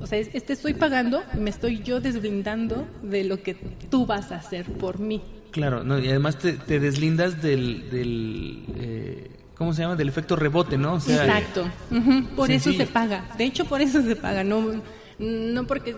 o 0.00 0.06
sea, 0.06 0.18
es, 0.18 0.28
es 0.34 0.44
te 0.44 0.52
estoy 0.52 0.74
pagando 0.74 1.22
y 1.34 1.38
me 1.38 1.50
estoy 1.50 1.82
yo 1.82 2.00
desblindando 2.00 2.86
de 3.02 3.24
lo 3.24 3.42
que 3.42 3.54
tú 3.54 4.06
vas 4.06 4.32
a 4.32 4.36
hacer 4.36 4.66
por 4.66 4.98
mí. 4.98 5.22
Claro, 5.50 5.82
no, 5.82 5.98
y 5.98 6.08
además 6.08 6.38
te, 6.38 6.52
te 6.54 6.78
deslindas 6.78 7.40
del, 7.40 7.88
del 7.90 8.64
eh, 8.76 9.30
¿cómo 9.56 9.72
se 9.72 9.82
llama? 9.82 9.96
Del 9.96 10.08
efecto 10.08 10.36
rebote, 10.36 10.76
¿no? 10.76 10.94
O 10.94 11.00
sea, 11.00 11.24
Exacto. 11.24 11.66
Ujú, 11.90 12.24
Por 12.36 12.50
eso 12.50 12.72
se 12.72 12.86
paga. 12.86 13.24
De 13.38 13.44
hecho, 13.44 13.64
por 13.64 13.80
eso 13.80 14.02
se 14.02 14.16
paga. 14.16 14.44
No, 14.44 14.82
no 15.18 15.66
porque 15.66 15.96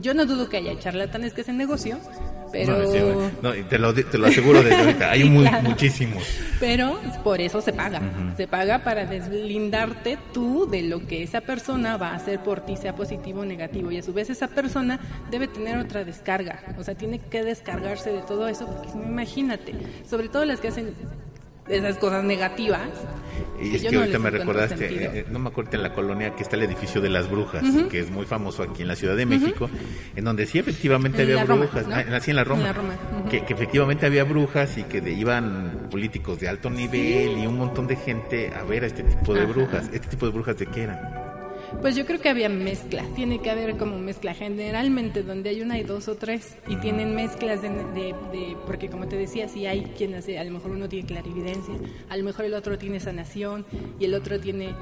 yo 0.00 0.14
no 0.14 0.24
dudo 0.26 0.48
que 0.48 0.58
haya 0.58 0.78
charlatanes 0.78 1.32
que 1.34 1.40
hacen 1.42 1.56
negocio, 1.56 1.98
pero 2.52 2.78
No, 2.78 2.92
sí, 2.92 2.98
no, 3.42 3.52
te, 3.68 3.78
lo, 3.78 3.94
te 3.94 4.18
lo 4.18 4.26
aseguro 4.26 4.62
desde 4.62 4.76
ahorita, 4.76 5.10
hay 5.10 5.22
Sí, 5.24 5.30
muy, 5.30 5.46
claro. 5.46 5.68
muchísimos. 5.70 6.22
pero 6.60 6.98
por 7.24 7.40
eso 7.40 7.60
se 7.60 7.72
paga. 7.72 8.00
Se 8.36 8.46
paga 8.46 8.84
para 8.84 9.06
deslindarte 9.06 10.18
tú 10.34 10.68
de 10.70 10.82
lo 10.82 11.06
que 11.06 11.22
esa 11.22 11.40
persona 11.40 11.96
va 11.96 12.08
a 12.10 12.16
hacer 12.16 12.40
por 12.40 12.60
ti, 12.64 12.76
sea 12.76 12.94
positivo 12.94 13.40
o 13.40 13.44
negativo. 13.44 13.90
Y 13.90 13.98
a 13.98 14.02
su 14.02 14.12
vez 14.12 14.28
esa 14.30 14.48
persona 14.48 15.00
debe 15.30 15.48
tener 15.48 15.78
otra 15.78 16.04
descarga. 16.04 16.62
O 16.78 16.84
sea, 16.84 16.94
tiene 16.94 17.18
que 17.18 17.42
descargarse 17.42 18.12
de 18.12 18.20
todo 18.22 18.48
eso, 18.48 18.66
porque 18.66 18.90
imagínate, 18.98 19.74
sobre 20.08 20.28
todo 20.28 20.44
las 20.44 20.60
que 20.60 20.68
hacen 20.68 20.94
esas 21.68 21.96
cosas 21.98 22.24
negativas. 22.24 22.88
Y 23.60 23.76
es 23.76 23.82
que 23.84 23.96
ahorita 23.96 24.18
me 24.18 24.30
recordaste, 24.30 24.88
sentido. 24.88 25.10
eh, 25.12 25.24
no 25.30 25.38
me 25.38 25.48
acuerdo 25.50 25.70
en 25.74 25.82
la 25.84 25.94
colonia 25.94 26.34
que 26.34 26.42
está 26.42 26.56
el 26.56 26.64
edificio 26.64 27.00
de 27.00 27.08
las 27.08 27.30
brujas, 27.30 27.62
que 27.90 28.00
es 28.00 28.10
muy 28.10 28.26
famoso 28.26 28.62
aquí 28.64 28.82
en 28.82 28.88
la 28.88 28.96
Ciudad 28.96 29.16
de 29.16 29.24
México, 29.24 29.70
en 30.16 30.24
donde 30.24 30.46
sí 30.46 30.58
efectivamente 30.58 31.22
En 31.22 31.30
había 31.30 31.44
Roma, 31.44 31.62
brujas, 31.66 31.86
¿no? 31.86 31.94
ah, 31.94 32.20
sí, 32.20 32.30
en 32.30 32.36
la 32.36 32.44
Roma, 32.44 32.60
En 32.62 32.66
la 32.66 32.72
Roma, 32.72 32.94
que, 33.30 33.44
que 33.44 33.52
efectivamente 33.54 34.04
había 34.06 34.24
brujas 34.24 34.76
y 34.78 34.82
que 34.84 35.00
de- 35.00 35.12
iban 35.12 35.86
políticos 35.90 36.40
de 36.40 36.48
alto 36.48 36.70
nivel 36.70 37.38
y 37.38 37.46
un 37.46 37.56
montón 37.56 37.86
de 37.86 37.96
gente 37.96 38.52
a 38.52 38.64
ver 38.64 38.82
a 38.82 38.86
este 38.88 39.04
tipo 39.04 39.32
de 39.34 39.46
brujas. 39.46 39.88
¿Este 39.92 40.08
tipo 40.08 40.26
de 40.26 40.32
brujas 40.32 40.58
de 40.58 40.66
qué 40.66 40.82
eran? 40.82 41.21
Pues 41.80 41.96
yo 41.96 42.06
creo 42.06 42.20
que 42.20 42.28
había 42.28 42.48
mezcla, 42.48 43.02
tiene 43.16 43.40
que 43.40 43.50
haber 43.50 43.76
como 43.76 43.98
mezcla. 43.98 44.34
Generalmente 44.34 45.22
donde 45.24 45.50
hay 45.50 45.62
una 45.62 45.74
hay 45.74 45.82
dos 45.82 46.06
o 46.08 46.16
tres 46.16 46.56
y 46.68 46.76
tienen 46.76 47.14
mezclas 47.14 47.60
de, 47.60 47.70
de- 47.70 48.14
de- 48.32 48.56
porque 48.66 48.88
como 48.88 49.08
te 49.08 49.16
decía, 49.16 49.48
si 49.48 49.66
hay 49.66 49.82
quien 49.96 50.14
hace, 50.14 50.38
a 50.38 50.44
lo 50.44 50.52
mejor 50.52 50.70
uno 50.72 50.88
tiene 50.88 51.06
clarividencia, 51.06 51.74
a 52.08 52.16
lo 52.16 52.24
mejor 52.24 52.44
el 52.44 52.54
otro 52.54 52.78
tiene 52.78 53.00
sanación 53.00 53.66
y 53.98 54.04
el 54.04 54.14
otro 54.14 54.38
tiene, 54.38 54.74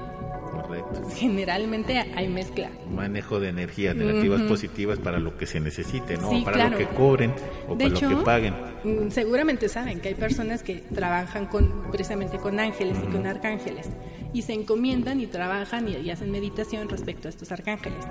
Correcto. 0.52 1.08
generalmente 1.16 1.96
hay 1.98 2.28
mezcla. 2.28 2.68
Manejo 2.94 3.40
de 3.40 3.48
energías 3.48 3.96
negativas, 3.96 4.42
positivas 4.42 4.98
para 4.98 5.18
lo 5.18 5.38
que 5.38 5.46
se 5.46 5.58
necesite, 5.58 6.16
¿no? 6.18 6.28
Sí, 6.30 6.42
para 6.44 6.56
claro. 6.56 6.70
lo 6.72 6.78
que 6.78 6.86
cobren 6.94 7.32
o 7.66 7.76
De 7.76 7.84
para 7.84 7.96
hecho, 7.96 8.10
lo 8.10 8.18
que 8.18 8.24
paguen. 8.24 8.54
mm, 8.84 9.10
seguramente 9.10 9.68
saben 9.70 10.00
que 10.00 10.08
hay 10.08 10.14
personas 10.14 10.62
que 10.62 10.82
trabajan 10.94 11.46
con 11.46 11.90
precisamente 11.90 12.36
con 12.36 12.60
ángeles 12.60 12.98
y 13.02 13.06
con 13.10 13.26
arcángeles 13.26 13.88
y 14.32 14.42
se 14.42 14.52
encomiendan 14.52 15.20
y 15.20 15.26
trabajan 15.26 15.88
y, 15.88 15.96
y 15.96 16.10
hacen 16.10 16.30
meditación 16.30 16.79
respecto 16.88 17.28
a 17.28 17.30
estos 17.30 17.50
arcángeles. 17.52 18.04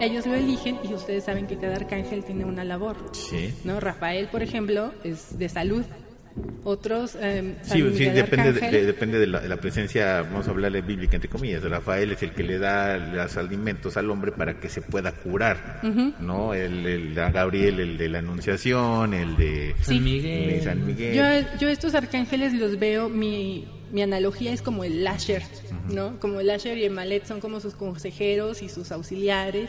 Ellos 0.00 0.26
lo 0.26 0.34
eligen 0.34 0.78
y 0.84 0.92
ustedes 0.94 1.24
saben 1.24 1.46
que 1.46 1.56
cada 1.56 1.76
arcángel 1.76 2.24
tiene 2.24 2.44
una 2.44 2.64
labor. 2.64 2.96
Sí. 3.12 3.54
¿no? 3.64 3.78
Rafael, 3.80 4.28
por 4.28 4.42
ejemplo, 4.42 4.92
es 5.04 5.38
de 5.38 5.48
salud. 5.48 5.84
Otros, 6.64 7.16
eh, 7.18 7.56
Sí, 7.62 7.82
sí, 7.94 8.04
depende, 8.10 8.52
de, 8.52 8.70
de- 8.70 8.84
depende 8.86 9.18
de 9.18 9.26
la, 9.26 9.40
de 9.40 9.48
la 9.48 9.56
presencia, 9.56 10.20
vamos 10.20 10.46
a 10.46 10.50
hablarle 10.50 10.82
bíblica 10.82 11.14
entre 11.16 11.30
comillas. 11.30 11.62
Rafael 11.62 12.12
es 12.12 12.22
el 12.22 12.32
que 12.32 12.42
le 12.42 12.58
da 12.58 12.98
los 12.98 13.36
alimentos 13.38 13.96
al 13.96 14.10
hombre 14.10 14.32
para 14.32 14.60
que 14.60 14.68
se 14.68 14.82
pueda 14.82 15.12
curar, 15.12 15.80
¿no? 16.20 16.52
El, 16.52 16.84
el- 16.84 17.14
Gabriel, 17.14 17.80
el 17.80 17.96
de 17.96 18.08
la 18.10 18.18
Anunciación, 18.18 19.14
el 19.14 19.34
de 19.36 19.74
Sí. 19.80 19.94
San 19.94 20.04
Miguel. 20.04 20.48
de 20.50 20.62
San 20.62 20.86
Miguel. 20.86 21.14
Yo, 21.14 21.58
yo 21.58 21.68
estos 21.70 21.94
arcángeles 21.94 22.52
los 22.52 22.78
veo, 22.78 23.08
mi, 23.08 23.66
mi 23.92 24.02
analogía 24.02 24.52
es 24.52 24.62
como 24.62 24.84
el 24.84 25.04
Lasher, 25.04 25.42
¿no? 25.92 26.18
Como 26.20 26.40
el 26.40 26.48
Lasher 26.48 26.76
y 26.78 26.84
el 26.84 26.92
Malet 26.92 27.26
son 27.26 27.40
como 27.40 27.60
sus 27.60 27.74
consejeros 27.74 28.62
y 28.62 28.68
sus 28.68 28.92
auxiliares, 28.92 29.68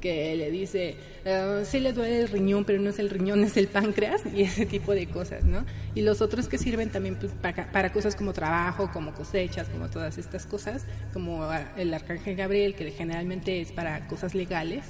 que 0.00 0.36
le 0.36 0.50
dice, 0.50 0.96
"Ah, 1.24 1.62
sí 1.64 1.80
le 1.80 1.92
duele 1.92 2.20
el 2.20 2.28
riñón, 2.28 2.64
pero 2.64 2.80
no 2.80 2.90
es 2.90 2.98
el 2.98 3.10
riñón, 3.10 3.42
es 3.42 3.56
el 3.56 3.66
páncreas, 3.66 4.22
y 4.34 4.42
ese 4.42 4.66
tipo 4.66 4.92
de 4.92 5.06
cosas, 5.08 5.44
¿no? 5.44 5.64
Y 5.94 6.02
los 6.02 6.20
otros 6.20 6.48
que 6.48 6.58
sirven 6.58 6.90
también 6.90 7.16
pues, 7.16 7.32
para, 7.32 7.72
para 7.72 7.92
cosas 7.92 8.14
como 8.14 8.32
trabajo, 8.32 8.90
como 8.92 9.14
cosechas, 9.14 9.68
como 9.68 9.88
todas 9.88 10.18
estas 10.18 10.46
cosas, 10.46 10.86
como 11.12 11.48
el 11.76 11.92
arcángel 11.92 12.36
Gabriel, 12.36 12.74
que 12.74 12.90
generalmente 12.90 13.60
es 13.60 13.72
para 13.72 14.06
cosas 14.06 14.34
legales, 14.34 14.84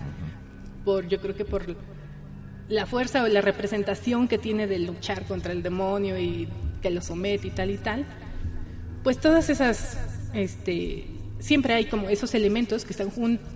por 0.85 1.09
yo 1.09 1.20
creo 1.20 1.35
que 1.35 1.45
por 1.45 1.77
la 2.68 2.85
fuerza 2.85 3.22
o 3.22 3.29
la 3.29 3.41
representación 3.41 4.27
que 4.29 4.39
tiene 4.39 4.66
de 4.66 4.81
luchar 4.81 5.22
contra 5.22 5.53
el 5.53 5.62
demonio 5.62 6.18
y 6.18 6.49
que 6.83 6.91
lo 6.91 7.01
somete 7.01 7.47
y 7.47 7.51
tal 7.51 7.70
y 7.70 7.79
tal, 7.79 8.05
pues 9.07 9.18
todas 9.18 9.50
esas, 9.50 9.96
este, 10.34 11.04
siempre 11.38 11.74
hay 11.74 11.84
como 11.84 12.09
esos 12.09 12.34
elementos 12.34 12.84
que 12.84 12.90
están 12.92 13.12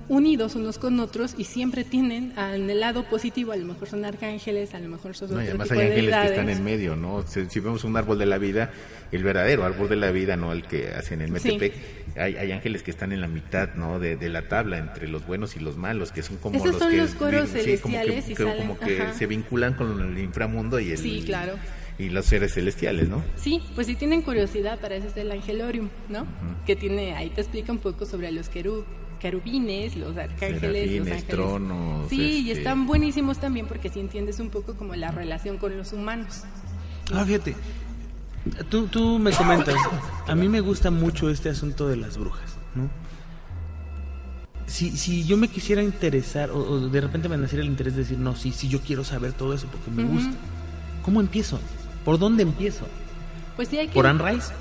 unidos 0.08 0.54
unos 0.54 0.78
con 0.78 1.00
otros 1.00 1.34
y 1.36 1.42
siempre 1.42 1.82
tienen 1.82 2.32
en 2.38 2.70
el 2.70 2.78
lado 2.78 3.02
positivo, 3.10 3.50
a 3.50 3.56
lo 3.56 3.64
mejor 3.66 3.88
son 3.88 4.04
arcángeles, 4.04 4.74
a 4.74 4.78
lo 4.78 4.88
mejor 4.88 5.16
son 5.16 5.34
No, 5.34 5.42
y 5.42 5.46
además 5.48 5.68
hay 5.72 5.88
ángeles 5.88 6.14
que 6.14 6.26
están 6.28 6.50
en 6.50 6.62
medio, 6.62 6.94
¿no? 6.94 7.24
Si, 7.26 7.46
si 7.50 7.58
vemos 7.58 7.82
un 7.82 7.96
árbol 7.96 8.16
de 8.20 8.26
la 8.26 8.38
vida, 8.38 8.70
el 9.10 9.24
verdadero 9.24 9.64
árbol 9.64 9.88
de 9.88 9.96
la 9.96 10.12
vida, 10.12 10.36
no 10.36 10.52
el 10.52 10.62
que 10.62 10.86
hacen 10.90 11.20
en 11.20 11.36
Sí. 11.40 11.48
Metepec, 11.54 11.74
hay, 12.16 12.36
hay 12.36 12.52
ángeles 12.52 12.84
que 12.84 12.92
están 12.92 13.10
en 13.10 13.20
la 13.20 13.26
mitad, 13.26 13.74
¿no? 13.74 13.98
De, 13.98 14.14
de 14.14 14.28
la 14.28 14.46
tabla, 14.46 14.78
entre 14.78 15.08
los 15.08 15.26
buenos 15.26 15.56
y 15.56 15.58
los 15.58 15.76
malos, 15.76 16.12
que 16.12 16.22
son 16.22 16.36
como 16.36 16.58
Esos 16.58 16.68
los 16.74 16.78
son 16.78 16.90
que... 16.92 16.96
los 16.98 17.10
coros 17.16 17.48
sí, 17.48 17.76
como 17.78 17.96
que- 17.98 18.04
celestiales 18.04 18.28
y 18.28 18.34
salen- 18.36 18.56
como 18.56 18.78
que 18.78 19.02
se 19.18 19.26
vinculan 19.26 19.74
con 19.74 20.00
el 20.00 20.16
inframundo 20.22 20.78
y 20.78 20.92
el... 20.92 20.98
Sí, 20.98 21.24
claro. 21.26 21.54
Y 22.00 22.08
los 22.08 22.24
seres 22.26 22.54
celestiales, 22.54 23.08
¿no? 23.08 23.22
Sí, 23.36 23.60
pues 23.74 23.86
si 23.86 23.94
tienen 23.94 24.22
curiosidad, 24.22 24.78
para 24.80 24.94
eso 24.96 25.08
es 25.08 25.16
el 25.16 25.30
Angelorium, 25.32 25.88
¿no? 26.08 26.24
Que 26.64 26.74
tiene, 26.76 27.14
ahí 27.14 27.28
te 27.30 27.40
explica 27.42 27.72
un 27.72 27.78
poco 27.78 28.06
sobre 28.06 28.32
los 28.32 28.48
querub, 28.48 28.84
querubines, 29.18 29.96
los 29.96 30.16
arcángeles, 30.16 30.90
los 30.92 31.00
ángeles. 31.08 31.26
tronos, 31.26 32.08
Sí, 32.08 32.38
y 32.42 32.50
este- 32.50 32.60
están 32.62 32.86
buenísimos 32.86 33.38
también 33.38 33.66
porque 33.66 33.90
si 33.90 34.00
entiendes 34.00 34.40
un 34.40 34.48
poco 34.50 34.74
como 34.74 34.94
la 34.94 35.10
relación 35.10 35.58
con 35.58 35.76
los 35.76 35.92
humanos. 35.92 36.44
Ah, 37.12 37.24
fíjate. 37.24 37.54
Tú, 38.70 38.86
tú 38.86 39.18
me 39.18 39.32
comentas, 39.32 39.74
a 40.26 40.34
mí 40.34 40.48
me 40.48 40.60
gusta 40.60 40.90
mucho 40.90 41.28
este 41.28 41.50
asunto 41.50 41.86
de 41.88 41.96
las 41.96 42.16
brujas, 42.16 42.56
¿no? 42.74 42.88
Si, 44.66 44.96
si 44.96 45.24
yo 45.26 45.36
me 45.36 45.48
quisiera 45.48 45.82
interesar, 45.82 46.50
o, 46.50 46.56
o 46.58 46.80
de 46.88 47.00
repente 47.00 47.28
me 47.28 47.36
naciera 47.36 47.62
el 47.64 47.68
interés 47.68 47.94
de 47.96 48.02
decir, 48.04 48.18
no, 48.18 48.36
sí, 48.36 48.52
sí, 48.52 48.68
yo 48.68 48.80
quiero 48.80 49.02
saber 49.04 49.32
todo 49.32 49.52
eso 49.52 49.66
porque 49.66 49.90
me 49.90 50.04
gusta. 50.04 50.30
¿Cómo 51.02 51.20
empiezo? 51.20 51.58
¿Por 52.10 52.18
dónde 52.18 52.42
empiezo? 52.42 52.86
Pues 53.54 53.68
sí 53.68 53.78
hay 53.78 53.86
que... 53.86 53.94
¿Por 53.94 54.04
Anne 54.04 54.32
Rice? 54.32 54.52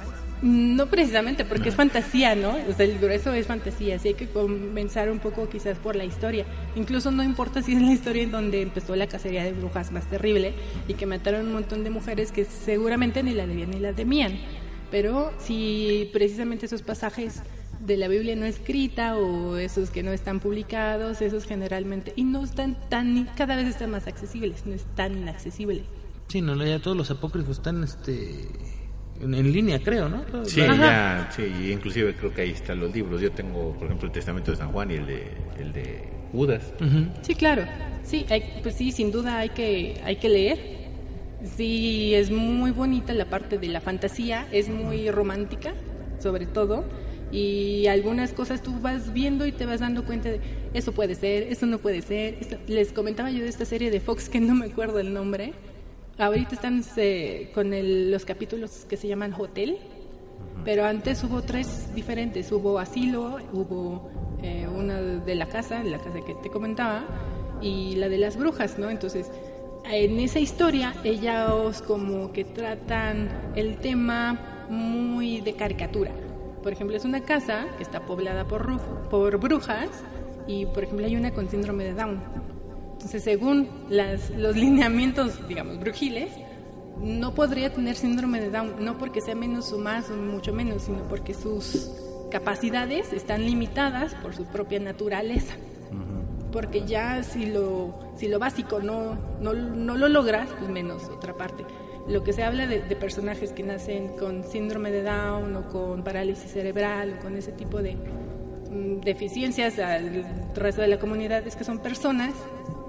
No 0.43 0.85
precisamente, 0.85 1.45
porque 1.45 1.69
es 1.69 1.75
fantasía, 1.75 2.35
¿no? 2.35 2.55
O 2.69 2.73
sea, 2.73 2.85
el 2.85 2.99
grueso 2.99 3.33
es 3.33 3.47
fantasía, 3.47 3.95
así 3.95 4.09
hay 4.09 4.13
que 4.13 4.27
comenzar 4.27 5.09
un 5.09 5.17
poco 5.17 5.49
quizás 5.49 5.79
por 5.79 5.95
la 5.95 6.05
historia. 6.05 6.45
Incluso 6.75 7.09
no 7.09 7.23
importa 7.23 7.63
si 7.63 7.73
es 7.73 7.81
la 7.81 7.91
historia 7.91 8.21
en 8.21 8.29
donde 8.29 8.61
empezó 8.61 8.95
la 8.95 9.07
cacería 9.07 9.43
de 9.43 9.53
brujas 9.53 9.91
más 9.91 10.07
terrible 10.07 10.53
y 10.87 10.93
que 10.93 11.07
mataron 11.07 11.47
un 11.47 11.53
montón 11.53 11.83
de 11.83 11.89
mujeres 11.89 12.31
que 12.31 12.45
seguramente 12.45 13.23
ni 13.23 13.33
la 13.33 13.47
debían 13.47 13.71
ni 13.71 13.79
la 13.79 13.93
temían. 13.93 14.37
Pero 14.91 15.33
si 15.39 16.07
precisamente 16.13 16.67
esos 16.67 16.83
pasajes 16.83 17.41
de 17.79 17.97
la 17.97 18.07
Biblia 18.07 18.35
no 18.35 18.45
escrita 18.45 19.17
o 19.17 19.57
esos 19.57 19.89
que 19.89 20.03
no 20.03 20.11
están 20.11 20.39
publicados, 20.39 21.23
esos 21.23 21.45
generalmente, 21.45 22.13
y 22.15 22.25
no 22.25 22.43
están 22.43 22.77
tan, 22.89 23.27
cada 23.35 23.55
vez 23.55 23.65
están 23.65 23.89
más 23.89 24.05
accesibles, 24.05 24.67
no 24.67 24.75
es 24.75 24.83
tan 24.93 25.17
inaccesible. 25.17 25.81
Sí, 26.29 26.41
no, 26.41 26.55
ya 26.63 26.79
todos 26.79 26.95
los 26.95 27.09
apócrifos 27.11 27.57
están 27.57 27.83
este, 27.83 28.47
en, 29.19 29.33
en 29.33 29.51
línea, 29.51 29.79
creo, 29.79 30.07
¿no? 30.09 30.21
Todo- 30.21 30.45
Sí, 30.45 30.61
Ajá. 30.61 30.75
ya, 30.75 31.29
sí, 31.35 31.71
inclusive 31.71 32.15
creo 32.15 32.33
que 32.33 32.41
ahí 32.43 32.51
están 32.51 32.79
los 32.79 32.93
libros. 32.93 33.19
Yo 33.19 33.31
tengo, 33.31 33.73
por 33.73 33.85
ejemplo, 33.85 34.07
el 34.07 34.11
Testamento 34.13 34.51
de 34.51 34.57
San 34.57 34.71
Juan 34.71 34.91
y 34.91 34.95
el 34.95 35.05
de, 35.07 35.23
el 35.59 35.73
de 35.73 36.03
Judas. 36.31 36.71
Sí, 37.23 37.33
claro. 37.35 37.63
Sí, 38.03 38.25
hay- 38.29 38.59
pues 38.61 38.75
sí, 38.75 38.91
sin 38.91 39.11
duda 39.11 39.39
hay 39.39 39.49
que, 39.49 39.99
hay 40.03 40.17
que 40.17 40.29
leer. 40.29 40.59
Sí, 41.57 42.13
es 42.13 42.29
muy 42.31 42.71
bonita 42.71 43.13
la 43.13 43.25
parte 43.25 43.57
de 43.57 43.67
la 43.67 43.81
fantasía, 43.81 44.47
es 44.51 44.69
muy 44.69 45.09
romántica, 45.09 45.73
sobre 46.21 46.45
todo. 46.45 46.83
Y 47.31 47.87
algunas 47.87 48.33
cosas 48.33 48.61
tú 48.61 48.79
vas 48.81 49.13
viendo 49.13 49.45
y 49.47 49.51
te 49.51 49.65
vas 49.65 49.79
dando 49.79 50.03
cuenta 50.03 50.29
de 50.29 50.41
eso 50.73 50.91
puede 50.91 51.15
ser, 51.15 51.43
eso 51.43 51.65
no 51.65 51.77
puede 51.79 52.01
ser. 52.01 52.37
Esto- 52.41 52.57
les 52.67 52.91
comentaba 52.91 53.31
yo 53.31 53.39
de 53.43 53.49
esta 53.49 53.65
serie 53.65 53.89
de 53.89 53.99
Fox 53.99 54.29
que 54.29 54.39
no 54.39 54.53
me 54.53 54.65
acuerdo 54.67 54.99
el 54.99 55.13
nombre. 55.13 55.53
Ahorita 56.19 56.55
están 56.55 56.83
eh, 56.97 57.49
con 57.53 57.73
el- 57.73 58.11
los 58.11 58.25
capítulos 58.25 58.85
que 58.89 58.97
se 58.97 59.07
llaman 59.07 59.33
Hotel, 59.33 59.77
pero 60.65 60.83
antes 60.85 61.23
hubo 61.23 61.41
tres 61.41 61.93
diferentes. 61.95 62.51
Hubo 62.51 62.77
asilo, 62.77 63.37
hubo 63.53 64.09
eh, 64.43 64.67
una 64.67 65.01
de 65.01 65.35
la 65.35 65.47
casa, 65.47 65.81
la 65.83 65.97
casa 65.97 66.19
que 66.25 66.33
te 66.35 66.49
comentaba, 66.49 67.03
y 67.61 67.95
la 67.95 68.09
de 68.09 68.17
las 68.17 68.37
brujas, 68.37 68.77
¿no? 68.77 68.89
Entonces, 68.89 69.31
en 69.85 70.19
esa 70.19 70.39
historia, 70.39 70.93
ellos 71.03 71.81
como 71.81 72.31
que 72.33 72.43
tratan 72.43 73.29
el 73.55 73.77
tema 73.77 74.65
muy 74.69 75.41
de 75.41 75.53
caricatura. 75.53 76.11
Por 76.61 76.73
ejemplo, 76.73 76.95
es 76.97 77.05
una 77.05 77.21
casa 77.21 77.65
que 77.77 77.83
está 77.83 78.01
poblada 78.05 78.45
por, 78.45 78.79
por 79.09 79.37
brujas 79.39 79.89
y, 80.47 80.65
por 80.67 80.83
ejemplo, 80.83 81.05
hay 81.05 81.15
una 81.15 81.31
con 81.31 81.49
síndrome 81.49 81.85
de 81.85 81.93
Down. 81.93 82.19
Entonces, 82.99 83.23
según 83.23 83.69
las, 83.87 84.29
los 84.31 84.57
lineamientos, 84.57 85.47
digamos, 85.47 85.79
brujiles, 85.79 86.29
no 87.01 87.33
podría 87.33 87.73
tener 87.73 87.95
síndrome 87.95 88.41
de 88.41 88.49
Down, 88.49 88.83
no 88.83 88.97
porque 88.97 89.21
sea 89.21 89.35
menos 89.35 89.71
o 89.71 89.79
más 89.79 90.09
o 90.09 90.17
mucho 90.17 90.51
menos, 90.51 90.83
sino 90.83 91.03
porque 91.03 91.33
sus 91.33 91.89
capacidades 92.29 93.13
están 93.13 93.45
limitadas 93.45 94.15
por 94.15 94.35
su 94.35 94.43
propia 94.43 94.81
naturaleza. 94.81 95.55
Porque 96.51 96.85
ya 96.85 97.23
si 97.23 97.45
lo, 97.45 97.97
si 98.17 98.27
lo 98.27 98.37
básico 98.37 98.81
no, 98.81 99.17
no, 99.39 99.53
no 99.53 99.95
lo 99.95 100.09
logras, 100.09 100.49
pues 100.59 100.69
menos 100.69 101.03
otra 101.05 101.37
parte. 101.37 101.63
Lo 102.05 102.25
que 102.25 102.33
se 102.33 102.43
habla 102.43 102.67
de, 102.67 102.81
de 102.81 102.95
personajes 102.97 103.53
que 103.53 103.63
nacen 103.63 104.09
con 104.17 104.43
síndrome 104.43 104.91
de 104.91 105.03
Down 105.03 105.55
o 105.55 105.69
con 105.69 106.03
parálisis 106.03 106.51
cerebral 106.51 107.15
o 107.17 107.23
con 107.23 107.37
ese 107.37 107.53
tipo 107.53 107.81
de 107.81 107.95
deficiencias 108.69 109.79
al 109.79 110.23
resto 110.55 110.81
de 110.81 110.87
la 110.87 110.99
comunidad 110.99 111.45
es 111.47 111.55
que 111.55 111.63
son 111.63 111.79
personas 111.79 112.33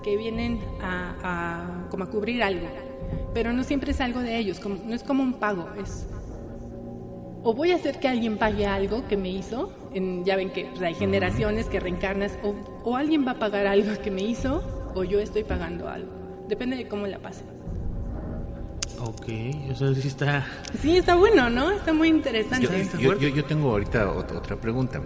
que 0.03 0.16
vienen 0.16 0.61
a, 0.83 1.14
a- 1.22 1.89
como 1.91 2.05
a 2.05 2.11
cubrir 2.11 2.43
algo, 2.43 2.66
pero 3.35 3.53
no 3.53 3.64
siempre 3.64 3.93
es 3.93 4.01
algo 4.01 4.20
de 4.20 4.37
ellos, 4.39 4.61
como, 4.61 4.76
no 4.85 4.95
es 4.95 5.03
como 5.03 5.22
un 5.22 5.35
pago, 5.35 5.68
es 5.83 6.07
o 7.43 7.55
voy 7.55 7.70
a 7.70 7.76
hacer 7.76 7.99
que 8.01 8.07
alguien 8.09 8.37
pague 8.37 8.66
algo 8.66 9.09
que 9.09 9.16
me 9.16 9.31
hizo, 9.31 9.72
en- 9.95 10.24
ya 10.26 10.37
ven 10.37 10.51
que 10.51 10.64
pues, 10.66 10.83
hay 10.83 10.95
generaciones 10.95 11.66
que 11.66 11.81
reencarnas, 11.81 12.39
o, 12.43 12.55
o 12.85 12.97
alguien 12.97 13.26
va 13.26 13.33
a 13.33 13.39
pagar 13.39 13.66
algo 13.66 13.91
que 14.03 14.11
me 14.11 14.22
hizo, 14.22 14.62
o 14.95 15.05
yo 15.05 15.18
estoy 15.20 15.45
pagando 15.45 15.89
algo, 15.89 16.11
depende 16.49 16.76
de 16.76 16.87
cómo 16.89 17.07
la 17.07 17.18
pase. 17.18 17.45
Ok, 19.01 19.26
o 19.70 19.74
sea, 19.74 19.95
sí 19.95 20.09
está... 20.09 20.47
Sí, 20.83 20.99
está 20.99 21.14
bueno, 21.14 21.49
¿no? 21.49 21.70
Está 21.70 21.95
muy 21.95 22.09
interesante. 22.09 22.66
Yo, 22.99 22.99
yo, 22.99 23.18
yo- 23.18 23.28
yo 23.37 23.45
tengo 23.47 23.70
ahorita 23.70 24.07
ot- 24.14 24.37
otra 24.37 24.57
pregunta. 24.61 25.01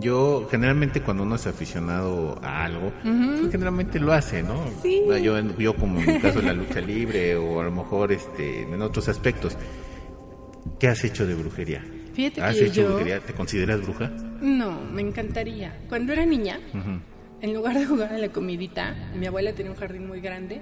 Yo, 0.00 0.48
generalmente, 0.50 1.00
cuando 1.00 1.22
uno 1.22 1.36
es 1.36 1.46
aficionado 1.46 2.38
a 2.42 2.64
algo, 2.64 2.92
pues, 3.02 3.50
generalmente 3.52 4.00
lo 4.00 4.12
hace, 4.12 4.42
¿no? 4.42 4.64
Sí. 4.82 5.00
Yo, 5.22 5.38
yo, 5.58 5.76
como 5.76 6.00
en 6.00 6.14
mi 6.14 6.18
caso, 6.20 6.42
la 6.42 6.52
lucha 6.52 6.80
libre 6.80 7.36
o 7.36 7.60
a 7.60 7.64
lo 7.64 7.70
mejor 7.70 8.10
este, 8.10 8.62
en 8.62 8.82
otros 8.82 9.08
aspectos. 9.08 9.56
¿Qué 10.80 10.88
has 10.88 11.04
hecho 11.04 11.24
de 11.26 11.34
brujería? 11.34 11.84
Fíjate 12.14 12.42
¿Has 12.42 12.56
que 12.56 12.66
hecho 12.66 12.82
yo- 12.82 12.88
brujería? 12.88 13.20
¿Te 13.20 13.32
consideras 13.32 13.80
bruja? 13.82 14.10
No, 14.40 14.80
me 14.92 15.02
encantaría. 15.02 15.78
Cuando 15.88 16.12
era 16.12 16.26
niña, 16.26 16.58
en 17.40 17.54
lugar 17.54 17.78
de 17.78 17.86
jugar 17.86 18.12
a 18.12 18.18
la 18.18 18.28
comidita, 18.30 18.94
mi 19.16 19.26
abuela 19.26 19.52
tenía 19.52 19.70
un 19.70 19.78
jardín 19.78 20.06
muy 20.08 20.20
grande, 20.20 20.60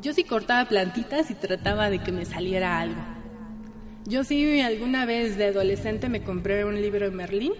yo 0.00 0.12
sí 0.14 0.24
cortaba 0.24 0.66
plantitas 0.68 1.30
y 1.30 1.34
trataba 1.34 1.90
de 1.90 1.98
que 1.98 2.12
me 2.12 2.24
saliera 2.24 2.80
algo. 2.80 3.00
Yo 4.06 4.24
sí 4.24 4.60
alguna 4.60 5.04
vez 5.06 5.36
de 5.36 5.46
adolescente 5.46 6.08
me 6.08 6.22
compré 6.22 6.64
un 6.64 6.80
libro 6.80 7.08
de 7.08 7.14
Merlín, 7.14 7.52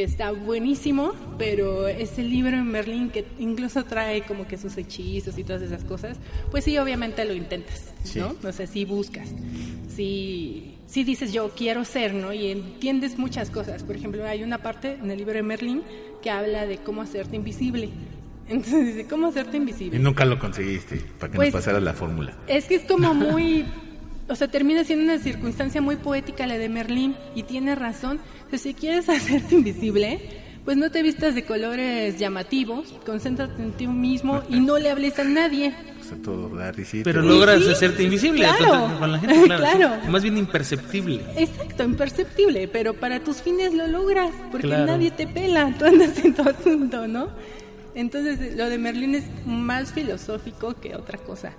que 0.00 0.04
está 0.06 0.30
buenísimo, 0.32 1.12
pero 1.36 1.86
ese 1.86 2.22
libro 2.22 2.56
en 2.56 2.66
Merlín 2.68 3.10
que 3.10 3.26
incluso 3.38 3.84
trae 3.84 4.22
como 4.22 4.48
que 4.48 4.56
sus 4.56 4.78
hechizos 4.78 5.36
y 5.36 5.44
todas 5.44 5.60
esas 5.60 5.84
cosas, 5.84 6.16
pues 6.50 6.64
sí, 6.64 6.78
obviamente 6.78 7.22
lo 7.26 7.34
intentas, 7.34 7.92
Sí. 8.02 8.18
¿no? 8.18 8.34
O 8.42 8.50
sea, 8.50 8.66
sí 8.66 8.86
buscas, 8.86 9.28
sí, 9.94 10.76
sí 10.86 11.04
dices 11.04 11.34
yo 11.34 11.50
quiero 11.50 11.84
ser, 11.84 12.14
¿no? 12.14 12.32
Y 12.32 12.46
entiendes 12.50 13.18
muchas 13.18 13.50
cosas. 13.50 13.82
Por 13.82 13.94
ejemplo, 13.94 14.24
hay 14.24 14.42
una 14.42 14.56
parte 14.56 14.94
en 14.94 15.10
el 15.10 15.18
libro 15.18 15.34
de 15.34 15.42
Merlín 15.42 15.82
que 16.22 16.30
habla 16.30 16.64
de 16.64 16.78
cómo 16.78 17.02
hacerte 17.02 17.36
invisible. 17.36 17.90
Entonces 18.48 18.86
dice, 18.86 19.06
¿cómo 19.06 19.26
hacerte 19.26 19.58
invisible? 19.58 19.98
Y 19.98 20.00
nunca 20.00 20.24
lo 20.24 20.38
conseguiste, 20.38 20.96
para 21.18 21.30
que 21.30 21.36
Pues- 21.36 21.52
no 21.52 21.58
pasara 21.58 21.78
la 21.78 21.92
fórmula. 21.92 22.32
Es 22.46 22.64
que 22.64 22.76
es 22.76 22.84
como 22.84 23.12
muy 23.14 23.66
o 24.30 24.36
sea, 24.36 24.46
termina 24.46 24.84
siendo 24.84 25.04
una 25.12 25.18
circunstancia 25.18 25.80
muy 25.82 25.96
poética 25.96 26.46
la 26.46 26.56
de 26.56 26.68
Merlín 26.68 27.16
y 27.34 27.42
tiene 27.42 27.74
razón. 27.74 28.20
Sea, 28.50 28.58
si 28.58 28.74
quieres 28.74 29.08
hacerte 29.08 29.54
invisible, 29.54 30.20
pues 30.64 30.76
no 30.76 30.90
te 30.90 31.02
vistas 31.02 31.34
de 31.34 31.44
colores 31.44 32.18
llamativos, 32.18 32.92
concéntrate 33.06 33.62
en 33.62 33.72
ti 33.72 33.86
mismo 33.86 34.42
y 34.48 34.60
no 34.60 34.78
le 34.78 34.90
hables 34.90 35.18
a 35.18 35.24
nadie. 35.24 35.74
Todo 36.24 36.48
da 36.56 36.72
risita. 36.72 37.04
Pero 37.04 37.22
logras 37.22 37.62
sí, 37.62 37.70
hacerte 37.70 38.02
invisible 38.02 38.44
claro. 38.44 38.98
con, 38.98 39.12
la 39.12 39.18
gente, 39.20 39.44
claro. 39.44 39.58
Claro. 39.78 39.94
sí. 40.04 40.10
Más 40.10 40.22
bien 40.24 40.38
imperceptible. 40.38 41.20
Exacto, 41.36 41.84
imperceptible, 41.84 42.66
pero 42.66 42.94
para 42.94 43.20
tus 43.20 43.36
fines 43.42 43.72
lo 43.74 43.86
logras, 43.86 44.30
porque 44.50 44.66
Claro. 44.66 44.86
nadie 44.86 45.12
te 45.12 45.28
pela, 45.28 45.72
tú 45.78 45.84
andas 45.84 46.18
en 46.24 46.34
tu 46.34 46.42
asunto, 46.42 47.06
¿no? 47.06 47.28
Entonces, 47.94 48.56
lo 48.56 48.68
de 48.68 48.78
Merlín 48.78 49.14
es 49.14 49.24
más 49.46 49.92
filosófico 49.92 50.74
que 50.80 50.96
otra 50.96 51.18
cosa. 51.18 51.52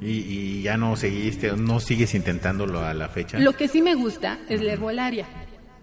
Y, 0.00 0.10
y 0.10 0.62
ya 0.62 0.76
no 0.76 0.94
seguiste, 0.96 1.52
no 1.56 1.80
sigues 1.80 2.14
intentándolo 2.14 2.80
a 2.84 2.94
la 2.94 3.08
fecha. 3.08 3.38
Lo 3.40 3.52
que 3.52 3.66
sí 3.68 3.82
me 3.82 3.94
gusta 3.96 4.38
es 4.48 4.60
la 4.62 4.72
herbolaria, 4.72 5.26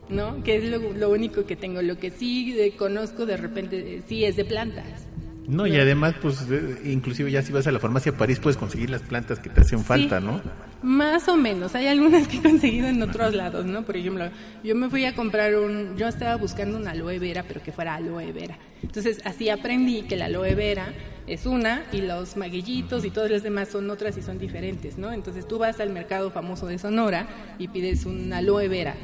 ¿no? 0.10 0.44
Que 0.44 0.58
es 0.58 0.64
lo, 0.66 0.80
lo 0.94 1.10
único 1.10 1.46
que 1.46 1.56
tengo. 1.56 1.82
Lo 1.82 1.98
que 1.98 2.12
sí 2.12 2.56
conozco 2.78 3.26
de 3.26 3.38
repente, 3.38 3.78
eh, 3.98 4.02
sí 4.08 4.26
es 4.26 4.36
de 4.36 4.46
plantas. 4.46 5.06
No, 5.48 5.66
y 5.66 5.76
además, 5.78 6.14
pues, 6.22 6.46
inclusive 6.86 7.32
ya 7.32 7.42
si 7.42 7.52
vas 7.52 7.66
a 7.66 7.72
la 7.72 7.80
farmacia 7.80 8.16
París 8.16 8.38
puedes 8.38 8.56
conseguir 8.56 8.92
las 8.92 9.02
plantas 9.02 9.40
que 9.40 9.50
te 9.50 9.62
hacen 9.62 9.84
falta, 9.84 10.20
Sí. 10.20 10.26
¿no? 10.28 10.42
Más 10.84 11.28
o 11.28 11.38
menos, 11.38 11.74
hay 11.74 11.88
algunas 11.88 12.28
que 12.28 12.38
he 12.38 12.42
conseguido 12.44 12.88
en 12.88 13.02
otros 13.02 13.34
lados, 13.34 13.66
¿no? 13.66 13.84
Por 13.84 13.98
ejemplo, 13.98 14.30
yo 14.64 14.76
me 14.76 14.92
fui 14.92 15.06
a 15.06 15.16
comprar 15.16 15.56
un, 15.56 15.98
yo 15.98 16.08
estaba 16.08 16.36
buscando 16.36 16.78
una 16.78 16.92
aloe 16.92 17.18
vera, 17.18 17.44
pero 17.48 17.64
que 17.64 17.72
fuera 17.72 17.96
aloe 17.96 18.32
vera. 18.32 18.60
Entonces, 18.84 19.22
así 19.26 19.50
aprendí 19.50 20.04
que 20.04 20.18
la 20.18 20.26
aloe 20.26 20.54
vera 20.54 20.94
es 21.26 21.48
una 21.48 21.84
y 21.92 22.02
los 22.02 22.38
maguillitos 22.38 23.04
y 23.04 23.10
todas 23.10 23.32
las 23.32 23.42
demás 23.42 23.70
son 23.70 23.90
otras 23.90 24.18
y 24.18 24.22
son 24.22 24.38
diferentes, 24.38 25.00
¿no? 25.00 25.12
Entonces, 25.12 25.48
tú 25.48 25.58
vas 25.58 25.80
al 25.80 25.90
mercado 25.90 26.30
famoso 26.30 26.68
de 26.68 26.78
Sonora 26.78 27.28
y 27.58 27.70
pides 27.70 28.06
un 28.06 28.32
aloe 28.34 28.68
vera. 28.68 28.96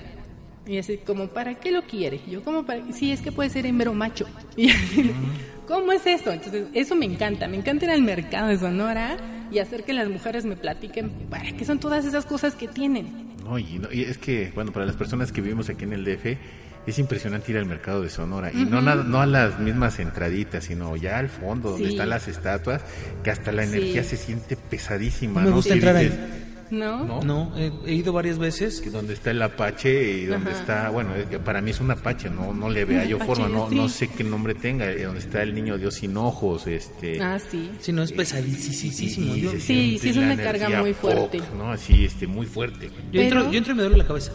Y 0.68 0.78
así 0.80 0.98
como, 0.98 1.28
¿para 1.28 1.56
qué 1.56 1.72
lo 1.72 1.84
quiere? 1.84 2.20
Yo 2.28 2.44
como 2.44 2.66
para, 2.66 2.82
sí, 2.92 3.12
es 3.12 3.22
que 3.22 3.32
puede 3.32 3.50
ser 3.50 3.66
hembro 3.66 3.94
macho. 3.94 4.26
Y 4.58 4.70
así, 4.72 5.12
¿cómo 5.68 5.92
es 5.92 6.06
eso? 6.08 6.32
Entonces, 6.32 6.68
eso 6.74 6.96
me 6.96 7.06
encanta. 7.06 7.48
Me 7.48 7.58
encanta 7.58 7.86
ir 7.86 7.92
al 7.92 8.02
mercado 8.02 8.48
de 8.48 8.58
Sonora 8.58 9.18
y 9.52 9.60
hacer 9.60 9.84
que 9.84 9.94
las 9.94 10.10
mujeres 10.10 10.46
me 10.46 10.56
platiquen 10.56 11.10
para 11.30 11.52
qué 11.52 11.66
son 11.66 11.80
todas 11.80 12.06
esas 12.06 12.26
cosas 12.26 12.56
que 12.56 12.68
tienen. 12.68 13.36
No, 13.44 13.60
y, 13.60 13.78
no- 13.80 13.92
y 13.92 14.02
es 14.02 14.18
que, 14.18 14.52
bueno, 14.56 14.72
para 14.72 14.86
las 14.88 14.96
personas 14.96 15.32
que 15.32 15.42
vivimos 15.42 15.70
aquí 15.70 15.84
en 15.84 15.94
el 15.94 16.04
DF, 16.04 16.38
es 16.88 17.00
impresionante 17.00 17.52
ir 17.52 17.58
al 17.58 17.66
mercado 17.66 18.02
de 18.02 18.10
Sonora. 18.10 18.52
Y 18.54 18.66
no, 18.66 18.82
nada- 18.82 19.04
no 19.04 19.20
a 19.22 19.26
las 19.28 19.60
mismas 19.60 20.00
entraditas, 20.00 20.64
sino 20.66 20.96
ya 20.96 21.20
al 21.20 21.30
fondo, 21.30 21.72
donde 21.72 21.88
Sí. 21.88 21.94
están 21.94 22.10
las 22.10 22.28
estatuas, 22.28 22.82
que 23.24 23.30
hasta 23.30 23.52
la 23.52 23.66
Sí. 23.68 23.70
energía 23.78 24.04
se 24.04 24.18
siente 24.18 24.56
pesadísima. 24.56 25.42
No 25.42 25.46
me 25.46 25.50
¿no? 25.52 25.56
gusta 25.58 25.70
Que 25.70 25.76
entrar 25.76 25.96
ahí. 25.96 26.12
¿No? 26.72 27.04
¿No? 27.06 27.22
No, 27.22 27.52
he, 27.58 27.72
he 27.86 27.94
ido 27.94 28.12
varias 28.12 28.40
veces. 28.40 28.82
que 28.82 28.90
donde 28.90 29.14
está 29.14 29.32
el 29.32 29.42
Apache 29.42 30.12
y 30.14 30.26
donde 30.26 30.50
Ajá. 30.52 30.60
está, 30.60 30.90
bueno, 30.90 31.12
para 31.44 31.62
mí 31.62 31.72
es 31.72 31.80
un 31.80 31.92
Apache, 31.92 32.30
no, 32.30 32.54
no 32.54 32.70
le 32.70 32.86
vea 32.86 33.06
yo 33.06 33.20
forma, 33.20 33.48
no, 33.48 33.70
sí. 33.70 33.76
no 33.76 33.88
sé 33.88 34.08
qué 34.10 34.24
nombre 34.24 34.56
tenga, 34.56 34.92
eh, 34.92 35.04
donde 35.04 35.20
está 35.20 35.44
el 35.44 35.54
niño 35.54 35.78
Dios 35.78 35.96
sin 35.96 36.18
ojos, 36.18 36.66
este... 36.68 37.22
Ah, 37.22 37.38
sí. 37.40 37.70
Sí, 37.80 37.92
no, 37.92 38.02
es 38.04 38.12
pesadísimo. 38.12 39.34
Sí, 39.60 40.00
sí 40.00 40.10
es 40.10 40.18
una 40.18 40.36
carga 40.36 40.82
muy 40.82 40.94
fuerte. 40.94 41.40
pop, 41.40 41.48
¿no? 41.58 41.72
Así, 41.72 42.06
este, 42.06 42.26
muy 42.28 42.46
fuerte. 42.48 42.90
yo 43.12 43.22
entro, 43.22 43.40
Pero- 43.42 43.52
yo 43.52 43.58
entro 43.58 43.74
y 43.74 43.76
me 43.76 43.82
duele 43.84 43.98
la 43.98 44.08
cabeza. 44.08 44.32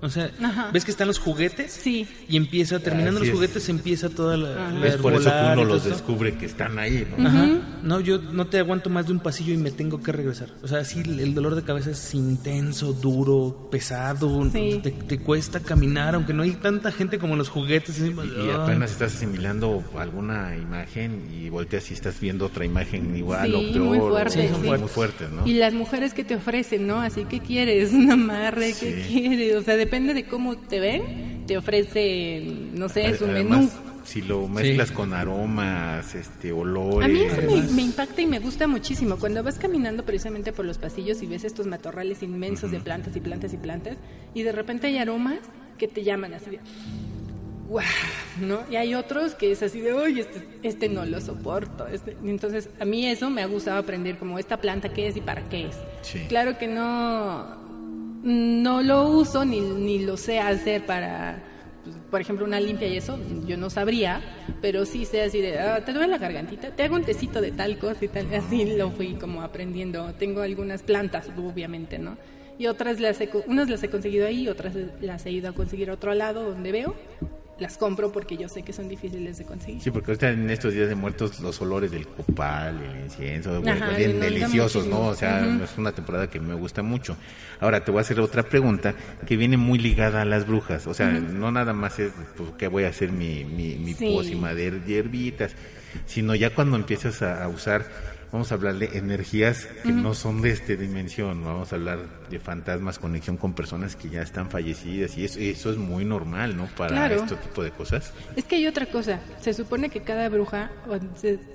O 0.00 0.08
sea, 0.08 0.30
Ajá. 0.42 0.70
¿ves 0.72 0.84
que 0.84 0.90
están 0.90 1.08
los 1.08 1.18
juguetes? 1.18 1.72
Sí. 1.72 2.06
Y 2.28 2.36
empieza, 2.36 2.78
terminando 2.78 3.18
Así 3.20 3.26
los 3.26 3.28
es. 3.28 3.34
juguetes, 3.34 3.68
empieza 3.68 4.08
toda 4.08 4.36
la. 4.36 4.70
la 4.70 4.86
Es 4.86 4.96
por 4.96 5.12
eso 5.14 5.30
que 5.30 5.52
uno 5.54 5.64
los 5.64 5.84
descubre 5.84 6.34
que 6.36 6.46
están 6.46 6.78
ahí, 6.78 7.06
¿no? 7.16 7.26
Ajá. 7.26 7.48
No, 7.82 8.00
yo 8.00 8.18
no 8.18 8.46
te 8.46 8.58
aguanto 8.58 8.90
más 8.90 9.06
de 9.06 9.12
un 9.12 9.20
pasillo 9.20 9.52
y 9.54 9.56
me 9.56 9.70
tengo 9.70 10.02
que 10.02 10.12
regresar. 10.12 10.48
O 10.62 10.68
sea, 10.68 10.84
sí, 10.84 11.00
el 11.04 11.34
dolor 11.34 11.54
de 11.54 11.62
cabeza 11.62 11.90
es 11.90 12.14
intenso, 12.14 12.92
duro, 12.92 13.68
pesado. 13.70 14.48
Sí. 14.52 14.80
Te, 14.82 14.90
te 14.92 15.18
cuesta 15.18 15.60
caminar, 15.60 16.14
aunque 16.14 16.32
no 16.32 16.42
hay 16.42 16.52
tanta 16.52 16.92
gente 16.92 17.18
como 17.18 17.36
los 17.36 17.48
juguetes. 17.48 17.98
Y 18.00 18.50
apenas 18.50 18.92
estás 18.92 19.14
asimilando 19.16 19.82
alguna 19.98 20.56
imagen 20.56 21.28
y 21.32 21.48
volteas 21.48 21.90
y 21.90 21.94
estás 21.94 22.20
viendo 22.20 22.46
otra 22.46 22.64
imagen 22.64 23.16
igual 23.16 23.48
Sí, 23.48 23.54
o 23.54 23.72
peor. 23.72 23.84
muy 23.86 23.98
o- 23.98 24.08
fuerte, 24.10 24.48
sí, 24.48 24.54
sí. 24.62 24.68
muy 24.68 24.88
fuertes, 24.88 25.30
¿no? 25.30 25.46
Y 25.46 25.54
las 25.54 25.72
mujeres 25.74 26.14
que 26.14 26.24
te 26.24 26.34
ofrecen, 26.36 26.86
¿no? 26.86 27.00
Así 27.00 27.24
que 27.24 27.40
quieres, 27.40 27.92
un 27.92 28.10
amarre, 28.10 28.74
¿qué 28.78 29.04
quieres? 29.08 29.56
O 29.56 29.62
sea, 29.62 29.76
depende 29.88 30.12
de 30.12 30.24
cómo 30.24 30.58
te 30.58 30.80
ven, 30.80 31.46
te 31.46 31.56
ofrecen, 31.56 32.78
no 32.78 32.90
sé, 32.90 33.16
su 33.16 33.24
Además, 33.24 33.58
menú. 33.58 34.02
si 34.04 34.20
lo 34.20 34.46
mezclas 34.46 34.90
con 34.92 35.14
aromas, 35.14 36.14
este, 36.14 36.52
olores. 36.52 37.06
A 37.06 37.08
mí 37.08 37.22
eso 37.22 37.40
me, 37.40 37.62
me 37.72 37.82
impacta 37.82 38.20
y 38.20 38.26
me 38.26 38.38
gusta 38.38 38.66
muchísimo. 38.66 39.16
Cuando 39.16 39.42
vas 39.42 39.58
caminando 39.58 40.04
precisamente 40.04 40.52
por 40.52 40.66
los 40.66 40.76
pasillos 40.76 41.22
y 41.22 41.26
ves 41.26 41.44
estos 41.44 41.66
matorrales 41.66 42.22
inmensos 42.22 42.70
de 42.70 42.80
plantas 42.80 43.16
y 43.16 43.20
plantas 43.20 43.54
y 43.54 43.56
plantas, 43.56 43.96
y 44.34 44.42
de 44.42 44.52
repente 44.52 44.88
hay 44.88 44.98
aromas 44.98 45.38
que 45.78 45.88
te 45.88 46.04
llaman 46.04 46.34
así 46.34 46.50
de. 46.50 46.60
¡Wow! 47.68 47.82
¿No? 48.40 48.60
Y 48.70 48.76
hay 48.76 48.94
otros 48.94 49.34
que 49.34 49.52
es 49.52 49.62
así 49.62 49.80
de, 49.80 49.92
oye, 49.94 50.22
este, 50.22 50.46
este 50.62 50.88
no 50.90 51.06
lo 51.06 51.18
soporto. 51.20 51.86
Este". 51.86 52.14
Entonces, 52.24 52.68
a 52.78 52.84
mí 52.84 53.06
eso 53.06 53.30
me 53.30 53.42
ha 53.42 53.46
gustado 53.46 53.78
aprender, 53.78 54.18
como 54.18 54.38
esta 54.38 54.58
planta 54.58 54.90
qué 54.90 55.08
es 55.08 55.16
y 55.16 55.20
para 55.20 55.48
qué 55.48 55.66
es. 55.68 55.76
Sí. 56.02 56.20
Claro 56.28 56.56
que 56.58 56.66
no, 56.66 57.67
no 58.28 58.82
lo 58.82 59.08
uso 59.08 59.44
ni, 59.44 59.60
ni 59.60 60.00
lo 60.00 60.16
sé 60.16 60.38
hacer 60.38 60.84
para, 60.84 61.42
pues, 61.82 61.96
por 62.10 62.20
ejemplo, 62.20 62.44
una 62.44 62.60
limpia 62.60 62.86
y 62.86 62.98
eso, 62.98 63.18
yo 63.46 63.56
no 63.56 63.70
sabría, 63.70 64.20
pero 64.60 64.84
sí 64.84 65.06
sé 65.06 65.22
así 65.22 65.40
de, 65.40 65.58
ah, 65.58 65.82
¿te 65.84 65.92
duele 65.92 66.08
la 66.08 66.18
gargantita? 66.18 66.70
Te 66.70 66.82
hago 66.82 66.96
un 66.96 67.04
tecito 67.04 67.40
de 67.40 67.52
tal 67.52 67.78
cosa 67.78 68.04
y 68.04 68.08
tal, 68.08 68.32
así 68.34 68.76
lo 68.76 68.90
fui 68.90 69.14
como 69.14 69.42
aprendiendo. 69.42 70.12
Tengo 70.14 70.42
algunas 70.42 70.82
plantas, 70.82 71.30
obviamente, 71.36 71.98
¿no? 71.98 72.18
Y 72.58 72.66
otras 72.66 73.00
las 73.00 73.20
he, 73.20 73.30
unas 73.46 73.70
las 73.70 73.82
he 73.82 73.88
conseguido 73.88 74.26
ahí, 74.26 74.48
otras 74.48 74.74
las 75.00 75.24
he 75.24 75.30
ido 75.30 75.48
a 75.48 75.52
conseguir 75.52 75.90
a 75.90 75.94
otro 75.94 76.12
lado 76.12 76.50
donde 76.50 76.72
veo. 76.72 76.94
Las 77.58 77.76
compro 77.76 78.12
porque 78.12 78.36
yo 78.36 78.48
sé 78.48 78.62
que 78.62 78.72
son 78.72 78.88
difíciles 78.88 79.38
de 79.38 79.44
conseguir. 79.44 79.82
Sí, 79.82 79.90
porque 79.90 80.12
ahorita 80.12 80.30
en 80.30 80.48
estos 80.48 80.74
días 80.74 80.88
de 80.88 80.94
muertos 80.94 81.40
los 81.40 81.60
olores 81.60 81.90
del 81.90 82.06
copal, 82.06 82.80
el 82.80 83.04
incienso, 83.04 83.50
Ajá, 83.50 83.74
gusta 83.74 83.96
deliciosos, 83.96 84.86
¿no? 84.86 85.08
O 85.08 85.14
sea, 85.14 85.44
es 85.64 85.76
una 85.76 85.90
temporada 85.92 86.30
que 86.30 86.38
me 86.38 86.54
gusta 86.54 86.82
mucho. 86.82 87.16
Ahora 87.60 87.84
te 87.84 87.90
voy 87.90 87.98
a 87.98 88.02
hacer 88.02 88.20
otra 88.20 88.44
pregunta 88.44 88.94
que 89.26 89.36
viene 89.36 89.56
muy 89.56 89.78
ligada 89.78 90.22
a 90.22 90.24
las 90.24 90.46
brujas. 90.46 90.86
O 90.86 90.94
sea, 90.94 91.10
no 91.10 91.50
nada 91.50 91.72
más 91.72 91.98
es 91.98 92.12
pues, 92.36 92.50
que 92.56 92.68
voy 92.68 92.84
a 92.84 92.88
hacer 92.88 93.10
mi, 93.10 93.44
mi, 93.44 93.74
mi 93.76 93.94
Sí. 93.94 94.12
pócima 94.14 94.54
de 94.54 94.80
hierbitas, 94.86 95.52
sino 96.06 96.34
ya 96.36 96.54
cuando 96.54 96.76
empiezas 96.76 97.22
a, 97.22 97.42
a 97.42 97.48
usar, 97.48 97.86
vamos 98.32 98.50
a 98.52 98.56
hablar 98.56 98.74
de 98.78 98.98
energías 98.98 99.66
que 99.82 99.90
no 99.92 100.12
son 100.14 100.42
de 100.42 100.50
esta 100.50 100.74
dimensión, 100.74 101.42
vamos 101.44 101.72
a 101.72 101.76
hablar 101.76 101.98
de 102.30 102.38
fantasmas, 102.38 102.98
conexión 102.98 103.36
con 103.36 103.54
personas 103.54 103.96
que 103.96 104.10
ya 104.10 104.22
están 104.22 104.50
fallecidas 104.50 105.16
y 105.16 105.24
eso, 105.24 105.38
eso 105.40 105.70
es 105.70 105.76
muy 105.78 106.04
normal, 106.04 106.56
¿no? 106.56 106.66
Para 106.76 106.90
Claro. 106.90 107.14
este 107.22 107.36
tipo 107.36 107.62
de 107.62 107.70
cosas. 107.70 108.12
Es 108.36 108.44
que 108.44 108.56
hay 108.56 108.66
otra 108.66 108.86
cosa. 108.86 109.20
Se 109.40 109.54
supone 109.54 109.88
que 109.88 110.02
cada 110.02 110.28
bruja, 110.28 110.70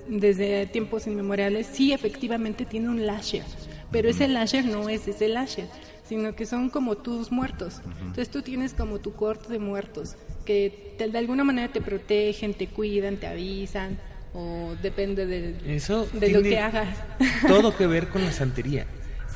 desde 0.08 0.66
tiempos 0.66 1.06
inmemoriales, 1.06 1.66
sí 1.66 1.92
efectivamente 1.92 2.64
tiene 2.64 2.88
un 2.88 3.06
lasher. 3.06 3.44
Pero 3.90 4.08
ese 4.08 4.26
lasher 4.28 4.64
no 4.64 4.88
es 4.88 5.06
ese 5.06 5.28
lasher, 5.28 5.66
sino 6.08 6.34
que 6.34 6.46
son 6.46 6.68
como 6.70 6.96
tus 6.96 7.30
muertos. 7.30 7.80
Entonces 8.00 8.28
tú 8.28 8.42
tienes 8.42 8.74
como 8.74 8.98
tu 8.98 9.12
corte 9.14 9.52
de 9.52 9.58
muertos, 9.60 10.16
que 10.44 10.94
te- 10.98 11.08
de 11.08 11.18
alguna 11.18 11.44
manera 11.44 11.72
te 11.72 11.80
protegen, 11.80 12.54
te 12.54 12.66
cuidan, 12.68 13.16
te 13.18 13.26
avisan, 13.28 13.98
o 14.34 14.74
depende 14.82 15.24
de, 15.26 15.54
Eso 15.76 16.06
de 16.12 16.28
lo 16.30 16.42
que 16.42 16.58
hagas. 16.58 16.88
Todo 17.48 17.76
que 17.76 17.86
ver 17.86 18.08
con 18.08 18.22
la 18.24 18.32
santería. 18.32 18.84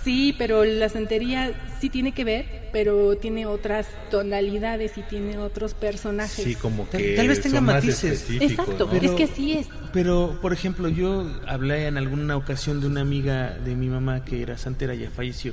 Sí, 0.05 0.35
pero 0.39 0.65
la 0.65 0.89
santería 0.89 1.53
sí 1.81 1.91
tiene 1.91 2.13
que 2.13 2.25
ver, 2.25 2.69
pero 2.73 3.17
tiene 3.17 3.47
otras 3.47 3.87
tonalidades 4.11 4.97
y 4.97 5.03
tiene 5.03 5.39
otros 5.39 5.75
personajes. 5.75 6.45
Sí, 6.45 6.55
como 6.55 6.85
Tal- 6.85 7.01
que 7.03 7.15
tal 7.17 7.29
vez 7.29 7.41
tenga 7.43 7.61
matices. 7.61 8.25
Exacto, 8.41 8.87
¿no? 8.87 8.91
Pero- 8.91 9.05
es 9.07 9.11
que 9.13 9.25
así 9.25 9.53
es. 9.53 9.67
Pero, 9.93 10.39
por 10.41 10.53
ejemplo, 10.53 10.89
yo 10.89 11.27
hablé 11.47 11.87
en 11.89 11.97
alguna 11.99 12.37
ocasión 12.37 12.81
de 12.81 12.87
una 12.87 13.01
amiga 13.01 13.51
de 13.65 13.75
mi 13.75 13.89
mamá 13.89 14.25
que 14.25 14.41
era 14.43 14.57
santera, 14.57 14.95
ya 14.95 15.11
falleció. 15.11 15.53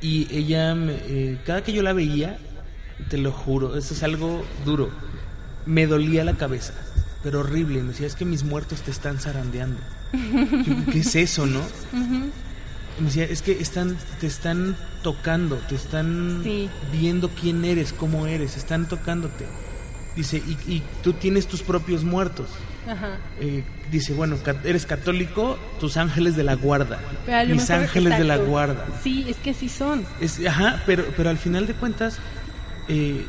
Y 0.00 0.26
ella, 0.34 0.74
me- 0.74 0.94
eh, 1.06 1.38
cada 1.44 1.62
que 1.62 1.72
yo 1.72 1.82
la 1.82 1.92
veía, 1.92 2.38
te 3.10 3.18
lo 3.18 3.32
juro, 3.32 3.76
eso 3.76 3.94
es 3.94 4.02
algo 4.02 4.44
duro. 4.64 4.90
Me 5.66 5.86
dolía 5.86 6.24
la 6.24 6.34
cabeza, 6.34 6.72
pero 7.22 7.40
horrible. 7.40 7.82
Me 7.82 7.88
decía, 7.88 8.06
es 8.06 8.14
que 8.14 8.24
mis 8.24 8.44
muertos 8.44 8.82
te 8.82 8.90
están 8.90 9.18
zarandeando. 9.18 9.80
Yo, 10.12 10.92
¿Qué 10.92 11.00
es 11.00 11.14
eso, 11.14 11.46
no? 11.46 11.60
Me 12.98 13.04
decía, 13.06 13.24
es 13.24 13.42
que 13.42 13.52
están, 13.60 13.96
te 14.20 14.26
están 14.26 14.76
tocando, 15.02 15.56
te 15.68 15.74
están 15.76 16.40
Sí. 16.42 16.68
viendo 16.92 17.28
quién 17.30 17.64
eres, 17.64 17.92
cómo 17.92 18.26
eres, 18.26 18.56
están 18.56 18.88
tocándote. 18.88 19.46
Dice, 20.16 20.38
y, 20.38 20.52
y 20.72 20.82
tú 21.04 21.12
tienes 21.12 21.46
tus 21.46 21.62
propios 21.62 22.02
muertos. 22.02 22.48
Ajá. 22.88 23.18
Eh, 23.38 23.62
dice, 23.92 24.14
bueno, 24.14 24.36
eres 24.64 24.84
católico, 24.86 25.58
tus 25.78 25.96
ángeles 25.96 26.34
de 26.34 26.42
la 26.42 26.54
guarda. 26.54 26.98
Mis 27.46 27.70
ángeles 27.70 28.18
de 28.18 28.24
la 28.24 28.36
guarda. 28.38 28.84
Sí, 29.04 29.26
es 29.28 29.36
que 29.36 29.54
sí 29.54 29.68
son. 29.68 30.04
Es, 30.20 30.44
ajá, 30.44 30.82
pero, 30.86 31.04
pero 31.16 31.30
al 31.30 31.38
final 31.38 31.66
de 31.68 31.74
cuentas, 31.74 32.18
eh, 32.88 33.24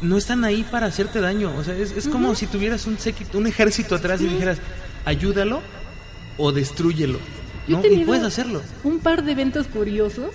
no 0.00 0.16
están 0.16 0.44
ahí 0.44 0.64
para 0.64 0.86
hacerte 0.86 1.20
daño. 1.20 1.54
O 1.56 1.64
sea, 1.64 1.74
es, 1.74 1.92
es 1.92 2.08
como 2.08 2.34
si 2.34 2.46
tuvieras 2.46 2.86
un 2.86 2.98
séquito, 2.98 3.38
un 3.38 3.46
ejército 3.46 3.94
atrás 3.94 4.20
y 4.20 4.26
dijeras, 4.26 4.58
ayúdalo 5.04 5.62
o 6.36 6.52
destrúyelo. 6.52 7.18
Yo 7.66 7.78
¿no? 7.78 7.84
he 7.84 7.92
Y 7.92 8.04
puedes 8.04 8.24
hacerlo. 8.24 8.62
Un 8.84 9.00
par 9.00 9.24
de 9.24 9.32
eventos 9.32 9.66
curiosos 9.66 10.30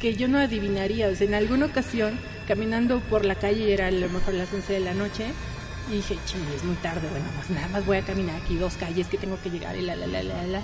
que 0.00 0.14
yo 0.14 0.28
no 0.28 0.38
adivinaría. 0.38 1.08
O 1.08 1.14
sea, 1.14 1.26
en 1.26 1.34
alguna 1.34 1.66
ocasión, 1.66 2.18
caminando 2.46 3.00
por 3.00 3.24
la 3.24 3.34
calle, 3.34 3.72
era 3.72 3.88
a 3.88 3.90
lo 3.90 4.08
mejor 4.08 4.34
las 4.34 4.52
11 4.52 4.72
de 4.72 4.80
la 4.80 4.94
noche, 4.94 5.26
y 5.90 5.96
dije, 5.96 6.16
ching, 6.24 6.40
es 6.56 6.64
muy 6.64 6.76
tarde, 6.76 7.06
bueno, 7.10 7.26
pues 7.36 7.50
nada 7.50 7.68
más 7.68 7.84
voy 7.84 7.98
a 7.98 8.02
caminar 8.02 8.40
aquí 8.40 8.56
dos 8.56 8.74
calles 8.76 9.06
que 9.08 9.18
tengo 9.18 9.38
que 9.42 9.50
llegar 9.50 9.76
y 9.76 9.82
la, 9.82 9.94
la, 9.96 10.06
la, 10.06 10.22
la, 10.22 10.46
la. 10.46 10.62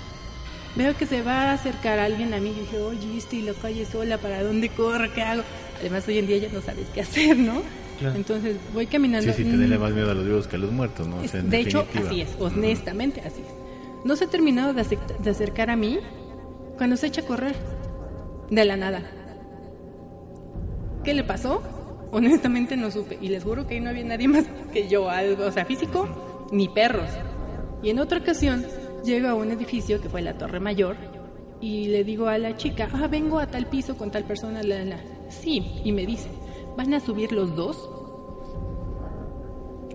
Veo 0.75 0.95
que 0.95 1.05
se 1.05 1.21
va 1.21 1.51
a 1.51 1.53
acercar 1.53 1.99
alguien 1.99 2.33
a 2.33 2.39
mí 2.39 2.51
y 2.51 2.61
dije, 2.61 2.79
oye, 2.79 3.17
estoy 3.17 3.41
la 3.41 3.53
calle 3.53 3.85
sola, 3.85 4.17
¿para 4.17 4.41
dónde 4.41 4.69
corro? 4.69 5.13
¿Qué 5.13 5.21
hago? 5.21 5.43
Además, 5.79 6.07
hoy 6.07 6.17
en 6.17 6.27
día 6.27 6.37
ya 6.37 6.49
no 6.49 6.61
sabes 6.61 6.87
qué 6.93 7.01
hacer, 7.01 7.37
¿no? 7.37 7.61
Claro. 8.01 8.15
Entonces 8.15 8.57
voy 8.73 8.87
caminando. 8.87 9.31
Sí, 9.31 9.43
sí, 9.43 9.49
tenerle 9.49 9.77
más 9.77 9.93
miedo 9.93 10.09
a 10.09 10.15
los 10.15 10.25
vivos 10.25 10.47
que 10.47 10.55
a 10.55 10.59
los 10.59 10.71
muertos, 10.71 11.07
¿no? 11.07 11.17
O 11.17 11.27
sea, 11.27 11.39
en 11.39 11.51
de 11.51 11.59
hecho, 11.59 11.85
así 11.93 12.21
es, 12.21 12.35
honestamente 12.39 13.21
así 13.21 13.41
es. 13.41 13.61
No 14.03 14.15
se 14.15 14.25
ha 14.25 14.27
terminado 14.27 14.73
de, 14.73 14.81
acercar 15.29 15.69
a 15.69 15.75
mí 15.75 15.99
cuando 16.77 16.97
se 16.97 17.07
echa 17.07 17.21
a 17.21 17.25
correr. 17.25 17.55
De 18.49 18.65
la 18.65 18.75
nada. 18.75 19.03
¿Qué 21.03 21.13
le 21.13 21.23
pasó? 21.23 21.61
Honestamente 22.11 22.75
no 22.75 22.89
supe. 22.89 23.19
Y 23.21 23.27
les 23.27 23.43
juro 23.43 23.67
que 23.67 23.75
ahí 23.75 23.79
no 23.79 23.91
había 23.91 24.03
nadie 24.03 24.27
más 24.27 24.45
que 24.73 24.87
yo, 24.89 25.07
algo, 25.07 25.45
o 25.45 25.51
sea, 25.51 25.65
físico, 25.65 26.47
ni 26.51 26.69
perros. 26.69 27.09
Y 27.83 27.91
en 27.91 27.99
otra 27.99 28.17
ocasión, 28.17 28.65
llego 29.05 29.27
a 29.27 29.35
un 29.35 29.51
edificio 29.51 30.01
que 30.01 30.09
fue 30.09 30.23
la 30.23 30.39
Torre 30.39 30.59
Mayor 30.59 30.95
y 31.61 31.89
le 31.89 32.03
digo 32.03 32.27
a 32.27 32.39
la 32.39 32.57
chica, 32.57 32.89
ah, 32.91 33.07
vengo 33.07 33.39
a 33.39 33.45
tal 33.45 33.67
piso 33.67 33.95
con 33.95 34.09
tal 34.09 34.23
persona, 34.23 34.63
la, 34.63 34.83
la. 34.83 34.97
Sí, 35.29 35.79
y 35.85 35.91
me 35.91 36.07
dice, 36.07 36.27
¿van 36.77 36.93
a 36.93 36.99
subir 36.99 37.31
los 37.31 37.55
dos? 37.55 37.89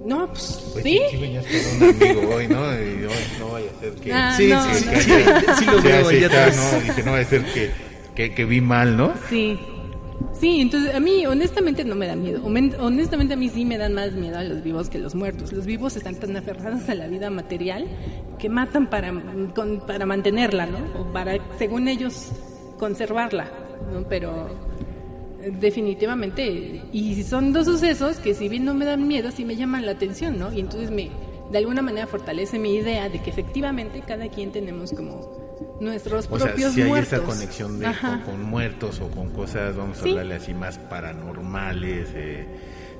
No, 0.05 0.29
pues, 0.29 0.71
Pues 0.73 0.85
sí. 0.85 1.01
sí 1.11 1.17
venías 1.17 1.45
con 1.47 1.89
un 1.89 1.95
amigo 1.95 2.35
hoy, 2.37 2.47
¿no? 2.47 2.73
Y 2.75 3.05
hoy 3.05 3.13
no 3.41 3.49
vaya 3.51 3.67
a 3.77 3.81
ser 3.81 3.95
que... 3.95 4.13
Ah, 4.13 4.35
Sí, 4.37 4.47
no, 4.49 4.63
sí, 4.63 4.85
no. 4.87 4.93
sí, 4.93 5.01
sí, 5.01 5.11
sí 5.59 5.65
lo 5.67 5.81
Sí, 5.81 5.89
veo 5.89 6.09
allá 6.09 6.27
está. 6.47 6.77
¿no? 6.77 6.81
Dije, 6.83 7.03
no 7.03 7.11
vaya 7.13 7.27
a 7.27 7.29
ser 7.29 7.45
que, 7.53 7.71
que, 8.15 8.35
que 8.35 8.45
vi 8.45 8.61
mal, 8.61 8.97
¿no? 8.97 9.13
Sí. 9.29 9.59
Sí, 10.39 10.61
entonces 10.61 10.95
a 10.95 11.01
mí 11.01 11.27
honestamente 11.27 11.85
no 11.85 11.95
me 11.97 12.07
da 12.07 12.15
miedo. 12.15 12.41
Honestamente 12.45 13.35
a 13.35 13.37
mí 13.37 13.49
sí 13.49 13.65
me 13.65 13.79
dan 13.79 13.95
más 13.95 14.13
miedo 14.13 14.39
a 14.39 14.45
los 14.45 14.63
vivos 14.63 14.89
que 14.91 14.99
los 14.99 15.15
muertos. 15.15 15.53
Los 15.53 15.67
vivos 15.67 15.97
están 15.97 16.15
tan 16.17 16.37
aferrados 16.37 16.89
a 16.89 16.95
la 16.95 17.09
vida 17.09 17.29
material 17.31 17.87
que 18.39 18.49
matan 18.49 18.89
para, 18.89 19.13
con- 19.55 19.81
para 19.87 20.07
mantenerla, 20.07 20.67
¿no? 20.67 20.79
O 21.01 21.13
para, 21.13 21.39
según 21.59 21.89
ellos, 21.89 22.29
conservarla, 22.79 23.49
¿no? 23.93 24.05
Pero 24.09 24.51
definitivamente, 25.61 26.83
y 26.93 27.23
son 27.23 27.53
dos 27.53 27.67
sucesos 27.67 28.17
que 28.19 28.35
si 28.35 28.49
bien 28.49 28.65
no 28.65 28.75
me 28.75 28.85
dan 28.85 29.07
miedo, 29.07 29.31
sí 29.31 29.45
me 29.45 29.57
llaman 29.57 29.87
la 29.87 29.93
atención, 29.93 30.39
¿no? 30.39 30.53
Y 30.53 30.61
entonces 30.61 30.91
me, 30.91 31.11
de 31.51 31.59
alguna 31.59 31.83
manera 31.83 32.07
fortalece 32.07 32.59
mi 32.59 32.75
idea 32.75 33.09
de 33.09 33.21
que 33.23 33.31
efectivamente 33.31 34.03
cada 34.07 34.29
quien 34.29 34.53
tenemos 34.53 34.93
como 34.93 35.47
nuestros 35.81 36.27
O 36.31 36.39
sea, 36.39 36.49
propios 36.49 36.73
si 36.73 36.83
hay 36.83 36.89
muertos. 36.89 37.13
esa 37.13 37.23
conexión 37.23 37.79
de, 37.79 37.87
con, 38.01 38.21
con 38.23 38.43
muertos 38.45 39.01
o 39.01 39.09
con 39.09 39.31
cosas, 39.31 39.77
vamos 39.77 40.01
a 40.03 40.05
hablarle 40.05 40.35
así, 40.35 40.55
más 40.55 40.79
paranormales. 40.79 42.09
eh. 42.15 42.47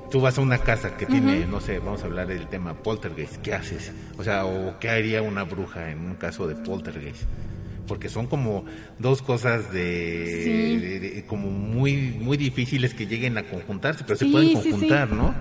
Tú 0.09 0.21
vas 0.21 0.37
a 0.37 0.41
una 0.41 0.57
casa 0.59 0.95
que 0.95 1.05
tiene, 1.05 1.45
no 1.45 1.59
sé, 1.59 1.79
vamos 1.79 2.01
a 2.01 2.05
hablar 2.05 2.27
del 2.27 2.47
tema 2.47 2.73
poltergeist, 2.75 3.37
¿qué 3.41 3.53
haces? 3.53 3.91
O 4.17 4.23
sea, 4.23 4.45
o 4.45 4.79
qué 4.79 4.89
haría 4.89 5.21
una 5.21 5.43
bruja 5.43 5.91
en 5.91 5.99
un 5.99 6.15
caso 6.15 6.47
de 6.47 6.55
poltergeist. 6.55 7.23
Porque 7.87 8.09
son 8.09 8.27
como 8.27 8.65
dos 8.99 9.21
cosas 9.21 9.71
de, 9.71 10.41
Sí. 10.43 10.77
de- 10.77 10.99
de- 10.99 11.25
como 11.25 11.49
muy 11.49 11.93
muy 12.19 12.37
difíciles 12.37 12.93
que 12.93 13.07
lleguen 13.07 13.37
a 13.37 13.43
conjuntarse, 13.43 14.03
pero 14.05 14.17
se 14.17 14.25
pueden 14.25 14.49
sí. 14.49 14.53
conjuntar, 14.69 15.11
¿no? 15.11 15.33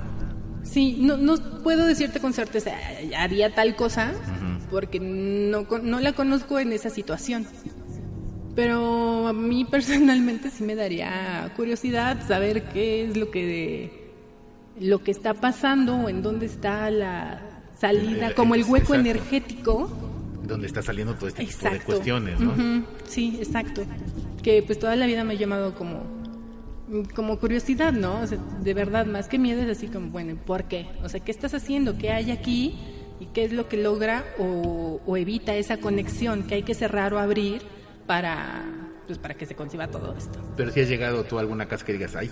Sí, 0.63 0.99
no, 1.01 1.17
no 1.17 1.37
puedo 1.63 1.87
decirte 1.87 2.21
con 2.21 2.33
certeza, 2.33 2.73
"Ay, 2.99 3.13
haría 3.15 3.55
tal 3.55 3.77
cosa, 3.77 4.13
porque 4.71 4.99
no, 5.01 5.67
no 5.83 6.01
la 6.01 6.13
conozco 6.13 6.59
en 6.59 6.73
esa 6.73 6.91
situación. 6.91 7.47
Pero 8.55 9.29
a 9.29 9.33
mí 9.33 9.65
personalmente 9.71 10.51
sí 10.51 10.65
me 10.65 10.75
daría 10.75 11.53
curiosidad 11.57 12.27
saber 12.27 12.65
qué 12.73 13.05
es 13.05 13.17
lo 13.17 13.31
que, 13.31 14.11
lo 14.81 15.03
que 15.03 15.11
está 15.11 15.35
pasando 15.35 15.97
o 15.97 16.09
en 16.09 16.23
dónde 16.23 16.47
está 16.47 16.91
la 16.91 17.43
salida, 17.79 18.35
como 18.35 18.55
el 18.55 18.63
hueco 18.65 18.95
exacto. 18.95 18.95
energético. 18.95 20.06
Donde 20.47 20.67
está 20.67 20.83
saliendo 20.83 21.15
todo 21.15 21.29
este 21.29 21.45
tipo 21.45 21.71
de 21.71 21.81
cuestiones, 21.81 22.41
¿no? 22.41 22.55
Sí, 23.07 23.37
exacto. 23.39 23.85
Que 24.43 24.63
pues 24.63 24.79
toda 24.79 24.97
la 24.97 25.07
vida 25.07 25.25
me 25.25 25.35
ha 25.35 25.37
llamado 25.37 25.75
como, 25.75 26.05
como 27.15 27.39
curiosidad, 27.39 27.93
¿no? 27.93 28.21
O 28.21 28.27
sea, 28.27 28.39
de 28.63 28.75
verdad, 28.75 29.07
más 29.07 29.29
que 29.29 29.39
miedo 29.39 29.63
es 29.63 29.71
así 29.77 29.89
como, 29.89 30.11
bueno, 30.11 30.37
¿por 30.37 30.65
qué? 30.65 30.87
O 31.03 31.09
sea, 31.09 31.21
¿qué 31.21 31.31
estás 31.31 31.55
haciendo? 31.55 31.99
¿Qué 31.99 32.11
hay 32.11 32.31
aquí? 32.31 32.79
¿Y 33.19 33.27
qué 33.27 33.45
es 33.45 33.53
lo 33.53 33.69
que 33.69 33.77
logra 33.77 34.25
o, 34.39 35.01
o 35.05 35.17
evita 35.17 35.55
esa 35.55 35.79
conexión 35.79 36.45
que 36.45 36.57
hay 36.57 36.63
que 36.63 36.75
cerrar 36.75 37.15
o 37.15 37.19
abrir 37.19 37.63
para, 38.07 38.65
pues, 39.07 39.19
para 39.19 39.35
que 39.35 39.47
se 39.47 39.55
conciba 39.55 39.89
todo 39.89 40.15
esto? 40.17 40.39
Pero 40.57 40.71
si 40.71 40.81
has 40.81 40.89
llegado 40.89 41.25
tú 41.25 41.39
a 41.39 41.41
alguna 41.41 41.67
casa 41.67 41.85
que 41.85 41.93
digas, 41.95 42.15
ay, 42.15 42.31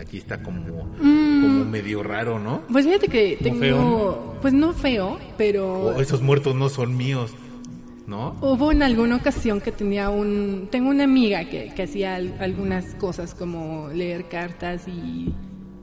aquí 0.00 0.16
está 0.18 0.42
como, 0.42 0.84
Mm. 1.00 1.42
como 1.42 1.64
medio 1.66 2.02
raro, 2.02 2.38
¿no? 2.38 2.62
Pues 2.72 2.86
fíjate 2.86 3.08
que 3.08 3.36
Como 3.42 3.60
tengo, 3.60 4.36
pues 4.42 4.52
no 4.54 4.72
feo, 4.72 5.18
pero... 5.36 5.94
O 5.96 6.00
esos 6.00 6.22
muertos 6.22 6.54
no 6.54 6.68
son 6.68 6.96
míos, 6.96 7.32
¿no? 8.06 8.36
Hubo 8.40 8.72
en 8.72 8.82
alguna 8.82 9.16
ocasión 9.16 9.60
que 9.60 9.72
tenía 9.72 10.10
un... 10.10 10.68
Tengo 10.70 10.90
una 10.90 11.04
amiga 11.04 11.44
que, 11.44 11.72
que 11.74 11.82
hacía 11.82 12.16
al- 12.16 12.34
algunas 12.40 12.94
cosas 12.96 13.34
como 13.34 13.88
leer 13.90 14.24
cartas 14.28 14.88
y 14.88 15.32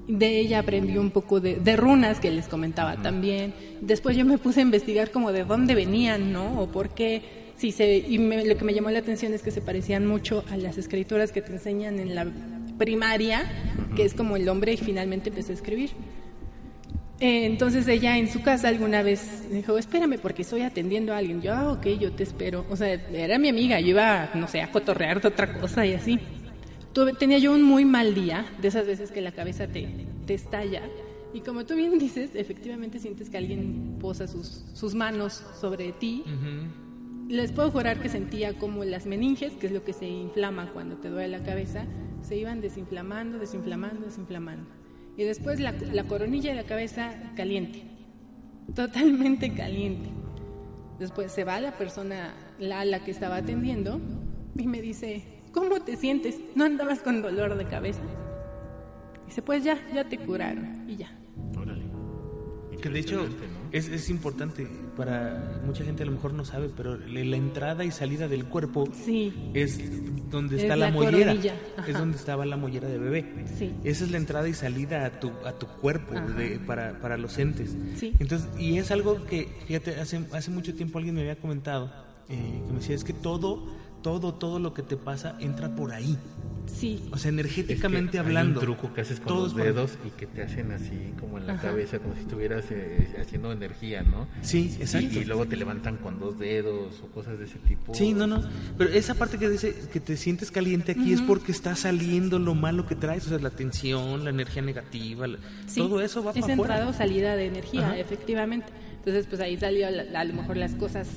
de 0.07 0.39
ella 0.39 0.59
aprendí 0.59 0.97
un 0.97 1.11
poco 1.11 1.39
de, 1.39 1.55
de 1.57 1.75
runas 1.75 2.19
que 2.19 2.31
les 2.31 2.47
comentaba 2.47 2.95
también. 2.97 3.53
Después 3.81 4.15
yo 4.17 4.25
me 4.25 4.37
puse 4.37 4.61
a 4.61 4.63
investigar 4.63 5.11
como 5.11 5.31
de 5.31 5.43
dónde 5.43 5.75
venían, 5.75 6.31
¿no? 6.33 6.59
O 6.61 6.67
por 6.67 6.89
qué... 6.89 7.45
Sí, 7.57 7.71
se, 7.71 7.97
y 7.97 8.19
me- 8.19 8.45
lo 8.45 8.55
que 8.55 8.63
me 8.65 8.73
llamó 8.73 8.91
la 8.91 8.99
atención 8.99 9.33
es 9.33 9.41
que 9.41 9.49
se 9.51 9.61
parecían 9.61 10.05
mucho 10.05 10.43
a 10.51 10.57
las 10.57 10.77
escrituras 10.77 11.31
que 11.31 11.41
te 11.41 11.53
enseñan 11.53 11.97
en 11.99 12.13
la 12.13 12.25
primaria, 12.77 13.43
que 13.95 14.03
es 14.05 14.13
como 14.13 14.35
el 14.35 14.47
hombre 14.49 14.73
y 14.73 14.77
finalmente 14.77 15.29
empecé 15.29 15.51
a 15.51 15.55
escribir. 15.55 15.91
Eh, 17.19 17.45
entonces 17.47 17.87
ella 17.87 18.17
en 18.19 18.27
su 18.31 18.43
casa 18.43 18.67
alguna 18.67 19.01
vez 19.01 19.49
dijo, 19.51 19.77
espérame 19.79 20.19
porque 20.21 20.43
estoy 20.43 20.61
atendiendo 20.61 21.13
a 21.13 21.17
alguien. 21.17 21.41
Yo, 21.41 21.53
ah, 21.53 21.71
ok, 21.71 21.87
yo 21.99 22.11
te 22.11 22.23
espero. 22.23 22.65
O 22.69 22.75
sea, 22.75 22.93
era 22.93 23.39
mi 23.39 23.49
amiga, 23.49 23.79
yo 23.79 23.87
iba, 23.89 24.29
no 24.35 24.47
sé, 24.47 24.61
a 24.61 24.71
cotorrear 24.71 25.19
de 25.21 25.29
otra 25.29 25.57
cosa 25.59 25.85
y 25.85 25.93
así. 25.93 26.19
Tuve- 26.93 27.13
tenía 27.17 27.39
yo 27.39 27.51
un 27.53 27.63
muy 27.63 27.85
mal 27.85 28.13
día, 28.13 28.45
de 28.61 28.67
esas 28.67 28.85
veces 28.85 29.11
que 29.11 29.21
la 29.21 29.31
cabeza 29.31 29.67
te, 29.67 29.87
te 30.27 30.35
estalla. 30.35 30.83
Y 31.33 31.41
como 31.41 31.65
tú 31.65 31.75
bien 31.75 31.97
dices, 31.97 32.31
efectivamente 32.35 32.99
sientes 32.99 33.29
que 33.29 33.37
alguien 33.37 33.97
posa 33.99 34.27
sus, 34.27 34.63
sus 34.73 34.93
manos 34.93 35.43
sobre 35.59 35.91
ti. 35.93 36.23
Les 37.27 37.51
puedo 37.51 37.71
jurar 37.71 37.99
que 37.99 38.07
sentía 38.07 38.57
como 38.57 38.85
las 38.85 39.05
meninges, 39.05 39.53
que 39.53 39.67
es 39.67 39.73
lo 39.73 39.83
que 39.83 39.91
se 39.91 40.07
inflama 40.07 40.71
cuando 40.71 40.95
te 40.95 41.09
duele 41.09 41.37
la 41.37 41.43
cabeza, 41.43 41.85
se 42.21 42.37
iban 42.37 42.61
desinflamando, 42.61 43.37
desinflamando, 43.37 44.05
desinflamando. 44.05 44.69
Y 45.17 45.23
después 45.23 45.59
la, 45.59 45.73
la 45.73 46.05
coronilla 46.05 46.51
de 46.51 46.55
la 46.55 46.67
cabeza 46.67 47.13
caliente, 47.35 47.83
totalmente 48.73 49.53
caliente. 49.53 50.09
Después 50.99 51.31
se 51.31 51.43
va 51.43 51.59
la 51.59 51.77
persona, 51.77 52.33
la, 52.59 52.85
la 52.85 53.03
que 53.03 53.11
estaba 53.11 53.35
atendiendo, 53.37 53.99
y 54.55 54.67
me 54.67 54.81
dice, 54.81 55.23
¿cómo 55.51 55.81
te 55.81 55.97
sientes? 55.97 56.39
¿No 56.55 56.63
andabas 56.63 56.99
con 56.99 57.21
dolor 57.21 57.57
de 57.57 57.65
cabeza? 57.65 58.01
Dice, 59.25 59.41
pues 59.41 59.65
ya, 59.65 59.77
ya 59.93 60.07
te 60.07 60.17
curaron, 60.17 60.89
y 60.89 60.95
ya. 60.95 61.11
Órale. 61.59 61.83
Que 62.81 62.89
de 62.89 62.99
hecho 62.99 63.27
es, 63.71 63.89
es 63.89 64.09
importante 64.09 64.67
para 64.97 65.61
mucha 65.65 65.85
gente 65.85 66.03
a 66.03 66.05
lo 66.07 66.11
mejor 66.13 66.33
no 66.33 66.43
sabe, 66.43 66.69
pero 66.75 66.97
la 66.97 67.37
entrada 67.37 67.85
y 67.85 67.91
salida 67.91 68.27
del 68.27 68.45
cuerpo 68.45 68.87
Sí. 69.05 69.31
es 69.53 69.79
donde 70.31 70.57
Es 70.57 70.63
está 70.63 70.75
la, 70.75 70.87
la 70.87 70.91
mollera, 70.91 71.33
es 71.87 71.93
donde 71.97 72.17
estaba 72.17 72.45
la 72.45 72.57
mollera 72.57 72.89
de 72.89 72.97
bebé. 72.97 73.45
Sí. 73.57 73.73
Esa 73.83 74.03
es 74.05 74.11
la 74.11 74.17
entrada 74.17 74.49
y 74.49 74.53
salida 74.53 75.05
a 75.05 75.19
tu 75.19 75.31
a 75.45 75.53
tu 75.53 75.67
cuerpo 75.67 76.13
de- 76.37 76.59
para, 76.59 76.99
para 76.99 77.15
los 77.17 77.37
entes. 77.37 77.75
Sí. 77.95 78.13
Entonces 78.19 78.49
y 78.59 78.77
es 78.79 78.91
algo 78.91 79.23
que 79.25 79.47
fíjate 79.67 79.99
hace 79.99 80.19
hace 80.33 80.51
mucho 80.51 80.73
tiempo 80.75 80.97
alguien 80.97 81.15
me 81.15 81.21
había 81.21 81.37
comentado 81.37 81.91
eh, 82.29 82.61
que 82.65 82.73
me 82.73 82.79
decía 82.79 82.95
es 82.95 83.03
que 83.03 83.13
todo 83.13 83.63
todo 84.01 84.33
todo 84.33 84.59
lo 84.59 84.73
que 84.73 84.81
te 84.83 84.97
pasa 84.97 85.35
entra 85.39 85.69
por 85.75 85.91
ahí. 85.93 86.17
Sí. 86.67 86.99
O 87.11 87.17
sea, 87.17 87.17
Es 87.17 87.23
que 87.23 87.29
energéticamente 87.29 88.19
hay 88.19 88.25
hablando. 88.25 88.59
un 88.59 88.65
truco 88.65 88.93
que 88.93 89.01
haces 89.01 89.19
con 89.19 89.33
los 89.35 89.47
es 89.47 89.53
por- 89.53 89.63
dedos 89.63 89.91
y 90.05 90.09
que 90.11 90.27
te 90.27 90.43
hacen 90.43 90.71
así 90.71 91.13
como 91.19 91.37
en 91.39 91.47
la 91.47 91.53
Ajá. 91.53 91.69
cabeza, 91.69 91.97
como 91.99 92.13
si 92.15 92.21
estuvieras 92.21 92.65
eh, 92.69 93.15
haciendo 93.19 93.51
energía, 93.51 94.03
¿no? 94.03 94.27
Sí, 94.41 94.75
exacto. 94.79 95.07
Y, 95.13 95.19
y 95.19 95.25
luego 95.25 95.45
te 95.47 95.55
levantan 95.55 95.97
con 95.97 96.19
dos 96.19 96.37
dedos 96.37 97.01
o 97.01 97.07
cosas 97.07 97.39
de 97.39 97.45
ese 97.45 97.57
tipo. 97.59 97.93
Sí, 97.95 98.13
no, 98.13 98.27
no. 98.27 98.43
Pero 98.77 98.91
esa 98.91 99.15
parte 99.15 99.37
que 99.37 99.49
dice 99.49 99.73
que 99.91 99.99
te 99.99 100.17
sientes 100.17 100.51
caliente 100.51 100.91
aquí 100.91 101.13
es 101.13 101.21
porque 101.21 101.51
está 101.51 101.75
saliendo 101.75 102.37
lo 102.39 102.53
malo 102.53 102.85
que 102.85 102.95
traes, 102.95 103.25
o 103.25 103.29
sea, 103.29 103.39
la 103.39 103.49
tensión, 103.49 104.23
la 104.23 104.29
energía 104.29 104.61
negativa, 104.61 105.25
la- 105.27 105.39
Sí, 105.65 105.79
todo 105.79 106.01
eso 106.01 106.23
va 106.23 106.31
es 106.31 106.41
para 106.41 106.53
entrada 106.53 106.81
afuera. 106.83 106.89
o 106.89 106.93
salida 106.93 107.35
de 107.35 107.45
energía, 107.47 107.87
Ajá. 107.87 107.97
efectivamente. 107.97 108.67
Entonces, 108.97 109.25
pues 109.27 109.39
ahí 109.41 109.57
salió 109.57 109.89
la- 109.89 110.19
a 110.19 110.23
lo 110.25 110.33
mejor 110.33 110.57
las 110.57 110.73
cosas 110.75 111.07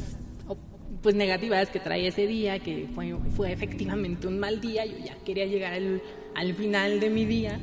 pues 1.03 1.15
negativas 1.15 1.71
que 1.71 1.81
traía 1.81 2.09
ese 2.09 2.27
día, 2.27 2.59
que 2.59 2.89
fue, 2.95 3.17
fue 3.37 3.53
efectivamente 3.53 4.27
un 4.27 4.39
mal 4.39 4.61
día, 4.61 4.85
yo 4.85 4.99
ya 4.99 5.17
quería 5.25 5.47
llegar 5.47 5.73
al, 5.73 6.03
al 6.35 6.55
final 6.55 7.01
de 7.01 7.11
mi 7.11 7.25
día 7.25 7.59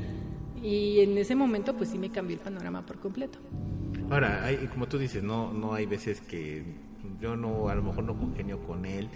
y 0.63 1.01
en 1.01 1.17
ese 1.17 1.35
momento 1.35 1.75
pues 1.75 1.89
sí 1.89 1.97
me 1.97 2.09
cambió 2.09 2.35
el 2.35 2.41
panorama 2.41 2.85
por 2.85 2.99
completo. 2.99 3.39
Ahora, 4.09 4.43
hay, 4.45 4.57
como 4.67 4.87
tú 4.87 4.97
dices, 4.97 5.21
no, 5.21 5.53
no 5.53 5.73
hay 5.73 5.85
veces 5.85 6.21
que 6.21 6.63
yo 7.21 7.35
no, 7.35 7.69
a 7.69 7.75
lo 7.75 7.83
mejor 7.83 8.03
no 8.03 8.17
congenio 8.17 8.59
con 8.65 8.85
él 8.85 9.09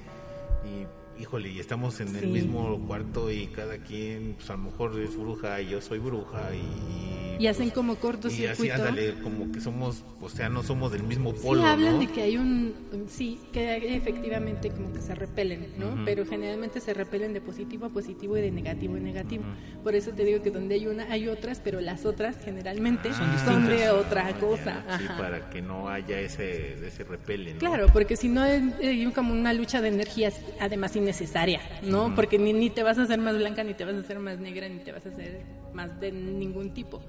y 0.65 0.85
híjole, 1.21 1.49
y 1.49 1.59
estamos 1.59 1.99
en 2.01 2.15
el 2.15 2.21
Sí. 2.21 2.27
mismo 2.27 2.79
cuarto 2.87 3.31
y 3.31 3.47
cada 3.47 3.77
quien, 3.77 4.33
pues 4.33 4.49
a 4.49 4.53
lo 4.53 4.59
mejor 4.63 4.99
es 4.99 5.15
bruja 5.15 5.61
y 5.61 5.69
yo 5.69 5.81
soy 5.81 5.99
bruja 5.99 6.49
y... 6.55 7.11
Y 7.41 7.47
hacen 7.47 7.65
pues, 7.71 7.73
como 7.73 7.93
Y 7.93 7.95
así, 7.95 8.01
cortocircuito. 8.01 8.73
ándale, 8.75 9.15
como 9.23 9.51
que 9.51 9.59
somos, 9.61 10.03
o 10.21 10.29
sea, 10.29 10.47
no 10.49 10.61
somos 10.61 10.91
del 10.91 11.01
mismo 11.03 11.31
Sí, 11.31 11.39
polo, 11.41 11.63
hablan 11.65 11.93
¿no? 11.93 11.99
de 11.99 12.07
que 12.07 12.21
hay 12.21 12.37
un, 12.37 12.75
sí, 13.07 13.39
que 13.51 13.95
efectivamente 13.95 14.69
como 14.69 14.93
que 14.93 15.01
se 15.01 15.15
repelen, 15.15 15.67
¿no? 15.79 16.05
Pero 16.05 16.23
generalmente 16.25 16.79
se 16.79 16.93
repelen 16.93 17.33
de 17.33 17.41
positivo 17.41 17.87
a 17.87 17.89
positivo 17.89 18.37
y 18.37 18.41
de 18.41 18.51
negativo 18.51 18.95
a 18.95 18.99
negativo. 18.99 19.43
Por 19.83 19.95
eso 19.95 20.11
te 20.11 20.23
digo 20.23 20.43
que 20.43 20.51
donde 20.51 20.75
hay 20.75 20.85
una 20.85 21.11
hay 21.11 21.27
otras, 21.29 21.59
pero 21.63 21.81
las 21.81 22.05
otras 22.05 22.37
generalmente 22.43 23.09
Ah, 23.11 23.41
son, 23.43 23.65
de 23.67 23.89
otra 23.89 24.31
cosa. 24.39 24.83
Sí, 24.99 25.05
para 25.17 25.49
que 25.49 25.61
no 25.63 25.89
haya 25.89 26.19
ese, 26.19 26.75
ese 26.85 27.03
repele, 27.03 27.53
¿no? 27.53 27.59
Claro, 27.59 27.87
porque 27.91 28.15
si 28.17 28.27
no 28.29 28.45
es 28.45 28.61
hay 28.81 29.03
como 29.13 29.33
una 29.33 29.51
lucha 29.53 29.81
de 29.81 29.87
energías, 29.87 30.39
además 30.59 30.95
innecesaria, 31.11 31.59
¿no? 31.83 32.15
Porque 32.15 32.39
ni, 32.39 32.53
ni 32.53 32.69
te 32.69 32.83
vas 32.83 32.97
a 32.97 33.03
hacer 33.03 33.19
más 33.19 33.35
blanca, 33.35 33.63
ni 33.63 33.73
te 33.73 33.85
vas 33.85 33.95
a 33.95 33.99
hacer 33.99 34.19
más 34.19 34.39
negra, 34.39 34.67
ni 34.69 34.79
te 34.79 34.91
vas 34.91 35.05
a 35.05 35.09
hacer 35.09 35.41
más 35.73 35.99
de 35.99 36.11
ningún 36.11 36.73
tipo, 36.73 37.01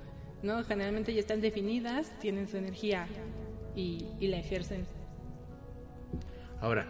¿no? 0.42 0.64
Generalmente 0.64 1.14
ya 1.14 1.20
están 1.20 1.40
definidas, 1.40 2.10
tienen 2.20 2.48
su 2.48 2.56
energía 2.56 3.06
y, 3.76 4.06
y 4.20 4.28
la 4.28 4.38
ejercen. 4.38 4.86
Ahora, 6.60 6.86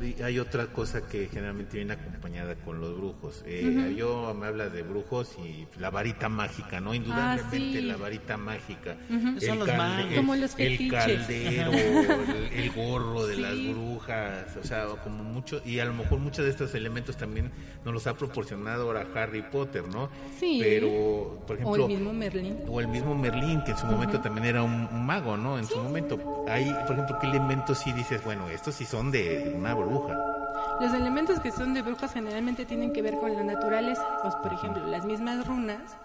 y 0.00 0.22
hay 0.22 0.38
otra 0.38 0.66
cosa 0.68 1.06
que 1.06 1.28
generalmente 1.28 1.76
viene 1.76 1.92
acompañada 1.92 2.54
con 2.54 2.80
los 2.80 2.96
brujos. 2.96 3.42
Eh, 3.46 3.94
Yo 3.98 4.32
me 4.38 4.46
habla 4.46 4.68
de 4.70 4.82
brujos 4.82 5.36
y 5.44 5.66
la 5.78 5.90
varita 5.90 6.28
mágica, 6.30 6.80
¿no? 6.80 6.94
Indudablemente 6.94 7.80
sí. 7.80 7.84
la 7.84 7.96
varita 7.96 8.36
mágica. 8.38 8.96
Son 9.44 9.58
los 9.58 9.68
magos. 9.68 10.14
Como 10.16 10.36
los 10.36 10.58
el 10.58 10.90
caldero, 10.90 11.72
el, 11.72 12.50
el 12.52 12.70
gorro 12.70 13.26
de 13.26 13.34
Sí. 13.34 13.40
las 13.42 13.74
brujas, 13.76 14.56
o 14.56 14.64
sea, 14.64 14.86
como 15.04 15.22
mucho, 15.22 15.60
y 15.66 15.78
a 15.80 15.84
lo 15.84 15.92
mejor 15.92 16.18
muchos 16.18 16.44
de 16.44 16.50
estos 16.50 16.74
elementos 16.74 17.16
también 17.16 17.50
nos 17.84 17.92
los 17.92 18.06
ha 18.06 18.14
proporcionado 18.14 18.84
ahora 18.84 19.06
Harry 19.14 19.42
Potter, 19.42 19.86
¿no? 19.88 20.08
Sí. 20.38 20.60
Pero, 20.62 21.42
por 21.46 21.56
O 21.56 21.58
ejemplo, 21.60 21.86
el 21.86 21.92
mismo 21.92 22.12
Merlín. 22.14 22.56
o 22.68 22.80
el 22.80 22.88
mismo 22.88 23.14
Merlín, 23.14 23.62
que 23.64 23.72
en 23.72 23.76
su 23.78 23.86
momento 23.86 24.20
también 24.20 24.46
era 24.46 24.62
un, 24.62 24.88
un 24.90 25.04
mago, 25.04 25.36
¿no? 25.36 25.58
En 25.58 25.66
su 25.66 25.76
momento. 25.78 26.44
Hay, 26.48 26.64
por 26.86 26.92
ejemplo, 26.92 27.18
¿qué 27.20 27.26
elementos 27.26 27.78
sí 27.78 27.92
dices, 27.92 28.24
bueno, 28.24 28.48
estos 28.48 28.74
sí 28.74 28.86
son 28.86 29.10
de 29.10 29.52
una 29.54 29.74
bruja? 29.74 29.89
Los 30.80 30.94
elementos 30.94 31.40
que 31.40 31.52
son 31.52 31.74
de 31.74 31.82
brujas 31.82 32.12
generalmente 32.12 32.64
tienen 32.64 32.92
que 32.92 33.02
ver 33.02 33.16
con 33.16 33.34
la 33.34 33.42
naturaleza. 33.42 34.02
Pues, 34.22 34.34
por 34.36 34.52
ejemplo, 34.52 34.86
las 34.86 35.04
mismas 35.04 35.46
runas, 35.46 35.96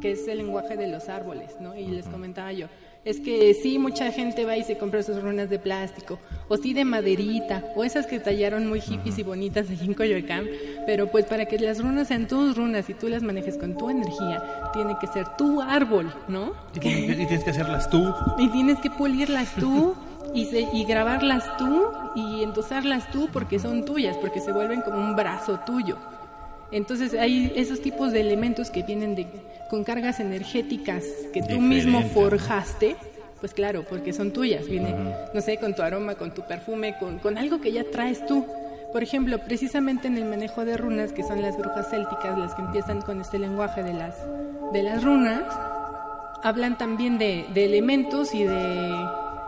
que 0.00 0.12
es 0.12 0.28
el 0.28 0.38
lenguaje 0.38 0.76
de 0.76 0.86
los 0.86 1.08
árboles, 1.08 1.56
¿no? 1.60 1.74
Y 1.74 1.86
les 1.86 2.06
comentaba 2.06 2.52
yo, 2.52 2.68
es 3.04 3.18
que 3.18 3.54
sí, 3.54 3.78
mucha 3.78 4.12
gente 4.12 4.44
va 4.44 4.56
y 4.56 4.62
se 4.62 4.76
compra 4.76 5.02
sus 5.02 5.22
runas 5.22 5.48
de 5.48 5.58
plástico, 5.58 6.18
o 6.48 6.56
sí 6.58 6.74
de 6.74 6.84
maderita, 6.84 7.64
o 7.74 7.82
esas 7.82 8.06
que 8.06 8.20
tallaron 8.20 8.68
muy 8.68 8.80
hippies 8.80 9.18
y 9.18 9.22
bonitas 9.22 9.70
allí 9.70 9.86
en 9.86 9.94
Coyoacán, 9.94 10.46
pero 10.86 11.10
pues 11.10 11.24
para 11.24 11.46
que 11.46 11.58
las 11.58 11.82
runas 11.82 12.08
sean 12.08 12.28
tus 12.28 12.56
runas 12.56 12.88
y 12.90 12.94
tú 12.94 13.08
las 13.08 13.22
manejes 13.22 13.56
con 13.56 13.76
tu 13.76 13.88
energía, 13.88 14.70
tiene 14.74 14.96
que 15.00 15.06
ser 15.06 15.26
tu 15.36 15.62
árbol, 15.62 16.12
¿no? 16.28 16.52
Y 16.74 16.88
y 16.88 17.06
tienes 17.26 17.42
que 17.42 17.50
hacerlas 17.50 17.88
tú. 17.88 18.14
Y 18.38 18.48
tienes 18.48 18.78
que 18.80 18.90
pulirlas 18.90 19.54
tú 19.54 19.96
y, 20.34 20.46
se- 20.46 20.68
y 20.72 20.84
grabarlas 20.84 21.56
tú 21.56 21.86
y 22.14 22.42
endosarlas 22.42 23.10
tú 23.10 23.28
porque 23.32 23.58
son 23.58 23.84
tuyas, 23.84 24.16
porque 24.16 24.40
se 24.40 24.52
vuelven 24.52 24.80
como 24.82 24.98
un 24.98 25.16
brazo 25.16 25.60
tuyo. 25.66 25.96
Entonces 26.72 27.14
hay 27.14 27.52
esos 27.56 27.80
tipos 27.82 28.12
de 28.12 28.20
elementos 28.20 28.70
que 28.70 28.82
vienen 28.84 29.14
de, 29.16 29.26
con 29.68 29.82
cargas 29.84 30.20
energéticas 30.20 31.04
que 31.32 31.42
tú 31.42 31.60
mismo 31.60 32.02
forjaste, 32.02 32.96
pues 33.40 33.54
claro, 33.54 33.84
porque 33.88 34.12
son 34.12 34.30
tuyas. 34.32 34.66
Viene, 34.68 34.94
no 35.34 35.40
sé, 35.40 35.56
con 35.56 35.74
tu 35.74 35.82
aroma, 35.82 36.14
con 36.14 36.32
tu 36.32 36.42
perfume, 36.42 36.96
con, 36.98 37.18
con 37.18 37.38
algo 37.38 37.60
que 37.60 37.72
ya 37.72 37.82
traes 37.90 38.24
tú. 38.26 38.46
Por 38.92 39.02
ejemplo, 39.02 39.38
precisamente 39.38 40.06
en 40.08 40.16
el 40.16 40.24
manejo 40.26 40.64
de 40.64 40.76
runas, 40.76 41.12
que 41.12 41.22
son 41.24 41.42
las 41.42 41.56
brujas 41.56 41.88
célticas, 41.90 42.38
las 42.38 42.54
que 42.54 42.62
empiezan 42.62 43.02
con 43.02 43.20
este 43.20 43.38
lenguaje 43.38 43.82
de 43.82 43.92
las, 43.94 44.14
de 44.72 44.82
las 44.82 45.02
runas, 45.02 45.42
hablan 46.42 46.76
también 46.78 47.18
de, 47.18 47.46
de 47.54 47.64
elementos 47.64 48.34
y 48.34 48.44
de 48.44 48.92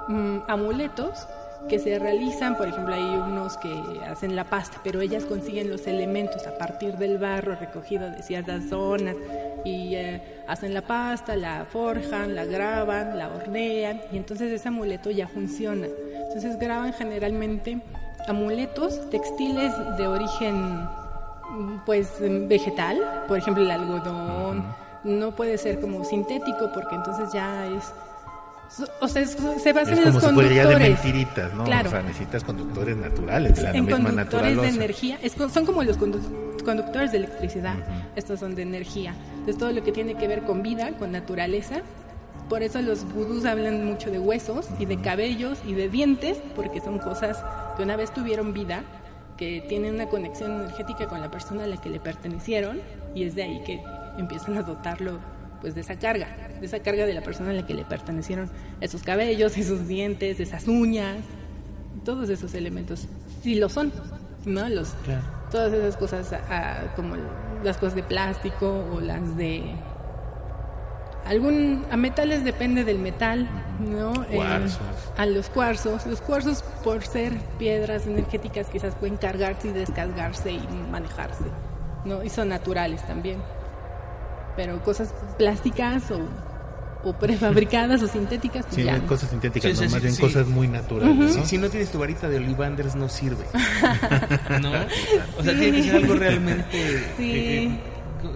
mm, 0.08 0.38
amuletos 0.48 1.26
que 1.68 1.78
se 1.78 1.98
realizan, 1.98 2.56
por 2.56 2.68
ejemplo, 2.68 2.94
hay 2.94 3.02
unos 3.02 3.56
que 3.58 3.72
hacen 4.08 4.34
la 4.34 4.44
pasta, 4.44 4.80
pero 4.82 5.00
ellas 5.00 5.24
consiguen 5.24 5.70
los 5.70 5.86
elementos 5.86 6.46
a 6.46 6.58
partir 6.58 6.96
del 6.96 7.18
barro 7.18 7.54
recogido 7.54 8.10
de 8.10 8.22
ciertas 8.22 8.68
zonas 8.68 9.16
y 9.64 9.94
eh, 9.94 10.20
hacen 10.48 10.74
la 10.74 10.82
pasta, 10.82 11.36
la 11.36 11.64
forjan, 11.64 12.34
la 12.34 12.44
graban, 12.44 13.16
la 13.16 13.28
hornean 13.28 14.00
y 14.10 14.16
entonces 14.16 14.50
ese 14.52 14.68
amuleto 14.68 15.10
ya 15.10 15.28
funciona. 15.28 15.86
Entonces 16.26 16.58
graban 16.58 16.92
generalmente 16.92 17.80
amuletos 18.26 19.08
textiles 19.10 19.72
de 19.96 20.06
origen 20.06 20.54
mm, 20.54 21.84
pues 21.86 22.08
vegetal, 22.48 23.24
por 23.28 23.38
ejemplo 23.38 23.62
el 23.62 23.70
algodón, 23.70 24.64
no 25.04 25.32
puede 25.32 25.58
ser 25.58 25.80
como 25.80 26.04
sintético 26.04 26.70
porque 26.72 26.94
entonces 26.94 27.32
ya 27.32 27.66
es 27.66 27.92
o 29.00 29.08
sea, 29.08 29.22
es- 29.22 29.36
se 29.62 29.72
basan 29.72 29.92
Es 29.94 29.98
en 29.98 30.04
como 30.04 30.14
los 30.14 30.24
si 30.24 30.30
fuera 30.34 30.48
ya 30.48 30.54
de 30.66 30.72
conductores. 30.74 31.04
mentiritas, 31.04 31.54
¿no? 31.54 31.64
Claro. 31.64 31.88
O 31.88 31.90
sea, 31.92 32.02
necesitas 32.02 32.44
conductores 32.44 32.96
naturales, 32.96 33.56
de 33.56 33.62
la 33.62 33.70
en 33.70 33.84
misma 33.84 34.02
conductores 34.08 34.60
de 34.62 34.68
energía, 34.68 35.18
es 35.22 35.32
son 35.32 35.66
como 35.66 35.82
los 35.82 35.98
condu- 35.98 36.62
conductores 36.64 37.12
de 37.12 37.18
electricidad, 37.18 37.74
estos 38.16 38.40
son 38.40 38.54
de 38.54 38.62
energía. 38.62 39.14
Entonces 39.32 39.58
todo 39.58 39.72
lo 39.72 39.82
que 39.82 39.92
tiene 39.92 40.14
que 40.14 40.28
ver 40.28 40.42
con 40.42 40.62
vida, 40.62 40.90
con 40.98 41.12
naturaleza, 41.12 41.82
por 42.48 42.62
eso 42.62 42.80
los 42.82 43.04
vudús 43.04 43.44
hablan 43.44 43.84
mucho 43.84 44.10
de 44.10 44.18
huesos 44.18 44.68
y 44.78 44.86
de 44.86 45.00
cabellos 45.00 45.58
y 45.66 45.74
de 45.74 45.88
dientes, 45.88 46.38
porque 46.54 46.80
son 46.80 46.98
cosas 46.98 47.42
que 47.76 47.82
una 47.82 47.96
vez 47.96 48.12
tuvieron 48.12 48.52
vida, 48.52 48.82
que 49.36 49.64
tienen 49.68 49.94
una 49.94 50.06
conexión 50.06 50.52
energética 50.60 51.06
con 51.06 51.20
la 51.20 51.30
persona 51.30 51.64
a 51.64 51.66
la 51.66 51.78
que 51.78 51.88
le 51.90 51.98
pertenecieron 51.98 52.80
y 53.14 53.24
es 53.24 53.34
de 53.34 53.42
ahí 53.44 53.62
que 53.64 53.82
empiezan 54.18 54.56
a 54.58 54.62
dotarlo 54.62 55.18
pues 55.62 55.74
de 55.74 55.80
esa 55.80 55.96
carga, 55.98 56.26
de 56.60 56.66
esa 56.66 56.80
carga 56.80 57.06
de 57.06 57.14
la 57.14 57.22
persona 57.22 57.50
a 57.50 57.54
la 57.54 57.64
que 57.66 57.72
le 57.72 57.84
pertenecieron 57.86 58.50
esos 58.82 59.02
cabellos, 59.02 59.56
esos 59.56 59.88
dientes, 59.88 60.38
esas 60.40 60.68
uñas, 60.68 61.18
todos 62.04 62.28
esos 62.28 62.52
elementos 62.54 63.06
sí 63.42 63.54
lo 63.54 63.68
son, 63.70 63.92
¿no? 64.44 64.68
Los 64.68 64.90
Claro. 65.04 65.22
todas 65.50 65.72
esas 65.72 65.96
cosas 65.96 66.32
ah, 66.50 66.92
como 66.96 67.14
las 67.64 67.78
cosas 67.78 67.94
de 67.94 68.02
plástico 68.02 68.84
o 68.92 69.00
las 69.00 69.36
de 69.36 69.62
algún 71.24 71.84
a 71.92 71.96
metales 71.96 72.44
depende 72.44 72.84
del 72.84 72.98
metal, 72.98 73.48
¿no? 73.78 74.24
Eh, 74.24 74.34
Cuarzos. 74.34 74.80
a 75.16 75.26
los 75.26 75.48
cuarzos, 75.48 76.06
los 76.06 76.20
cuarzos 76.20 76.62
por 76.82 77.04
ser 77.06 77.34
piedras 77.58 78.06
energéticas 78.08 78.66
quizás 78.68 78.94
pueden 78.96 79.16
cargarse 79.16 79.68
y 79.68 79.72
descargarse 79.72 80.50
y 80.52 80.68
manejarse, 80.90 81.44
¿no? 82.04 82.24
Y 82.24 82.28
son 82.30 82.48
naturales 82.48 83.06
también. 83.06 83.38
Pero 84.56 84.82
cosas 84.82 85.14
plásticas 85.38 86.10
o, 86.10 86.20
o 87.04 87.12
prefabricadas 87.14 88.02
o 88.02 88.06
sintéticas 88.08 88.64
pues 88.66 88.76
Sí, 88.76 88.84
ya 88.84 88.98
no. 88.98 89.06
cosas 89.06 89.30
sintéticas, 89.30 89.70
Sí, 89.72 89.76
no, 89.82 89.88
sí, 89.88 89.92
más 89.92 90.00
sí, 90.02 90.06
bien 90.06 90.14
sí. 90.14 90.22
cosas 90.22 90.46
muy 90.46 90.68
naturales, 90.68 91.16
¿no? 91.36 91.42
Si, 91.44 91.50
si 91.50 91.58
no 91.58 91.68
tienes 91.70 91.90
tu 91.90 91.98
varita 91.98 92.28
de 92.28 92.36
olivanders 92.36 92.94
no 92.94 93.08
sirve. 93.08 93.46
¿No? 94.60 94.70
O 95.38 95.42
sea, 95.42 95.58
tiene 95.58 95.72
que 95.72 95.82
ser 95.84 95.96
algo 95.96 96.14
realmente... 96.14 97.04
Sí. 97.16 97.30
eh, 97.32 97.64
eh, 97.64 97.80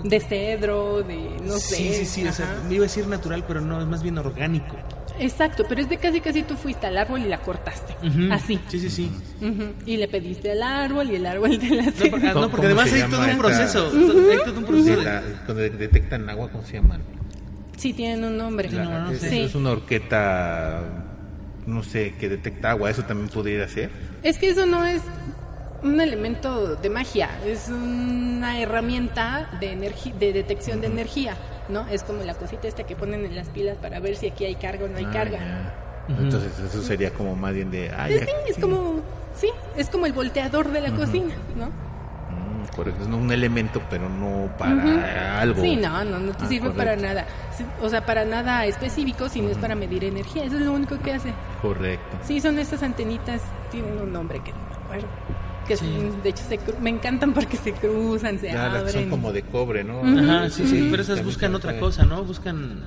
de 0.02 0.18
cedro, 0.20 1.02
de 1.04 1.36
no 1.44 1.58
sé. 1.58 1.76
sí, 1.76 1.92
sí, 1.94 2.06
sí. 2.06 2.26
O 2.26 2.32
sea, 2.32 2.60
me 2.66 2.74
iba 2.74 2.82
a 2.82 2.88
decir 2.88 3.06
natural, 3.06 3.44
pero 3.46 3.60
no, 3.60 3.80
es 3.80 3.86
más 3.86 4.02
bien 4.02 4.18
orgánico. 4.18 4.74
Exacto, 5.18 5.64
pero 5.68 5.80
es 5.80 5.88
de 5.88 5.96
casi 5.98 6.20
casi 6.20 6.42
tú 6.42 6.56
fuiste 6.56 6.86
al 6.86 6.96
árbol 6.98 7.20
y 7.22 7.28
la 7.28 7.38
cortaste. 7.38 7.94
Ujú. 8.06 8.32
Así. 8.32 8.58
Sí, 8.68 8.78
sí, 8.80 8.90
sí. 8.90 9.10
Ujú. 9.40 9.72
Y 9.86 9.96
le 9.96 10.08
pediste 10.08 10.52
al 10.52 10.62
árbol 10.62 11.10
y 11.10 11.16
el 11.16 11.26
árbol 11.26 11.58
te 11.58 11.70
la 11.70 11.84
No, 11.84 11.92
por- 11.92 12.04
ah, 12.26 12.32
¿Cómo- 12.32 12.44
no, 12.46 12.50
porque 12.50 12.66
además 12.66 12.92
hay 12.92 13.02
todo 13.02 13.20
un 13.20 13.24
esta? 13.30 13.38
proceso. 13.38 13.90
Hay 13.94 14.38
todo 14.44 14.58
un 14.58 14.64
proceso. 14.64 15.02
la- 15.02 15.22
cuando 15.44 15.62
detectan 15.62 16.28
agua, 16.28 16.50
¿cómo 16.50 16.64
se 16.64 16.74
llama? 16.74 16.98
Sí, 17.76 17.92
tienen 17.92 18.24
un 18.24 18.36
nombre. 18.36 18.68
No, 18.70 18.84
no 19.06 19.10
es, 19.10 19.20
sé. 19.20 19.44
Es 19.44 19.54
una 19.54 19.70
horqueta, 19.70 20.82
no 21.66 21.82
sé, 21.82 22.14
que 22.18 22.28
detecta 22.28 22.70
agua, 22.70 22.90
¿eso 22.90 23.02
también 23.04 23.28
pudiera 23.28 23.68
ser? 23.68 23.90
Es 24.22 24.38
que 24.38 24.48
eso 24.50 24.66
no 24.66 24.84
es 24.84 25.02
un 25.82 26.00
elemento 26.00 26.74
de 26.76 26.88
magia, 26.90 27.28
es 27.46 27.68
una 27.68 28.58
herramienta 28.60 29.50
de 29.60 29.72
energía, 29.72 30.14
de 30.18 30.32
detección 30.32 30.80
de 30.80 30.86
energía, 30.86 31.36
¿no? 31.68 31.86
Es 31.88 32.02
como 32.02 32.22
la 32.22 32.34
cosita 32.34 32.68
esta 32.68 32.84
que 32.84 32.96
ponen 32.96 33.24
en 33.24 33.34
las 33.34 33.48
pilas 33.48 33.76
para 33.76 34.00
ver 34.00 34.16
si 34.16 34.28
aquí 34.28 34.44
hay 34.44 34.54
carga 34.56 34.84
o 34.84 34.88
no 34.88 34.96
hay 34.98 35.04
Ah, 35.06 35.12
carga. 35.12 35.38
Entonces 36.08 36.52
eso 36.58 36.82
sería 36.82 37.10
como 37.12 37.34
más 37.34 37.52
bien 37.54 37.70
de... 37.70 37.90
ay, 37.96 38.14
Pues 38.14 38.24
sí, 38.26 38.50
es 38.52 38.58
como, 38.58 39.00
sí, 39.34 39.48
es 39.76 39.88
como 39.88 40.06
el 40.06 40.12
volteador 40.12 40.70
de 40.70 40.80
la 40.80 40.92
cocina, 40.92 41.34
¿no? 41.56 41.66
Mm, 41.66 42.76
por 42.76 42.88
eso 42.88 42.98
es 43.00 43.06
un 43.08 43.32
elemento, 43.32 43.82
pero 43.90 44.08
no 44.08 44.48
para 44.56 45.40
algo. 45.40 45.60
Sí, 45.60 45.74
no, 45.76 46.04
no, 46.04 46.18
no 46.20 46.32
te 46.32 46.44
Ah, 46.44 46.48
sirve 46.48 46.68
correcto. 46.68 46.76
para 46.78 46.96
nada. 46.96 47.26
O 47.82 47.88
sea, 47.88 48.06
para 48.06 48.24
nada 48.24 48.66
específico, 48.66 49.28
sino 49.28 49.48
es 49.48 49.58
para 49.58 49.74
medir 49.74 50.04
energía. 50.04 50.44
Eso 50.44 50.56
es 50.56 50.62
lo 50.62 50.72
único 50.72 50.96
que 51.00 51.12
hace. 51.14 51.32
Correcto. 51.60 52.16
Sí, 52.22 52.40
son 52.40 52.58
estas 52.58 52.82
antenitas, 52.84 53.40
tienen 53.72 53.98
un 54.00 54.12
nombre 54.12 54.40
que 54.44 54.52
no 54.52 54.58
me 54.58 54.84
acuerdo. 54.84 55.08
Que 55.66 55.76
de 55.76 56.28
hecho 56.28 56.44
se 56.48 56.58
cru- 56.60 56.78
me 56.80 56.90
encantan 56.90 57.32
porque 57.34 57.56
se 57.56 57.72
cruzan, 57.72 58.38
se 58.38 58.48
Ya, 58.48 58.68
las 58.68 58.84
que 58.84 58.92
son 58.92 59.10
como 59.10 59.32
de 59.32 59.42
cobre, 59.42 59.82
¿no? 59.84 60.00
Ajá, 60.02 60.48
sí, 60.50 60.66
sí, 60.66 60.88
pero 60.90 61.02
esas 61.02 61.24
buscan 61.24 61.54
otra 61.54 61.78
cosa, 61.78 62.04
¿no? 62.04 62.24
Buscan... 62.24 62.84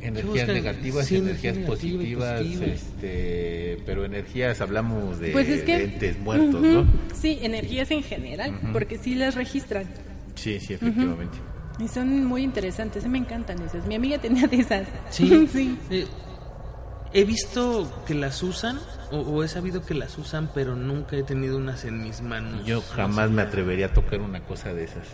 Energías 0.00 0.26
buscan? 0.46 0.54
negativas 0.54 1.06
Sí, 1.06 1.14
y 1.14 1.18
energía 1.18 1.50
energías 1.50 1.68
positivas, 1.68 2.40
positiva. 2.40 2.66
este, 2.66 3.82
pero 3.86 4.04
energías 4.04 4.60
hablamos 4.60 5.18
de, 5.18 5.30
Pues 5.30 5.48
es 5.48 5.62
que... 5.62 5.78
de 5.78 5.84
entes 5.84 6.18
muertos. 6.18 6.62
¿no? 6.62 6.86
Sí, 7.14 7.38
energías 7.42 7.90
en 7.90 8.02
general, 8.02 8.58
porque 8.72 8.98
sí 8.98 9.14
las 9.14 9.34
registran. 9.34 9.84
Sí, 10.36 10.60
sí, 10.60 10.74
efectivamente. 10.74 11.38
Y 11.78 11.88
son 11.88 12.24
muy 12.24 12.42
interesantes, 12.42 13.06
me 13.06 13.18
encantan 13.18 13.60
esas. 13.62 13.86
Mi 13.86 13.96
amiga 13.96 14.18
tenía 14.18 14.46
de 14.46 14.56
esas. 14.58 14.86
Sí, 15.10 15.48
sí. 15.52 15.76
Eh, 15.90 16.06
he 17.12 17.24
visto 17.24 17.90
que 18.06 18.14
las 18.14 18.42
usan 18.42 18.78
o, 19.10 19.18
o 19.20 19.42
he 19.44 19.48
sabido 19.48 19.82
que 19.82 19.94
las 19.94 20.18
usan, 20.18 20.50
pero 20.54 20.74
nunca 20.76 21.16
he 21.16 21.22
tenido 21.22 21.56
unas 21.56 21.84
en 21.84 22.02
mis 22.02 22.20
manos. 22.22 22.64
Yo 22.66 22.82
jamás 22.82 23.30
me 23.30 23.42
atrevería 23.42 23.86
a 23.86 23.92
tocar 23.92 24.20
una 24.20 24.40
cosa 24.42 24.72
de 24.74 24.84
esas. 24.84 25.06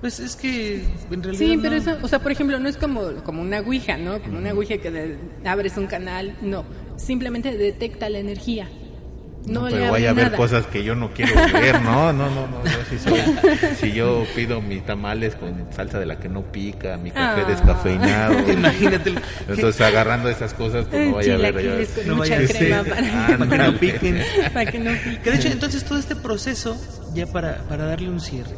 Pues 0.00 0.20
es 0.20 0.36
que 0.36 0.84
en 1.10 1.22
realidad 1.22 1.38
Sí, 1.46 1.56
no. 1.56 1.62
pero 1.62 1.76
eso, 1.76 1.96
o 2.02 2.08
sea, 2.08 2.18
por 2.18 2.30
ejemplo, 2.32 2.58
no 2.58 2.68
es 2.68 2.76
como, 2.76 3.00
como 3.24 3.40
una 3.40 3.60
ouija, 3.60 3.96
¿no? 3.96 4.20
Como 4.20 4.38
una 4.38 4.52
ouija 4.52 4.76
que 4.78 4.90
de- 4.90 5.18
abres 5.46 5.76
un 5.78 5.86
canal, 5.86 6.36
no. 6.42 6.64
Simplemente 6.96 7.56
detecta 7.56 8.08
la 8.10 8.18
energía. 8.18 8.68
No, 9.46 9.66
pero 9.68 9.90
vaya 9.92 10.08
a 10.08 10.10
haber 10.12 10.24
nada. 10.26 10.36
cosas 10.38 10.66
que 10.66 10.82
yo 10.84 10.94
no 10.94 11.10
quiero 11.12 11.34
ver, 11.52 11.82
no, 11.82 12.12
no, 12.14 12.30
no, 12.30 12.46
no, 12.46 12.64
yo 12.64 12.78
sí 12.88 12.98
soy, 12.98 13.20
si 13.80 13.92
yo 13.92 14.24
pido 14.34 14.62
mis 14.62 14.84
tamales 14.86 15.34
con 15.34 15.66
salsa 15.70 15.98
de 15.98 16.06
la 16.06 16.18
que 16.18 16.30
no 16.30 16.42
pica, 16.50 16.96
mi 16.96 17.10
café 17.10 17.42
Ah. 17.42 17.44
descafeinado, 17.48 18.38
Imagínate. 18.52 19.14
entonces 19.46 19.80
agarrando 19.82 20.30
esas 20.30 20.54
cosas, 20.54 20.86
pues 20.90 21.08
no 21.08 21.16
vaya 21.16 21.34
a 21.34 21.36
ver, 21.38 21.86
con 21.94 22.06
No 22.06 22.16
mucha 22.16 22.36
vaya 22.36 22.44
a 22.44 22.48
crema 22.48 22.82
ser. 22.84 22.88
para, 22.94 23.06
Ah, 23.12 23.36
para 23.38 23.50
que 23.66 23.72
no 23.72 23.78
piquen. 23.78 24.22
para 24.54 24.70
que 24.72 24.78
no 24.78 24.90
pique. 24.92 25.18
Que 25.22 25.30
de 25.30 25.36
hecho, 25.36 25.48
entonces 25.48 25.84
todo 25.84 25.98
este 25.98 26.16
proceso, 26.16 26.76
ya 27.14 27.26
para, 27.26 27.58
para 27.68 27.84
darle 27.84 28.08
un 28.08 28.20
cierre, 28.20 28.54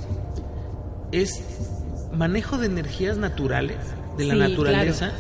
es 1.13 1.43
manejo 2.13 2.59
de 2.59 2.67
energías 2.67 3.17
naturales, 3.19 3.77
de 4.17 4.27
la 4.27 4.47
Sí, 4.47 4.51
naturaleza, 4.53 5.13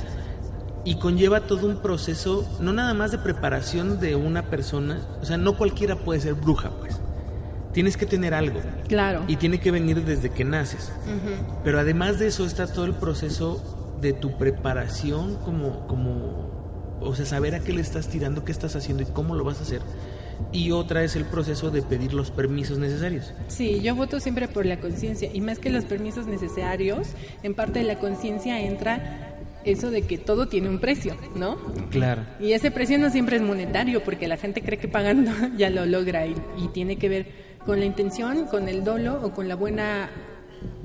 y 0.86 0.94
conlleva 0.94 1.40
todo 1.40 1.66
un 1.66 1.78
proceso, 1.78 2.48
no 2.60 2.72
nada 2.72 2.94
más 2.94 3.10
de 3.10 3.18
preparación 3.18 3.98
de 3.98 4.14
una 4.14 4.44
persona, 4.44 5.00
o 5.20 5.24
sea, 5.24 5.36
no 5.36 5.58
cualquiera 5.58 5.96
puede 5.96 6.20
ser 6.20 6.34
bruja, 6.34 6.70
pues. 6.78 7.00
Tienes 7.72 7.96
que 7.96 8.06
tener 8.06 8.32
algo. 8.32 8.60
Claro. 8.86 9.24
Y 9.26 9.34
tiene 9.34 9.58
que 9.58 9.72
venir 9.72 10.04
desde 10.04 10.30
que 10.30 10.44
naces. 10.44 10.92
Pero 11.64 11.80
además 11.80 12.20
de 12.20 12.28
eso 12.28 12.46
está 12.46 12.68
todo 12.68 12.84
el 12.84 12.94
proceso 12.94 13.98
de 14.00 14.12
tu 14.12 14.38
preparación 14.38 15.34
como, 15.44 15.88
como, 15.88 16.96
o 17.00 17.14
sea, 17.16 17.26
saber 17.26 17.56
a 17.56 17.60
qué 17.60 17.72
le 17.72 17.80
estás 17.80 18.06
tirando, 18.06 18.44
qué 18.44 18.52
estás 18.52 18.76
haciendo 18.76 19.02
y 19.02 19.06
cómo 19.06 19.34
lo 19.34 19.42
vas 19.42 19.58
a 19.58 19.62
hacer. 19.64 19.82
Y 20.52 20.70
otra 20.70 21.02
es 21.02 21.16
el 21.16 21.24
proceso 21.24 21.72
de 21.72 21.82
pedir 21.82 22.14
los 22.14 22.30
permisos 22.30 22.78
necesarios. 22.78 23.34
Sí, 23.48 23.80
yo 23.82 23.96
voto 23.96 24.20
siempre 24.20 24.46
por 24.46 24.64
la 24.64 24.78
conciencia 24.78 25.28
y 25.34 25.40
más 25.40 25.58
que 25.58 25.68
los 25.68 25.84
permisos 25.84 26.26
necesarios, 26.28 27.08
en 27.42 27.54
parte 27.54 27.80
de 27.80 27.86
la 27.86 27.98
conciencia 27.98 28.60
entra 28.60 29.35
eso 29.66 29.90
de 29.90 30.02
que 30.02 30.16
todo 30.16 30.48
tiene 30.48 30.68
un 30.68 30.78
precio, 30.78 31.14
¿no? 31.34 31.58
Claro. 31.90 32.22
Y 32.40 32.52
ese 32.52 32.70
precio 32.70 32.98
no 32.98 33.10
siempre 33.10 33.36
es 33.36 33.42
monetario 33.42 34.02
porque 34.02 34.28
la 34.28 34.36
gente 34.36 34.62
cree 34.62 34.78
que 34.78 34.88
pagando 34.88 35.32
ya 35.58 35.70
lo 35.70 35.84
logra 35.84 36.26
y, 36.26 36.34
y 36.56 36.68
tiene 36.68 36.96
que 36.96 37.08
ver 37.08 37.26
con 37.66 37.80
la 37.80 37.84
intención, 37.84 38.46
con 38.46 38.68
el 38.68 38.84
dolo 38.84 39.20
o 39.22 39.32
con 39.32 39.48
la 39.48 39.56
buena 39.56 40.08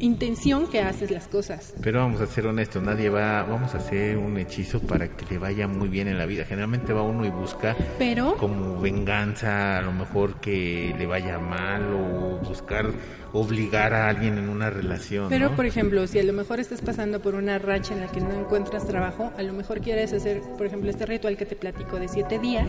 intención 0.02 0.68
que 0.68 0.82
haces 0.82 1.12
las 1.12 1.28
cosas. 1.28 1.74
Pero 1.82 1.99
vamos 1.99 2.22
a 2.22 2.28
ser 2.28 2.47
honestos, 2.47 2.82
nadie 2.84 3.10
va, 3.10 3.43
vamos 3.43 3.74
a 3.76 3.78
hacer 3.78 4.18
un 4.18 4.38
hechizo 4.38 4.80
para 4.80 5.08
que 5.16 5.26
le 5.30 5.38
vaya 5.38 5.68
muy 5.68 5.88
bien 5.88 6.08
en 6.08 6.18
la 6.18 6.26
vida. 6.26 6.45
Generalmente 6.45 6.93
va 6.93 7.04
uno 7.04 7.26
y 7.26 7.30
busca 7.30 7.76
Pero 7.97 8.36
como 8.38 8.80
venganza, 8.82 9.78
a 9.78 9.82
lo 9.82 9.91
mejor 9.91 10.39
que 10.39 10.93
le 10.97 11.06
vaya 11.06 11.39
mal 11.39 11.93
o 11.93 12.39
buscar 12.45 12.91
obligar 13.34 13.93
a 13.93 14.10
alguien 14.10 14.38
en 14.38 14.49
una 14.49 14.70
relación. 14.70 15.30
Pero, 15.30 15.49
¿no? 15.49 15.56
por 15.56 15.66
ejemplo, 15.66 16.06
si 16.08 16.20
a 16.20 16.24
lo 16.24 16.34
mejor 16.34 16.60
estás 16.60 16.82
pasando 16.82 17.22
por 17.22 17.36
una 17.36 17.60
racha 17.60 17.93
en 17.93 18.02
la 18.02 18.08
que 18.08 18.20
no 18.20 18.34
encuentras 18.34 18.86
trabajo, 18.88 19.32
a 19.38 19.43
lo 19.43 19.54
mejor 19.54 19.82
quieres 19.82 20.14
hacer, 20.14 20.41
por 20.58 20.66
ejemplo, 20.66 20.89
este 20.89 21.06
ritual 21.06 21.38
que 21.38 21.45
te 21.45 21.56
platico 21.56 21.97
de 21.97 22.08
siete 22.08 22.39
días 22.39 22.68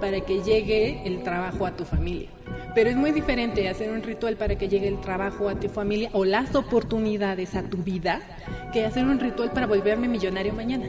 para 0.00 0.20
que 0.20 0.42
llegue 0.42 1.06
el 1.06 1.22
trabajo 1.22 1.66
a 1.66 1.76
tu 1.76 1.84
familia. 1.84 2.28
Pero 2.74 2.90
es 2.90 2.96
muy 2.96 3.12
diferente 3.12 3.68
hacer 3.68 3.90
un 3.90 4.02
ritual 4.02 4.36
para 4.36 4.56
que 4.56 4.68
llegue 4.68 4.88
el 4.88 5.00
trabajo 5.00 5.48
a 5.48 5.54
tu 5.54 5.68
familia 5.68 6.10
o 6.12 6.24
las 6.24 6.54
oportunidades 6.62 7.54
a 7.54 7.62
tu 7.62 7.76
vida 7.78 8.20
que 8.72 8.84
hacer 8.86 9.04
un 9.04 9.20
ritual 9.20 9.50
para 9.52 9.66
volverme 9.66 10.08
millonario 10.08 10.52
mañana. 10.54 10.86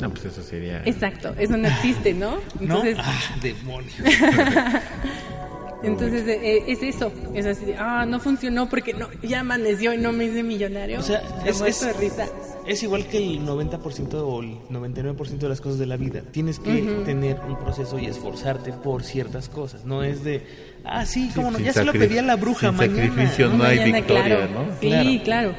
No, 0.00 0.10
pues 0.10 0.26
eso 0.26 0.42
sería... 0.42 0.80
Exacto, 0.84 1.34
eso 1.38 1.56
no 1.56 1.66
existe, 1.66 2.14
¿no? 2.14 2.36
¿No? 2.60 2.82
Entonces, 2.84 2.96
Ah, 3.00 3.36
demonio. 3.42 3.90
entonces 5.82 6.26
eh, 6.26 6.64
es 6.66 6.82
eso, 6.82 7.12
es 7.34 7.46
así, 7.46 7.64
de, 7.66 7.76
ah, 7.76 8.04
no 8.06 8.18
funcionó 8.20 8.68
porque 8.68 8.94
no, 8.94 9.08
ya 9.22 9.40
amaneció 9.40 9.92
y 9.94 9.98
no 9.98 10.12
me 10.12 10.24
hice 10.24 10.42
millonario. 10.42 11.00
O 11.00 11.02
sea, 11.02 11.22
Se 11.44 11.50
es, 11.50 11.60
es- 11.60 11.80
de 11.80 11.92
risa. 11.94 12.26
Es 12.68 12.82
igual 12.82 13.06
que 13.06 13.16
el 13.16 13.40
90% 13.46 14.14
o 14.14 14.42
el 14.42 14.58
99% 14.68 15.38
de 15.38 15.48
las 15.48 15.60
cosas 15.60 15.78
de 15.78 15.86
la 15.86 15.96
vida. 15.96 16.22
Tienes 16.30 16.58
que 16.58 16.82
tener 17.04 17.40
un 17.48 17.58
proceso 17.58 17.98
y 17.98 18.06
esforzarte 18.06 18.72
por 18.72 19.02
ciertas 19.02 19.48
cosas. 19.48 19.86
No 19.86 20.02
es 20.02 20.22
de, 20.22 20.44
ah, 20.84 21.06
sí, 21.06 21.30
cómo 21.34 21.50
no, 21.50 21.58
ya 21.58 21.72
se 21.72 21.84
lo 21.84 21.92
pedí 21.92 22.18
a 22.18 22.22
la 22.22 22.36
bruja 22.36 22.68
sin 22.68 22.76
mañana. 22.76 23.06
sacrificio 23.06 23.48
no 23.48 23.64
hay 23.64 23.78
Mañana, 23.78 23.96
victoria, 23.98 24.36
claro. 24.36 24.50
¿no? 24.52 24.66
Sí, 24.80 25.20
claro. 25.24 25.54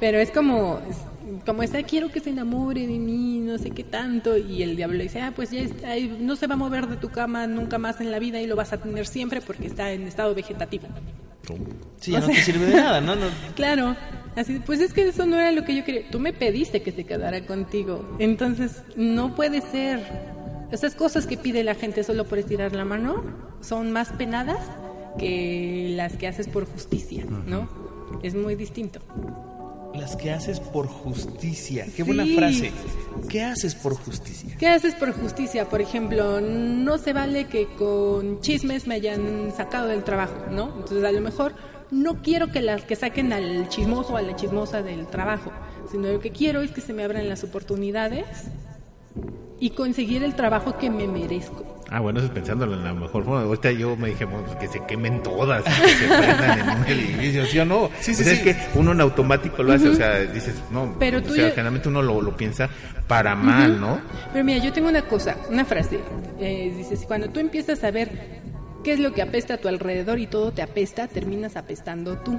Pero 0.00 0.18
es 0.18 0.30
como, 0.30 0.80
como 1.44 1.62
está, 1.62 1.82
quiero 1.82 2.10
que 2.10 2.20
se 2.20 2.30
enamore 2.30 2.86
de 2.86 2.98
mí, 2.98 3.38
no 3.40 3.58
sé 3.58 3.70
qué 3.70 3.84
tanto, 3.84 4.36
y 4.36 4.62
el 4.62 4.76
diablo 4.76 5.02
dice, 5.02 5.20
ah, 5.20 5.32
pues 5.34 5.50
ya 5.50 5.60
está, 5.60 5.88
no 6.20 6.36
se 6.36 6.46
va 6.46 6.54
a 6.54 6.58
mover 6.58 6.86
de 6.86 6.96
tu 6.96 7.08
cama 7.10 7.46
nunca 7.46 7.78
más 7.78 8.00
en 8.00 8.10
la 8.10 8.18
vida 8.18 8.40
y 8.40 8.46
lo 8.46 8.56
vas 8.56 8.72
a 8.72 8.78
tener 8.78 9.06
siempre 9.06 9.40
porque 9.40 9.66
está 9.66 9.92
en 9.92 10.02
estado 10.06 10.34
vegetativo. 10.34 10.86
Sí, 12.00 12.12
ya 12.12 12.20
no 12.20 12.26
sea- 12.26 12.34
te 12.34 12.42
sirve 12.42 12.66
de 12.66 12.74
nada, 12.80 13.00
¿no? 13.00 13.16
no 13.16 13.26
Claro, 13.56 13.96
así, 14.36 14.60
pues 14.64 14.80
es 14.80 14.92
que 14.92 15.08
eso 15.08 15.26
no 15.26 15.36
era 15.38 15.50
lo 15.52 15.64
que 15.64 15.74
yo 15.76 15.84
quería. 15.84 16.10
Tú 16.10 16.18
me 16.20 16.32
pediste 16.32 16.82
que 16.82 16.92
se 16.92 17.04
quedara 17.04 17.40
contigo, 17.46 18.16
entonces 18.18 18.82
no 18.96 19.34
puede 19.34 19.60
ser. 19.62 20.00
Esas 20.70 20.94
cosas 20.94 21.26
que 21.26 21.38
pide 21.38 21.64
la 21.64 21.74
gente 21.74 22.04
solo 22.04 22.26
por 22.26 22.38
estirar 22.38 22.74
la 22.74 22.84
mano 22.84 23.22
son 23.62 23.90
más 23.90 24.12
penadas 24.12 24.58
que 25.18 25.94
las 25.96 26.12
que 26.18 26.26
haces 26.28 26.46
por 26.46 26.66
justicia, 26.66 27.24
¿no? 27.46 27.66
Es 28.22 28.34
muy 28.34 28.54
distinto. 28.54 29.00
Las 29.98 30.16
que 30.16 30.30
haces 30.30 30.60
por 30.60 30.86
justicia. 30.86 31.84
Qué 31.84 31.90
Sí. 31.90 32.02
buena 32.02 32.24
frase. 32.36 32.72
¿Qué 33.28 33.42
haces 33.42 33.74
por 33.74 33.94
justicia? 33.94 34.56
¿Qué 34.58 34.68
haces 34.68 34.94
por 34.94 35.12
justicia? 35.12 35.68
Por 35.68 35.80
ejemplo, 35.80 36.40
no 36.40 36.98
se 36.98 37.12
vale 37.12 37.46
que 37.46 37.66
con 37.76 38.40
chismes 38.40 38.86
me 38.86 38.94
hayan 38.94 39.52
sacado 39.56 39.88
del 39.88 40.04
trabajo, 40.04 40.36
¿no? 40.50 40.66
Entonces, 40.76 41.04
a 41.04 41.12
lo 41.12 41.20
mejor 41.20 41.52
no 41.90 42.22
quiero 42.22 42.48
que 42.52 42.60
las 42.62 42.82
que 42.84 42.96
saquen 42.96 43.32
al 43.32 43.68
chismoso 43.68 44.12
o 44.14 44.16
a 44.16 44.22
la 44.22 44.36
chismosa 44.36 44.82
del 44.82 45.06
trabajo, 45.08 45.50
sino 45.90 46.08
lo 46.12 46.20
que 46.20 46.30
quiero 46.30 46.62
es 46.62 46.70
que 46.70 46.80
se 46.80 46.92
me 46.92 47.02
abran 47.02 47.28
las 47.28 47.42
oportunidades 47.44 48.26
y 49.60 49.70
conseguir 49.70 50.22
el 50.22 50.34
trabajo 50.34 50.76
que 50.78 50.88
me 50.90 51.06
merezco. 51.08 51.64
Ah, 51.90 52.00
bueno, 52.00 52.18
eso 52.18 52.26
es 52.28 52.32
pensándolo 52.34 52.74
en 52.74 52.84
la 52.84 52.92
mejor 52.92 53.24
forma. 53.24 53.42
Ahorita 53.42 53.72
yo 53.72 53.96
me 53.96 54.08
dije, 54.10 54.24
bueno, 54.26 54.42
pues 54.44 54.56
que 54.58 54.68
se 54.68 54.84
quemen 54.84 55.22
todas, 55.22 55.64
que 55.64 55.88
se 55.88 56.06
prendan 56.06 56.58
en 56.58 56.68
un 56.80 56.84
edificio, 56.86 57.46
¿sí 57.46 57.58
o 57.58 57.64
no? 57.64 57.88
Sí, 58.00 58.14
sí, 58.14 58.22
o 58.22 58.24
sea, 58.26 58.34
sí. 58.36 58.48
es 58.50 58.56
que 58.56 58.78
uno 58.78 58.92
en 58.92 59.00
automático 59.00 59.62
lo 59.62 59.72
hace, 59.72 59.88
o 59.88 59.94
sea, 59.94 60.18
dices, 60.20 60.54
no, 60.70 60.94
Pero 60.98 61.18
o 61.18 61.22
tú 61.22 61.32
sea, 61.32 61.44
ya- 61.44 61.50
generalmente 61.50 61.88
uno 61.88 62.02
lo, 62.02 62.20
lo 62.20 62.36
piensa 62.36 62.68
para 63.06 63.34
mal, 63.34 63.80
¿no? 63.80 64.00
Pero 64.32 64.44
mira, 64.44 64.62
yo 64.62 64.70
tengo 64.72 64.88
una 64.88 65.02
cosa, 65.02 65.36
una 65.50 65.64
frase. 65.64 65.98
Eh, 66.38 66.74
dices, 66.76 67.04
cuando 67.08 67.30
tú 67.30 67.40
empiezas 67.40 67.82
a 67.84 67.90
ver 67.90 68.10
qué 68.84 68.92
es 68.92 69.00
lo 69.00 69.12
que 69.14 69.22
apesta 69.22 69.54
a 69.54 69.56
tu 69.56 69.68
alrededor 69.68 70.18
y 70.18 70.26
todo 70.26 70.52
te 70.52 70.60
apesta, 70.60 71.08
terminas 71.08 71.56
apestando 71.56 72.18
tú. 72.18 72.38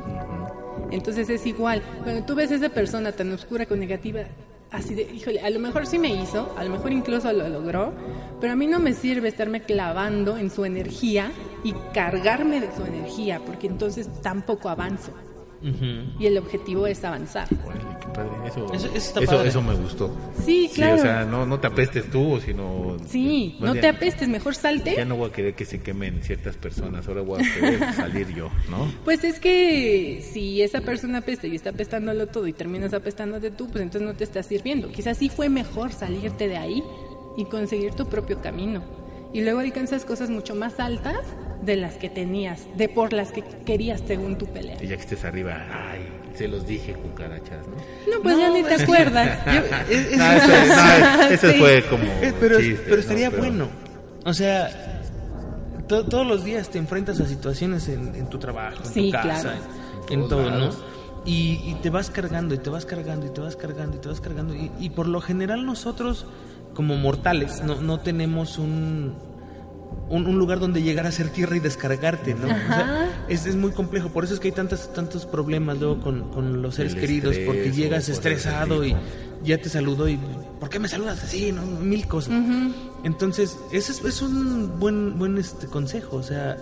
Entonces 0.92 1.28
es 1.30 1.46
igual. 1.48 1.82
Cuando 2.04 2.24
tú 2.24 2.36
ves 2.36 2.52
a 2.52 2.56
esa 2.56 2.70
persona 2.70 3.12
tan 3.14 3.32
oscura 3.32 3.66
con 3.66 3.80
negativa, 3.80 4.22
así 4.72 4.96
de, 4.96 5.04
híjole, 5.04 5.40
a 5.42 5.50
lo 5.50 5.60
mejor 5.60 5.86
sí 5.86 6.00
me 6.00 6.10
hizo, 6.10 6.54
a 6.58 6.64
lo 6.64 6.70
mejor 6.70 6.92
incluso 6.92 7.32
lo 7.34 7.48
logró, 7.50 7.94
pero 8.40 8.54
a 8.54 8.56
mí 8.56 8.68
no 8.68 8.80
me 8.80 8.94
sirve 8.94 9.30
estarme 9.30 9.62
clavando 9.62 10.38
en 10.38 10.50
su 10.50 10.66
energía 10.66 11.32
y 11.64 11.74
cargarme 11.94 12.60
de 12.60 12.70
su 12.76 12.84
energía, 12.84 13.42
porque 13.46 13.68
entonces 13.68 14.10
tampoco 14.22 14.70
avanzo. 14.70 15.12
Y 15.62 16.26
el 16.26 16.38
objetivo 16.38 16.88
es 16.88 17.04
avanzar. 17.04 17.48
Órale, 17.66 17.84
qué 18.02 18.08
padre. 18.08 18.30
Eso, 18.48 18.74
Eso- 18.74 18.88
eso 18.88 18.96
está 18.98 19.20
eso, 19.22 19.32
padre. 19.36 19.50
eso 19.50 19.62
me 19.62 19.76
gustó. 19.76 20.16
Sí, 20.46 20.70
claro. 20.74 20.96
o 20.96 20.98
sea, 21.00 21.26
no, 21.26 21.46
no 21.46 21.60
te 21.60 21.68
apestes 21.68 22.10
tú, 22.10 22.40
sino... 22.44 22.96
Sí, 23.08 23.58
no 23.60 23.74
bien, 23.74 23.82
te 23.82 23.88
apestes, 23.90 24.30
mejor 24.30 24.56
salte. 24.56 24.96
Ya 24.96 25.06
no 25.06 25.18
voy 25.18 25.30
a 25.30 25.34
querer 25.34 25.56
que 25.56 25.66
se 25.66 25.82
quemen 25.82 26.22
ciertas 26.24 26.56
personas, 26.56 27.08
ahora 27.08 27.22
voy 27.22 27.42
a 27.44 27.54
querer 27.54 27.94
salir 27.96 28.34
yo, 28.34 28.50
¿no? 28.70 28.90
Pues 29.04 29.24
es 29.24 29.40
que 29.40 30.26
si 30.32 30.62
esa 30.62 30.82
persona 30.82 31.20
apesta 31.20 31.48
y 31.48 31.56
está 31.56 31.72
apestándolo 31.72 32.28
todo 32.28 32.48
y 32.48 32.54
terminas 32.54 32.94
apestándote 32.94 33.52
tú, 33.52 33.68
pues 33.68 33.82
entonces 33.84 34.08
no 34.08 34.16
te 34.16 34.24
está 34.24 34.42
sirviendo. 34.44 34.90
Quizás 34.92 35.18
sí 35.18 35.30
fue 35.30 35.50
mejor 35.50 35.92
salirte 35.92 36.48
de 36.48 36.58
ahí 36.58 36.84
y 37.38 37.46
conseguir 37.46 37.94
tu 37.94 38.08
propio 38.08 38.42
camino. 38.42 38.82
Y 39.34 39.42
luego 39.42 39.60
alcanzas 39.60 40.06
cosas 40.06 40.30
mucho 40.30 40.56
más 40.56 40.80
altas 40.80 41.18
de 41.62 41.76
las 41.76 41.96
que 41.96 42.10
tenías, 42.10 42.62
de 42.78 42.88
por 42.90 43.14
las 43.14 43.32
que 43.32 43.44
querías 43.66 44.02
según 44.08 44.38
tu 44.38 44.46
pelea. 44.48 44.78
Y 44.82 44.88
ya 44.88 44.96
que 44.96 45.02
estés 45.02 45.26
arriba, 45.26 45.66
ay, 45.72 46.08
se 46.36 46.48
los 46.48 46.66
dije, 46.66 46.94
cucarachas, 46.94 47.68
¿no? 47.68 47.76
No, 48.16 48.24
pues 48.24 48.38
ya 48.38 48.48
No, 48.48 48.54
ni 48.56 48.64
te 48.64 48.76
acuerdas. 48.82 49.40
Yo- 49.46 49.94
es- 49.94 50.08
es- 50.12 50.18
No, 50.18 50.32
eso, 50.32 50.48
no, 51.18 51.24
eso 51.30 51.52
Sí. 51.52 51.58
fue 51.60 51.84
como 51.90 52.04
Eh, 52.04 52.34
pero, 52.40 52.60
chiste, 52.60 52.94
estaría 53.00 53.30
Pero- 53.30 53.42
bueno. 53.44 53.68
O 54.26 54.34
sea, 54.34 54.70
to- 55.88 56.06
todos 56.06 56.26
los 56.28 56.44
días 56.44 56.70
te 56.70 56.78
enfrentas 56.78 57.20
a 57.20 57.26
situaciones 57.26 57.88
en, 57.90 58.16
en 58.16 58.28
tu 58.30 58.38
trabajo, 58.40 58.84
en 58.86 58.92
Sí, 58.94 59.06
tu 59.08 59.12
casa, 59.12 59.42
claro. 59.42 59.58
en, 60.10 60.28
todo, 60.28 60.50
¿no? 60.52 60.70
Y, 61.26 61.60
y 61.66 61.78
te 61.82 61.90
vas 61.90 62.10
cargando 62.10 62.56
y 62.56 62.58
te 62.60 62.70
vas 62.70 62.86
cargando 62.86 63.26
y 63.26 63.30
te 63.30 63.42
vas 63.42 63.56
cargando 63.56 63.98
y 63.98 64.00
te 64.00 64.08
vas 64.08 64.22
cargando. 64.22 64.56
Y, 64.56 64.72
y 64.80 64.90
por 64.92 65.08
lo 65.08 65.20
general 65.22 65.66
nosotros, 65.66 66.26
como 66.74 66.96
mortales, 66.96 67.62
no, 67.64 67.82
no 67.82 68.00
tenemos 68.00 68.58
un, 68.58 69.16
un, 70.10 70.26
un 70.28 70.40
lugar 70.40 70.60
donde 70.60 70.82
llegar 70.82 71.06
a 71.06 71.12
ser 71.12 71.30
tierra 71.30 71.56
y 71.56 71.60
descargarte, 71.60 72.34
¿no? 72.34 72.46
O 72.48 72.50
sea, 72.50 73.26
es, 73.28 73.46
es 73.46 73.56
muy 73.56 73.72
complejo. 73.72 74.10
Por 74.10 74.24
eso 74.24 74.34
es 74.34 74.40
que 74.40 74.48
hay 74.50 74.54
tantos, 74.54 74.92
tantos 74.94 75.26
problemas 75.26 75.78
luego 75.80 76.00
con, 76.02 76.30
con 76.32 76.62
los 76.62 76.76
seres 76.76 76.94
El 76.94 77.00
queridos, 77.00 77.32
estrés 77.32 77.46
porque 77.48 77.72
llegas 77.72 78.10
estresado 78.10 78.84
y 78.86 78.96
ya 79.44 79.58
te 79.60 79.70
saludó 79.70 80.10
y 80.10 80.20
¿por 80.60 80.70
qué 80.70 80.80
me 80.80 80.88
saludas 80.88 81.24
así? 81.24 81.52
No, 81.52 81.62
mil 81.62 82.08
cosas. 82.08 82.34
Entonces, 83.04 83.58
ese 83.72 83.92
es, 83.92 84.04
es 84.04 84.22
un 84.22 84.80
buen 84.80 85.18
buen 85.18 85.38
este 85.38 85.68
consejo, 85.68 86.18
o 86.18 86.24
sea, 86.24 86.58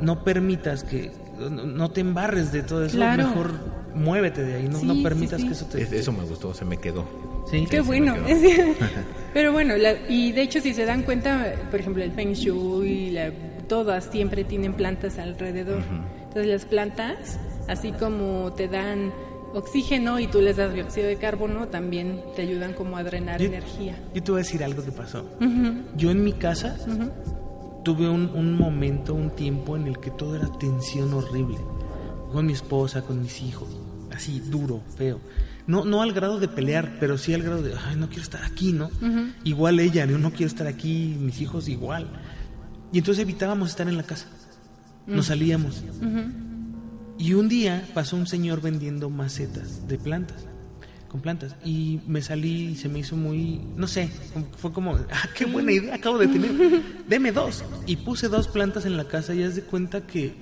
no 0.00 0.24
permitas 0.24 0.84
que 0.84 1.12
no, 1.38 1.90
te 1.90 2.00
embarres 2.02 2.52
de 2.52 2.62
todo 2.62 2.84
eso, 2.84 2.96
Claro. 2.96 3.28
mejor 3.28 3.52
muévete 3.94 4.42
de 4.44 4.54
ahí, 4.56 4.68
no, 4.68 4.78
Sí, 4.78 4.86
no 4.86 4.94
sí, 4.94 5.02
permitas 5.02 5.40
sí. 5.40 5.46
que 5.46 5.52
eso 5.54 5.64
te 5.66 5.82
Es- 5.82 5.92
Eso 5.92 6.12
me 6.12 6.24
gustó, 6.24 6.52
se 6.54 6.64
me 6.64 6.76
quedó. 6.76 7.04
Sí. 7.46 7.66
Qué 7.68 7.80
bueno. 7.80 8.14
Pero 9.34 9.52
bueno, 9.52 9.76
la- 9.76 9.94
y 10.08 10.32
de 10.32 10.42
hecho 10.42 10.60
si 10.60 10.74
se 10.74 10.84
dan 10.84 11.02
cuenta, 11.02 11.54
por 11.70 11.80
ejemplo, 11.80 12.02
el 12.02 12.12
Feng 12.12 12.32
Shui, 12.32 13.10
la- 13.10 13.32
todas 13.68 14.04
siempre 14.06 14.44
tienen 14.44 14.72
plantas 14.74 15.18
alrededor. 15.18 15.82
Entonces 16.24 16.46
las 16.46 16.64
plantas, 16.64 17.38
así 17.68 17.92
como 17.92 18.52
te 18.52 18.66
dan 18.68 19.12
oxígeno 19.54 20.18
y 20.20 20.26
tú 20.28 20.40
les 20.40 20.56
das 20.56 20.72
dióxido 20.74 21.06
de 21.08 21.16
carbono, 21.16 21.68
también 21.68 22.20
te 22.36 22.42
ayudan 22.42 22.72
como 22.72 22.96
a 22.96 23.02
drenar 23.04 23.40
Yo- 23.40 23.46
energía. 23.46 23.96
Yo 24.14 24.22
te 24.22 24.30
voy 24.32 24.40
a 24.40 24.44
decir 24.44 24.62
algo 24.64 24.84
que 24.84 24.92
pasó. 24.92 25.22
Ujú, 25.40 25.82
Yo 25.96 26.10
en 26.10 26.24
mi 26.24 26.32
casa 26.32 26.76
tuve 27.84 28.08
un, 28.08 28.30
un 28.34 28.56
momento, 28.58 29.14
un 29.14 29.30
tiempo 29.30 29.76
en 29.76 29.86
el 29.86 29.98
que 29.98 30.10
todo 30.10 30.36
era 30.36 30.48
tensión 30.58 31.12
horrible. 31.14 31.58
Con 32.32 32.46
mi 32.46 32.52
esposa, 32.52 33.02
con 33.02 33.20
mis 33.22 33.40
hijos. 33.42 33.68
Así, 34.14 34.40
duro, 34.40 34.80
feo. 34.96 35.18
No, 35.70 35.84
no 35.84 36.02
al 36.02 36.12
grado 36.12 36.40
de 36.40 36.48
pelear, 36.48 36.96
pero 36.98 37.16
sí 37.16 37.32
al 37.32 37.44
grado 37.44 37.62
de, 37.62 37.74
ay, 37.86 37.94
no 37.94 38.08
quiero 38.08 38.22
estar 38.24 38.42
aquí, 38.42 38.72
¿no? 38.72 38.90
Igual 39.44 39.78
ella, 39.78 40.04
no, 40.04 40.18
no 40.18 40.32
quiero 40.32 40.48
estar 40.48 40.66
aquí, 40.66 41.16
mis 41.16 41.40
hijos 41.40 41.68
igual. 41.68 42.10
Y 42.92 42.98
entonces 42.98 43.22
evitábamos 43.22 43.70
estar 43.70 43.88
en 43.88 43.96
la 43.96 44.02
casa. 44.02 44.26
Nos 45.06 45.26
salíamos. 45.26 45.84
Y 47.18 47.34
un 47.34 47.48
día 47.48 47.88
pasó 47.94 48.16
un 48.16 48.26
señor 48.26 48.60
vendiendo 48.60 49.10
macetas 49.10 49.86
de 49.86 49.96
plantas, 49.96 50.44
con 51.06 51.20
plantas. 51.20 51.54
Y 51.64 52.00
me 52.04 52.20
salí 52.20 52.70
y 52.70 52.74
se 52.74 52.88
me 52.88 52.98
hizo 52.98 53.14
muy, 53.14 53.60
no 53.76 53.86
sé, 53.86 54.10
fue 54.56 54.72
como, 54.72 54.96
ah, 55.12 55.28
qué 55.36 55.44
buena 55.44 55.70
idea 55.70 55.94
acabo 55.94 56.18
de 56.18 56.26
tener. 56.26 56.82
Deme 57.08 57.30
dos. 57.30 57.62
Y 57.86 57.94
puse 57.94 58.26
dos 58.26 58.48
plantas 58.48 58.86
en 58.86 58.96
la 58.96 59.04
casa 59.04 59.34
y 59.34 59.44
haz 59.44 59.54
de 59.54 59.62
cuenta 59.62 60.04
que 60.04 60.34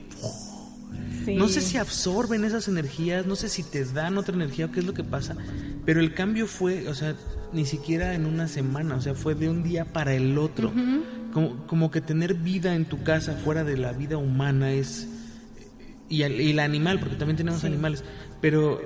Sí. 1.29 1.35
no 1.37 1.49
sé 1.49 1.61
si 1.61 1.76
absorben 1.76 2.45
esas 2.45 2.68
energías, 2.68 3.26
no 3.26 3.37
sé 3.37 3.49
si 3.49 3.62
te 3.62 3.85
dan 3.85 4.16
otra 4.18 4.35
energía 4.35 4.66
o 4.66 4.70
qué 4.72 4.81
es 4.81 4.87
lo 4.87 4.95
que 4.95 5.05
pasa, 5.05 5.37
pero 5.85 6.01
el 6.01 6.14
cambio 6.14 6.47
fue, 6.47 6.89
o 6.89 6.95
sea, 6.95 7.14
ni 7.53 7.64
siquiera 7.66 8.14
en 8.14 8.26
una 8.26 8.49
semana, 8.49 8.97
o 8.97 9.01
sea, 9.01 9.14
fue 9.14 9.35
de 9.35 9.49
un 9.49 9.62
día 9.62 9.85
para 9.87 10.14
el 10.14 10.37
otro. 10.39 10.72
como, 11.33 11.66
como 11.66 11.91
que 11.91 12.01
tener 12.01 12.35
vida 12.35 12.74
en 12.74 12.85
tu 12.87 13.03
casa 13.03 13.35
fuera 13.35 13.62
de 13.64 13.76
la 13.76 13.93
vida 13.93 14.16
humana 14.16 14.72
es... 14.72 15.07
Y, 16.11 16.22
el- 16.22 16.41
y 16.41 16.59
animal, 16.59 16.99
porque 17.01 17.16
también 17.16 17.37
tenemos 17.37 17.64
animales, 17.64 18.03
pero, 18.41 18.81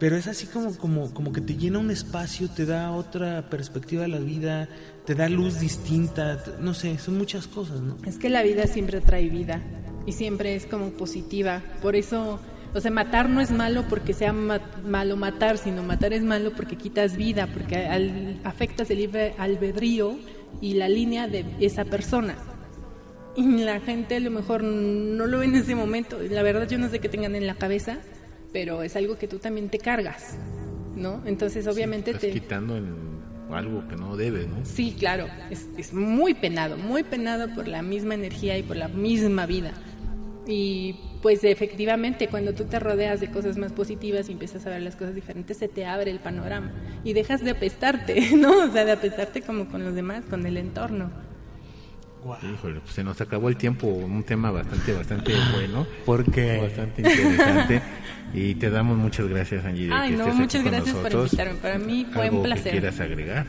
pero 0.00 0.16
es 0.16 0.26
así 0.26 0.46
como, 0.46 0.76
como, 0.76 1.14
como 1.14 1.32
que 1.32 1.40
te 1.40 1.54
llena 1.56 1.78
un 1.78 1.90
espacio, 1.92 2.48
te 2.48 2.66
da 2.66 2.90
otra 2.90 3.48
perspectiva 3.48 4.02
de 4.02 4.08
la 4.08 4.18
vida, 4.18 4.68
te 5.06 5.14
da 5.14 5.28
luz 5.28 5.60
distinta, 5.60 6.42
no 6.60 6.74
sé, 6.74 6.98
son 6.98 7.16
muchas 7.18 7.46
cosas, 7.46 7.80
¿no? 7.80 7.96
Es 8.06 8.18
que 8.18 8.28
la 8.30 8.42
vida 8.42 8.66
siempre 8.66 9.00
trae 9.00 9.28
vida 9.28 9.60
y 10.06 10.12
siempre 10.12 10.56
es 10.56 10.66
como 10.66 10.90
positiva. 10.90 11.62
Por 11.82 11.94
eso, 11.96 12.40
o 12.74 12.80
sea, 12.80 12.90
matar 12.90 13.28
no 13.28 13.40
es 13.40 13.50
malo 13.50 13.84
porque 13.88 14.14
sea 14.14 14.32
ma- 14.32 14.60
malo 14.84 15.16
matar, 15.16 15.58
sino 15.58 15.82
matar 15.82 16.12
es 16.14 16.22
malo 16.22 16.52
porque 16.56 16.76
quitas 16.76 17.16
vida, 17.16 17.46
porque 17.52 17.76
al- 17.86 18.40
afectas 18.44 18.90
el 18.90 18.98
libre 18.98 19.34
albedrío 19.38 20.16
y 20.62 20.74
la 20.74 20.88
línea 20.88 21.28
de 21.28 21.44
esa 21.60 21.84
persona. 21.84 22.36
Y 23.36 23.42
la 23.58 23.80
gente 23.80 24.16
a 24.16 24.20
lo 24.20 24.30
mejor 24.30 24.62
no 24.64 25.26
lo 25.26 25.38
ve 25.38 25.44
en 25.44 25.54
ese 25.56 25.74
momento. 25.74 26.18
La 26.30 26.42
verdad 26.42 26.66
yo 26.68 26.78
no 26.78 26.88
sé 26.88 26.98
qué 26.98 27.08
tengan 27.08 27.34
en 27.34 27.46
la 27.46 27.54
cabeza, 27.54 27.98
pero 28.52 28.82
es 28.82 28.96
algo 28.96 29.16
que 29.18 29.28
tú 29.28 29.38
también 29.38 29.68
te 29.68 29.78
cargas, 29.78 30.36
¿no? 30.96 31.22
Entonces 31.26 31.66
obviamente 31.66 32.10
Estás 32.10 32.28
te... 32.28 32.32
quitando 32.32 32.76
en 32.76 33.10
algo 33.50 33.86
que 33.88 33.96
no 33.96 34.16
debes, 34.16 34.46
¿no? 34.48 34.64
Sí, 34.64 34.94
claro, 34.98 35.26
es, 35.50 35.68
es 35.76 35.92
muy 35.92 36.34
penado, 36.34 36.76
muy 36.76 37.02
penado 37.02 37.52
por 37.54 37.68
la 37.68 37.82
misma 37.82 38.14
energía 38.14 38.56
y 38.58 38.62
por 38.62 38.76
la 38.76 38.88
misma 38.88 39.46
vida. 39.46 39.72
Y 40.46 40.96
pues 41.22 41.44
efectivamente, 41.44 42.28
cuando 42.28 42.54
tú 42.54 42.64
te 42.64 42.78
rodeas 42.78 43.20
de 43.20 43.30
cosas 43.30 43.56
más 43.58 43.72
positivas 43.72 44.28
y 44.28 44.32
empiezas 44.32 44.66
a 44.66 44.70
ver 44.70 44.82
las 44.82 44.96
cosas 44.96 45.14
diferentes, 45.14 45.58
se 45.58 45.68
te 45.68 45.84
abre 45.84 46.10
el 46.10 46.18
panorama 46.18 46.72
y 47.04 47.12
dejas 47.12 47.42
de 47.44 47.50
apestarte, 47.50 48.30
¿no? 48.36 48.64
O 48.64 48.72
sea, 48.72 48.84
de 48.84 48.92
apestarte 48.92 49.42
como 49.42 49.68
con 49.68 49.84
los 49.84 49.94
demás, 49.94 50.24
con 50.28 50.46
el 50.46 50.56
entorno. 50.56 51.10
Híjole, 52.54 52.80
pues 52.80 52.92
se 52.94 53.02
nos 53.02 53.20
acabó 53.20 53.48
el 53.48 53.56
tiempo, 53.56 53.86
un 53.86 54.22
tema 54.24 54.50
bastante, 54.50 54.92
bastante 54.92 55.32
bueno. 55.54 55.86
Porque 56.04 56.58
Bastante 56.58 57.02
interesante. 57.02 57.82
y 58.34 58.54
te 58.56 58.70
damos 58.70 58.98
muchas 58.98 59.26
gracias, 59.28 59.64
Angie. 59.64 59.90
Ay, 59.92 60.10
que 60.12 60.16
no, 60.16 60.26
muchas 60.34 60.62
gracias 60.62 60.94
por 60.96 61.12
invitarme. 61.12 61.54
Para 61.54 61.78
mí 61.78 62.06
fue 62.12 62.24
¿Algo 62.24 62.36
un 62.38 62.42
que 62.42 62.48
placer. 62.48 62.72
quieras 62.72 63.00
agregar? 63.00 63.46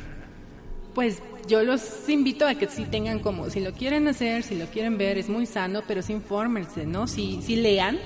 Pues 0.95 1.21
yo 1.47 1.63
los 1.63 2.07
invito 2.09 2.47
a 2.47 2.55
que 2.55 2.67
sí 2.67 2.85
tengan 2.85 3.19
como, 3.19 3.49
si 3.49 3.59
lo 3.59 3.73
quieren 3.73 4.07
hacer, 4.07 4.43
si 4.43 4.57
lo 4.57 4.65
quieren 4.67 4.97
ver, 4.97 5.17
es 5.17 5.29
muy 5.29 5.45
sano, 5.45 5.81
pero 5.87 6.01
sí 6.01 6.13
infórmense, 6.13 6.85
¿no? 6.85 7.07
Si, 7.07 7.41
si 7.41 7.55
lean, 7.57 7.97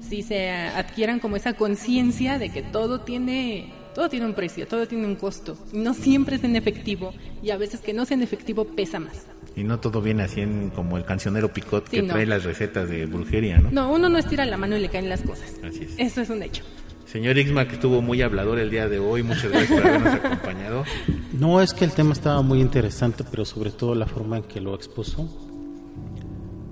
si 0.00 0.22
se 0.22 0.50
adquieran 0.50 1.18
como 1.20 1.36
esa 1.36 1.54
conciencia 1.54 2.38
de 2.38 2.50
que 2.50 2.62
todo 2.62 3.00
tiene, 3.00 3.72
todo 3.94 4.08
tiene 4.08 4.26
un 4.26 4.34
precio, 4.34 4.66
todo 4.66 4.86
tiene 4.86 5.06
un 5.06 5.14
costo. 5.16 5.56
Y 5.72 5.78
no 5.78 5.94
siempre 5.94 6.36
es 6.36 6.44
en 6.44 6.56
efectivo, 6.56 7.14
y 7.42 7.50
a 7.50 7.56
veces 7.56 7.80
que 7.80 7.92
no 7.92 8.04
sea 8.04 8.16
en 8.16 8.22
efectivo 8.22 8.64
pesa 8.64 9.00
más. 9.00 9.26
Y 9.56 9.62
no 9.62 9.78
todo 9.78 10.02
viene 10.02 10.24
así 10.24 10.40
en, 10.40 10.70
como 10.70 10.98
el 10.98 11.04
cancionero 11.04 11.52
Picot 11.52 11.84
Sí, 11.88 11.96
que 11.98 12.02
no. 12.02 12.12
trae 12.14 12.26
las 12.26 12.44
recetas 12.44 12.88
de 12.88 13.06
brujería, 13.06 13.58
¿no? 13.58 13.70
No, 13.70 13.92
uno 13.92 14.08
no 14.08 14.18
estira 14.18 14.44
la 14.44 14.56
mano 14.56 14.76
y 14.76 14.80
le 14.80 14.88
caen 14.88 15.08
las 15.08 15.22
cosas. 15.22 15.54
Así 15.62 15.84
es. 15.84 15.94
Eso 15.96 16.20
es 16.20 16.30
un 16.30 16.42
hecho. 16.42 16.64
Señor 17.06 17.38
Ixma, 17.38 17.68
que 17.68 17.74
estuvo 17.74 18.02
muy 18.02 18.20
hablador 18.22 18.58
el 18.58 18.70
día 18.70 18.88
de 18.88 18.98
hoy, 18.98 19.22
muchas 19.22 19.52
gracias 19.52 19.80
por 19.80 19.88
habernos 19.88 20.14
acompañado. 20.24 20.84
No 21.32 21.60
es 21.60 21.72
que 21.72 21.84
el 21.84 21.92
tema 21.92 22.12
estaba 22.12 22.42
muy 22.42 22.60
interesante, 22.60 23.22
pero 23.30 23.44
sobre 23.44 23.70
todo 23.70 23.94
la 23.94 24.06
forma 24.06 24.38
en 24.38 24.42
que 24.42 24.60
lo 24.60 24.74
expuso, 24.74 25.28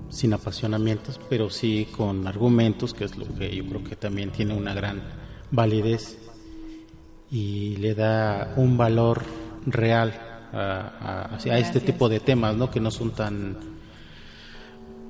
sin 0.09 0.33
apasionamientos, 0.33 1.19
pero 1.29 1.49
sí 1.49 1.87
con 1.95 2.27
argumentos, 2.27 2.93
que 2.93 3.05
es 3.05 3.15
lo 3.17 3.25
que 3.33 3.55
yo 3.55 3.65
creo 3.65 3.83
que 3.83 3.95
también 3.95 4.31
tiene 4.31 4.53
una 4.53 4.73
gran 4.73 5.01
validez 5.51 6.17
y 7.33 7.75
le 7.77 7.93
da 7.95 8.53
un 8.57 8.77
valor 8.77 9.23
real 9.65 10.13
a, 10.53 11.29
a- 11.33 11.35
a 11.35 11.57
este 11.57 11.79
tipo 11.81 12.07
de 12.07 12.19
temas, 12.19 12.55
¿no? 12.55 12.69
Que 12.69 12.79
no 12.79 12.91
son 12.91 13.11
tan, 13.11 13.57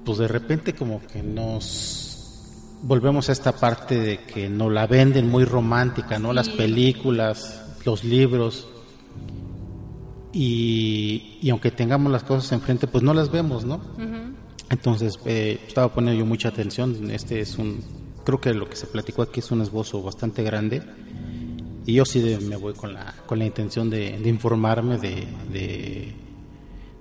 pues 0.05 0.17
de 0.17 0.27
repente 0.29 0.73
como 0.73 1.01
que 1.05 1.21
nos 1.21 2.79
volvemos 2.83 3.27
a 3.29 3.33
esta 3.33 3.51
parte 3.53 3.99
de 3.99 4.19
que 4.19 4.47
nos 4.49 4.71
la 4.71 4.87
venden 4.87 5.29
muy 5.29 5.43
romántica, 5.43 6.17
¿no? 6.17 6.31
Las 6.33 6.47
películas, 6.49 7.61
los 7.85 8.03
libros. 8.05 8.67
Y, 10.31 11.37
y 11.41 11.49
aunque 11.51 11.71
tengamos 11.71 12.11
las 12.11 12.23
cosas 12.23 12.51
enfrente, 12.53 12.87
pues 12.87 13.03
no 13.03 13.13
las 13.13 13.31
vemos, 13.31 13.65
¿no? 13.65 13.81
Entonces, 14.69 15.19
eh, 15.25 15.59
estaba 15.67 15.93
poniendo 15.93 16.19
yo 16.19 16.25
mucha 16.25 16.49
atención. 16.49 17.11
Este 17.11 17.39
es 17.41 17.57
un, 17.59 17.81
creo 18.25 18.41
que 18.41 18.53
lo 18.53 18.67
que 18.67 18.75
se 18.75 18.87
platicó 18.87 19.21
aquí 19.21 19.41
es 19.41 19.51
un 19.51 19.61
esbozo 19.61 20.01
bastante 20.01 20.41
grande. 20.41 20.81
Y 21.85 21.93
yo 21.95 22.05
sí 22.05 22.21
de- 22.21 22.39
me 22.39 22.55
voy 22.55 22.73
con 22.73 22.93
la, 22.93 23.13
con 23.25 23.39
la 23.39 23.45
intención 23.45 23.89
de, 23.89 24.17
de 24.17 24.29
informarme, 24.29 24.97
de, 24.97 25.27
de 25.51 26.13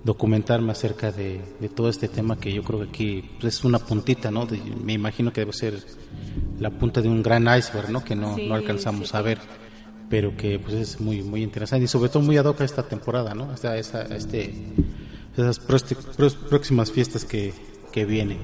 documentarme 0.03 0.71
acerca 0.73 1.11
de, 1.11 1.39
de 1.59 1.69
todo 1.69 1.89
este 1.89 2.09
tema 2.09 2.37
que 2.37 2.51
yo 2.51 2.63
creo 2.63 2.79
que 2.81 2.85
aquí 2.89 3.29
pues, 3.39 3.55
es 3.55 3.63
una 3.63 3.79
puntita, 3.79 4.29
¿no? 4.31 4.45
De- 4.45 4.59
me 4.83 4.93
imagino 4.93 5.31
que 5.31 5.41
debe 5.41 5.53
ser 5.53 5.81
la 6.59 6.69
punta 6.69 7.01
de 7.01 7.07
un 7.09 7.23
gran 7.23 7.43
iceberg, 7.57 7.89
¿no? 7.89 8.03
Que 8.03 8.15
no, 8.15 8.35
Sí, 8.35 8.45
no 8.45 8.55
alcanzamos 8.55 9.09
sí, 9.09 9.17
a 9.17 9.21
ver, 9.21 9.37
pero 10.09 10.35
que 10.35 10.59
pues 10.59 10.75
es 10.75 10.99
muy 10.99 11.21
muy 11.23 11.41
interesante 11.43 11.85
y 11.85 11.87
sobre 11.87 12.09
todo 12.09 12.21
muy 12.21 12.35
ad 12.37 12.45
hoc 12.45 12.59
a 12.61 12.65
esta 12.65 12.83
temporada, 12.83 13.33
¿no? 13.33 13.45
Hasta 13.51 13.77
esa, 13.77 14.01
este, 14.03 14.53
esas 15.37 15.59
próximas 15.59 16.91
fiestas 16.91 17.23
que, 17.23 17.53
que 17.93 18.03
vienen. 18.05 18.37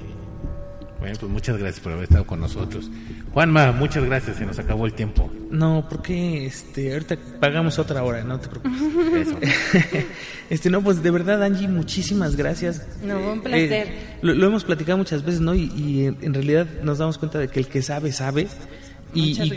Bueno, 1.00 1.16
pues 1.18 1.32
muchas 1.32 1.56
gracias 1.56 1.80
por 1.80 1.92
haber 1.92 2.04
estado 2.04 2.26
con 2.26 2.40
nosotros. 2.40 2.90
Juanma, 3.32 3.72
muchas 3.72 4.04
gracias, 4.04 4.36
se 4.36 4.44
nos 4.44 4.58
acabó 4.58 4.84
el 4.84 4.92
tiempo. 4.92 5.32
No, 5.50 5.86
porque 5.88 6.44
este, 6.46 6.92
ahorita 6.92 7.16
pagamos 7.40 7.78
otra 7.78 8.02
hora, 8.02 8.22
no 8.22 8.38
te 8.38 8.48
preocupes. 8.48 9.28
Eso. 9.28 9.38
este, 10.50 10.68
no, 10.68 10.82
pues 10.82 11.02
de 11.02 11.10
verdad, 11.10 11.42
Angie, 11.42 11.68
muchísimas 11.68 12.36
gracias. 12.36 12.86
No, 13.02 13.18
un 13.32 13.38
Eh, 13.38 13.42
placer. 13.42 13.72
eh, 13.88 13.98
lo, 14.20 14.34
lo 14.34 14.46
hemos 14.46 14.64
platicado 14.64 14.98
muchas 14.98 15.24
veces, 15.24 15.40
¿no? 15.40 15.54
Y, 15.54 15.72
y 15.74 16.04
en, 16.06 16.18
en 16.20 16.34
realidad 16.34 16.66
nos 16.82 16.98
damos 16.98 17.16
cuenta 17.16 17.38
de 17.38 17.48
que 17.48 17.60
el 17.60 17.66
que 17.68 17.80
sabe, 17.80 18.12
sabe. 18.12 18.46
Y, 19.14 19.42
y 19.42 19.50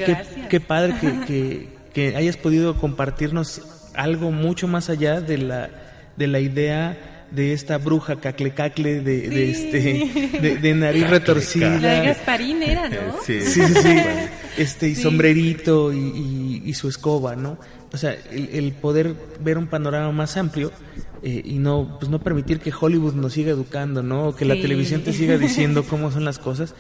qué 0.50 0.60
padre 0.62 0.96
que, 1.02 1.20
que, 1.28 1.70
que 1.94 2.16
hayas 2.16 2.38
podido 2.38 2.78
compartirnos 2.78 3.62
algo 3.96 4.32
mucho 4.32 4.68
más 4.70 4.90
allá 4.90 5.20
de 5.20 5.38
la, 5.40 5.70
de 6.16 6.28
la 6.28 6.40
idea 6.40 7.13
de 7.34 7.54
esta 7.54 7.78
bruja 7.80 8.18
cacle 8.18 8.52
cacle 8.52 9.02
de, 9.02 9.28
de 9.28 9.52
este 9.52 10.40
de, 10.40 10.58
de 10.58 10.74
nariz 10.76 11.04
Cacle, 11.04 11.20
retorcida 11.20 11.80
La 11.80 11.94
de 11.94 12.08
Gasparín 12.08 12.62
era, 12.62 12.90
¿no? 12.90 13.22
Sí, 13.26 13.42
Sí, 13.42 13.62
sí, 13.62 13.74
sí. 13.82 13.98
este 14.58 14.90
y 14.90 14.96
sombrerito 14.96 15.92
y, 15.94 16.74
su 16.74 16.88
escoba, 16.88 17.36
¿no? 17.36 17.58
O 17.92 17.98
sea, 17.98 18.16
el, 18.32 18.74
poder 18.74 19.16
ver 19.40 19.58
un 19.58 19.68
panorama 19.68 20.12
más 20.12 20.38
amplio 20.38 20.72
eh, 21.22 21.42
y 21.46 21.60
no, 21.60 21.98
pues 22.00 22.10
no 22.10 22.20
permitir 22.20 22.60
que 22.60 22.74
Hollywood 22.78 23.14
nos 23.14 23.34
siga 23.34 23.52
educando, 23.52 24.02
¿no? 24.02 24.30
O 24.30 24.36
que 24.36 24.46
la 24.46 24.56
televisión 24.56 25.02
te 25.02 25.14
siga 25.14 25.38
diciendo 25.40 25.84
cómo 25.84 26.12
son 26.12 26.26
las 26.26 26.40
cosas. 26.40 26.74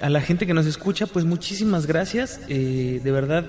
A 0.00 0.08
la 0.08 0.20
gente 0.20 0.46
que 0.46 0.54
nos 0.54 0.66
escucha, 0.66 1.06
pues 1.06 1.24
muchísimas 1.24 1.86
gracias. 1.86 2.40
Eh, 2.48 3.00
de 3.04 3.10
verdad, 3.10 3.44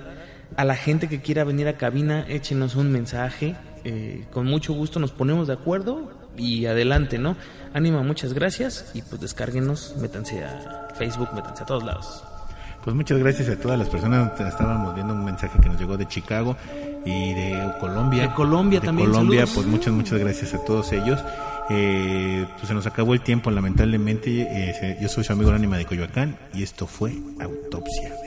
a 0.57 0.65
la 0.65 0.75
gente 0.75 1.07
que 1.07 1.21
quiera 1.21 1.45
venir 1.45 1.67
a 1.69 1.77
cabina, 1.77 2.25
échenos 2.27 2.75
un 2.75 2.91
mensaje. 2.91 3.55
Eh, 3.85 4.25
con 4.31 4.45
mucho 4.45 4.73
gusto 4.73 4.99
nos 4.99 5.11
ponemos 5.11 5.47
de 5.47 5.53
acuerdo 5.53 6.11
y 6.37 6.65
adelante, 6.65 7.17
¿no? 7.17 7.35
Ánima, 7.73 8.01
muchas 8.03 8.33
gracias 8.33 8.91
y 8.93 9.01
pues 9.01 9.21
descárguenos, 9.21 9.95
métanse 9.99 10.43
a 10.43 10.87
Facebook, 10.95 11.29
métanse 11.35 11.63
a 11.63 11.65
todos 11.65 11.83
lados. 11.83 12.23
Pues 12.83 12.95
muchas 12.95 13.17
gracias 13.19 13.49
a 13.49 13.57
todas 13.57 13.77
las 13.77 13.89
personas. 13.89 14.39
Estábamos 14.39 14.95
viendo 14.95 15.13
un 15.13 15.25
mensaje 15.25 15.59
que 15.59 15.67
nos 15.67 15.77
llegó 15.77 15.97
de 15.97 16.07
Chicago 16.07 16.55
y 17.05 17.33
de 17.33 17.73
Colombia. 17.81 18.23
De 18.23 18.33
Colombia 18.33 18.79
también. 18.79 19.11
Colombia, 19.11 19.45
pues 19.53 19.67
muchas, 19.67 19.93
muchas 19.93 20.19
gracias 20.19 20.53
a 20.53 20.63
todos 20.63 20.93
ellos. 20.93 21.19
Eh, 21.69 22.47
pues 22.55 22.69
se 22.69 22.73
nos 22.73 22.87
acabó 22.87 23.13
el 23.13 23.21
tiempo, 23.21 23.51
lamentablemente. 23.51 24.47
Eh, 24.49 24.97
yo 25.01 25.09
soy 25.09 25.25
su 25.25 25.33
amigo 25.33 25.51
Ánima 25.51 25.77
de 25.77 25.85
Coyoacán 25.85 26.37
y 26.53 26.63
esto 26.63 26.87
fue 26.87 27.11
Autopsia 27.41 28.26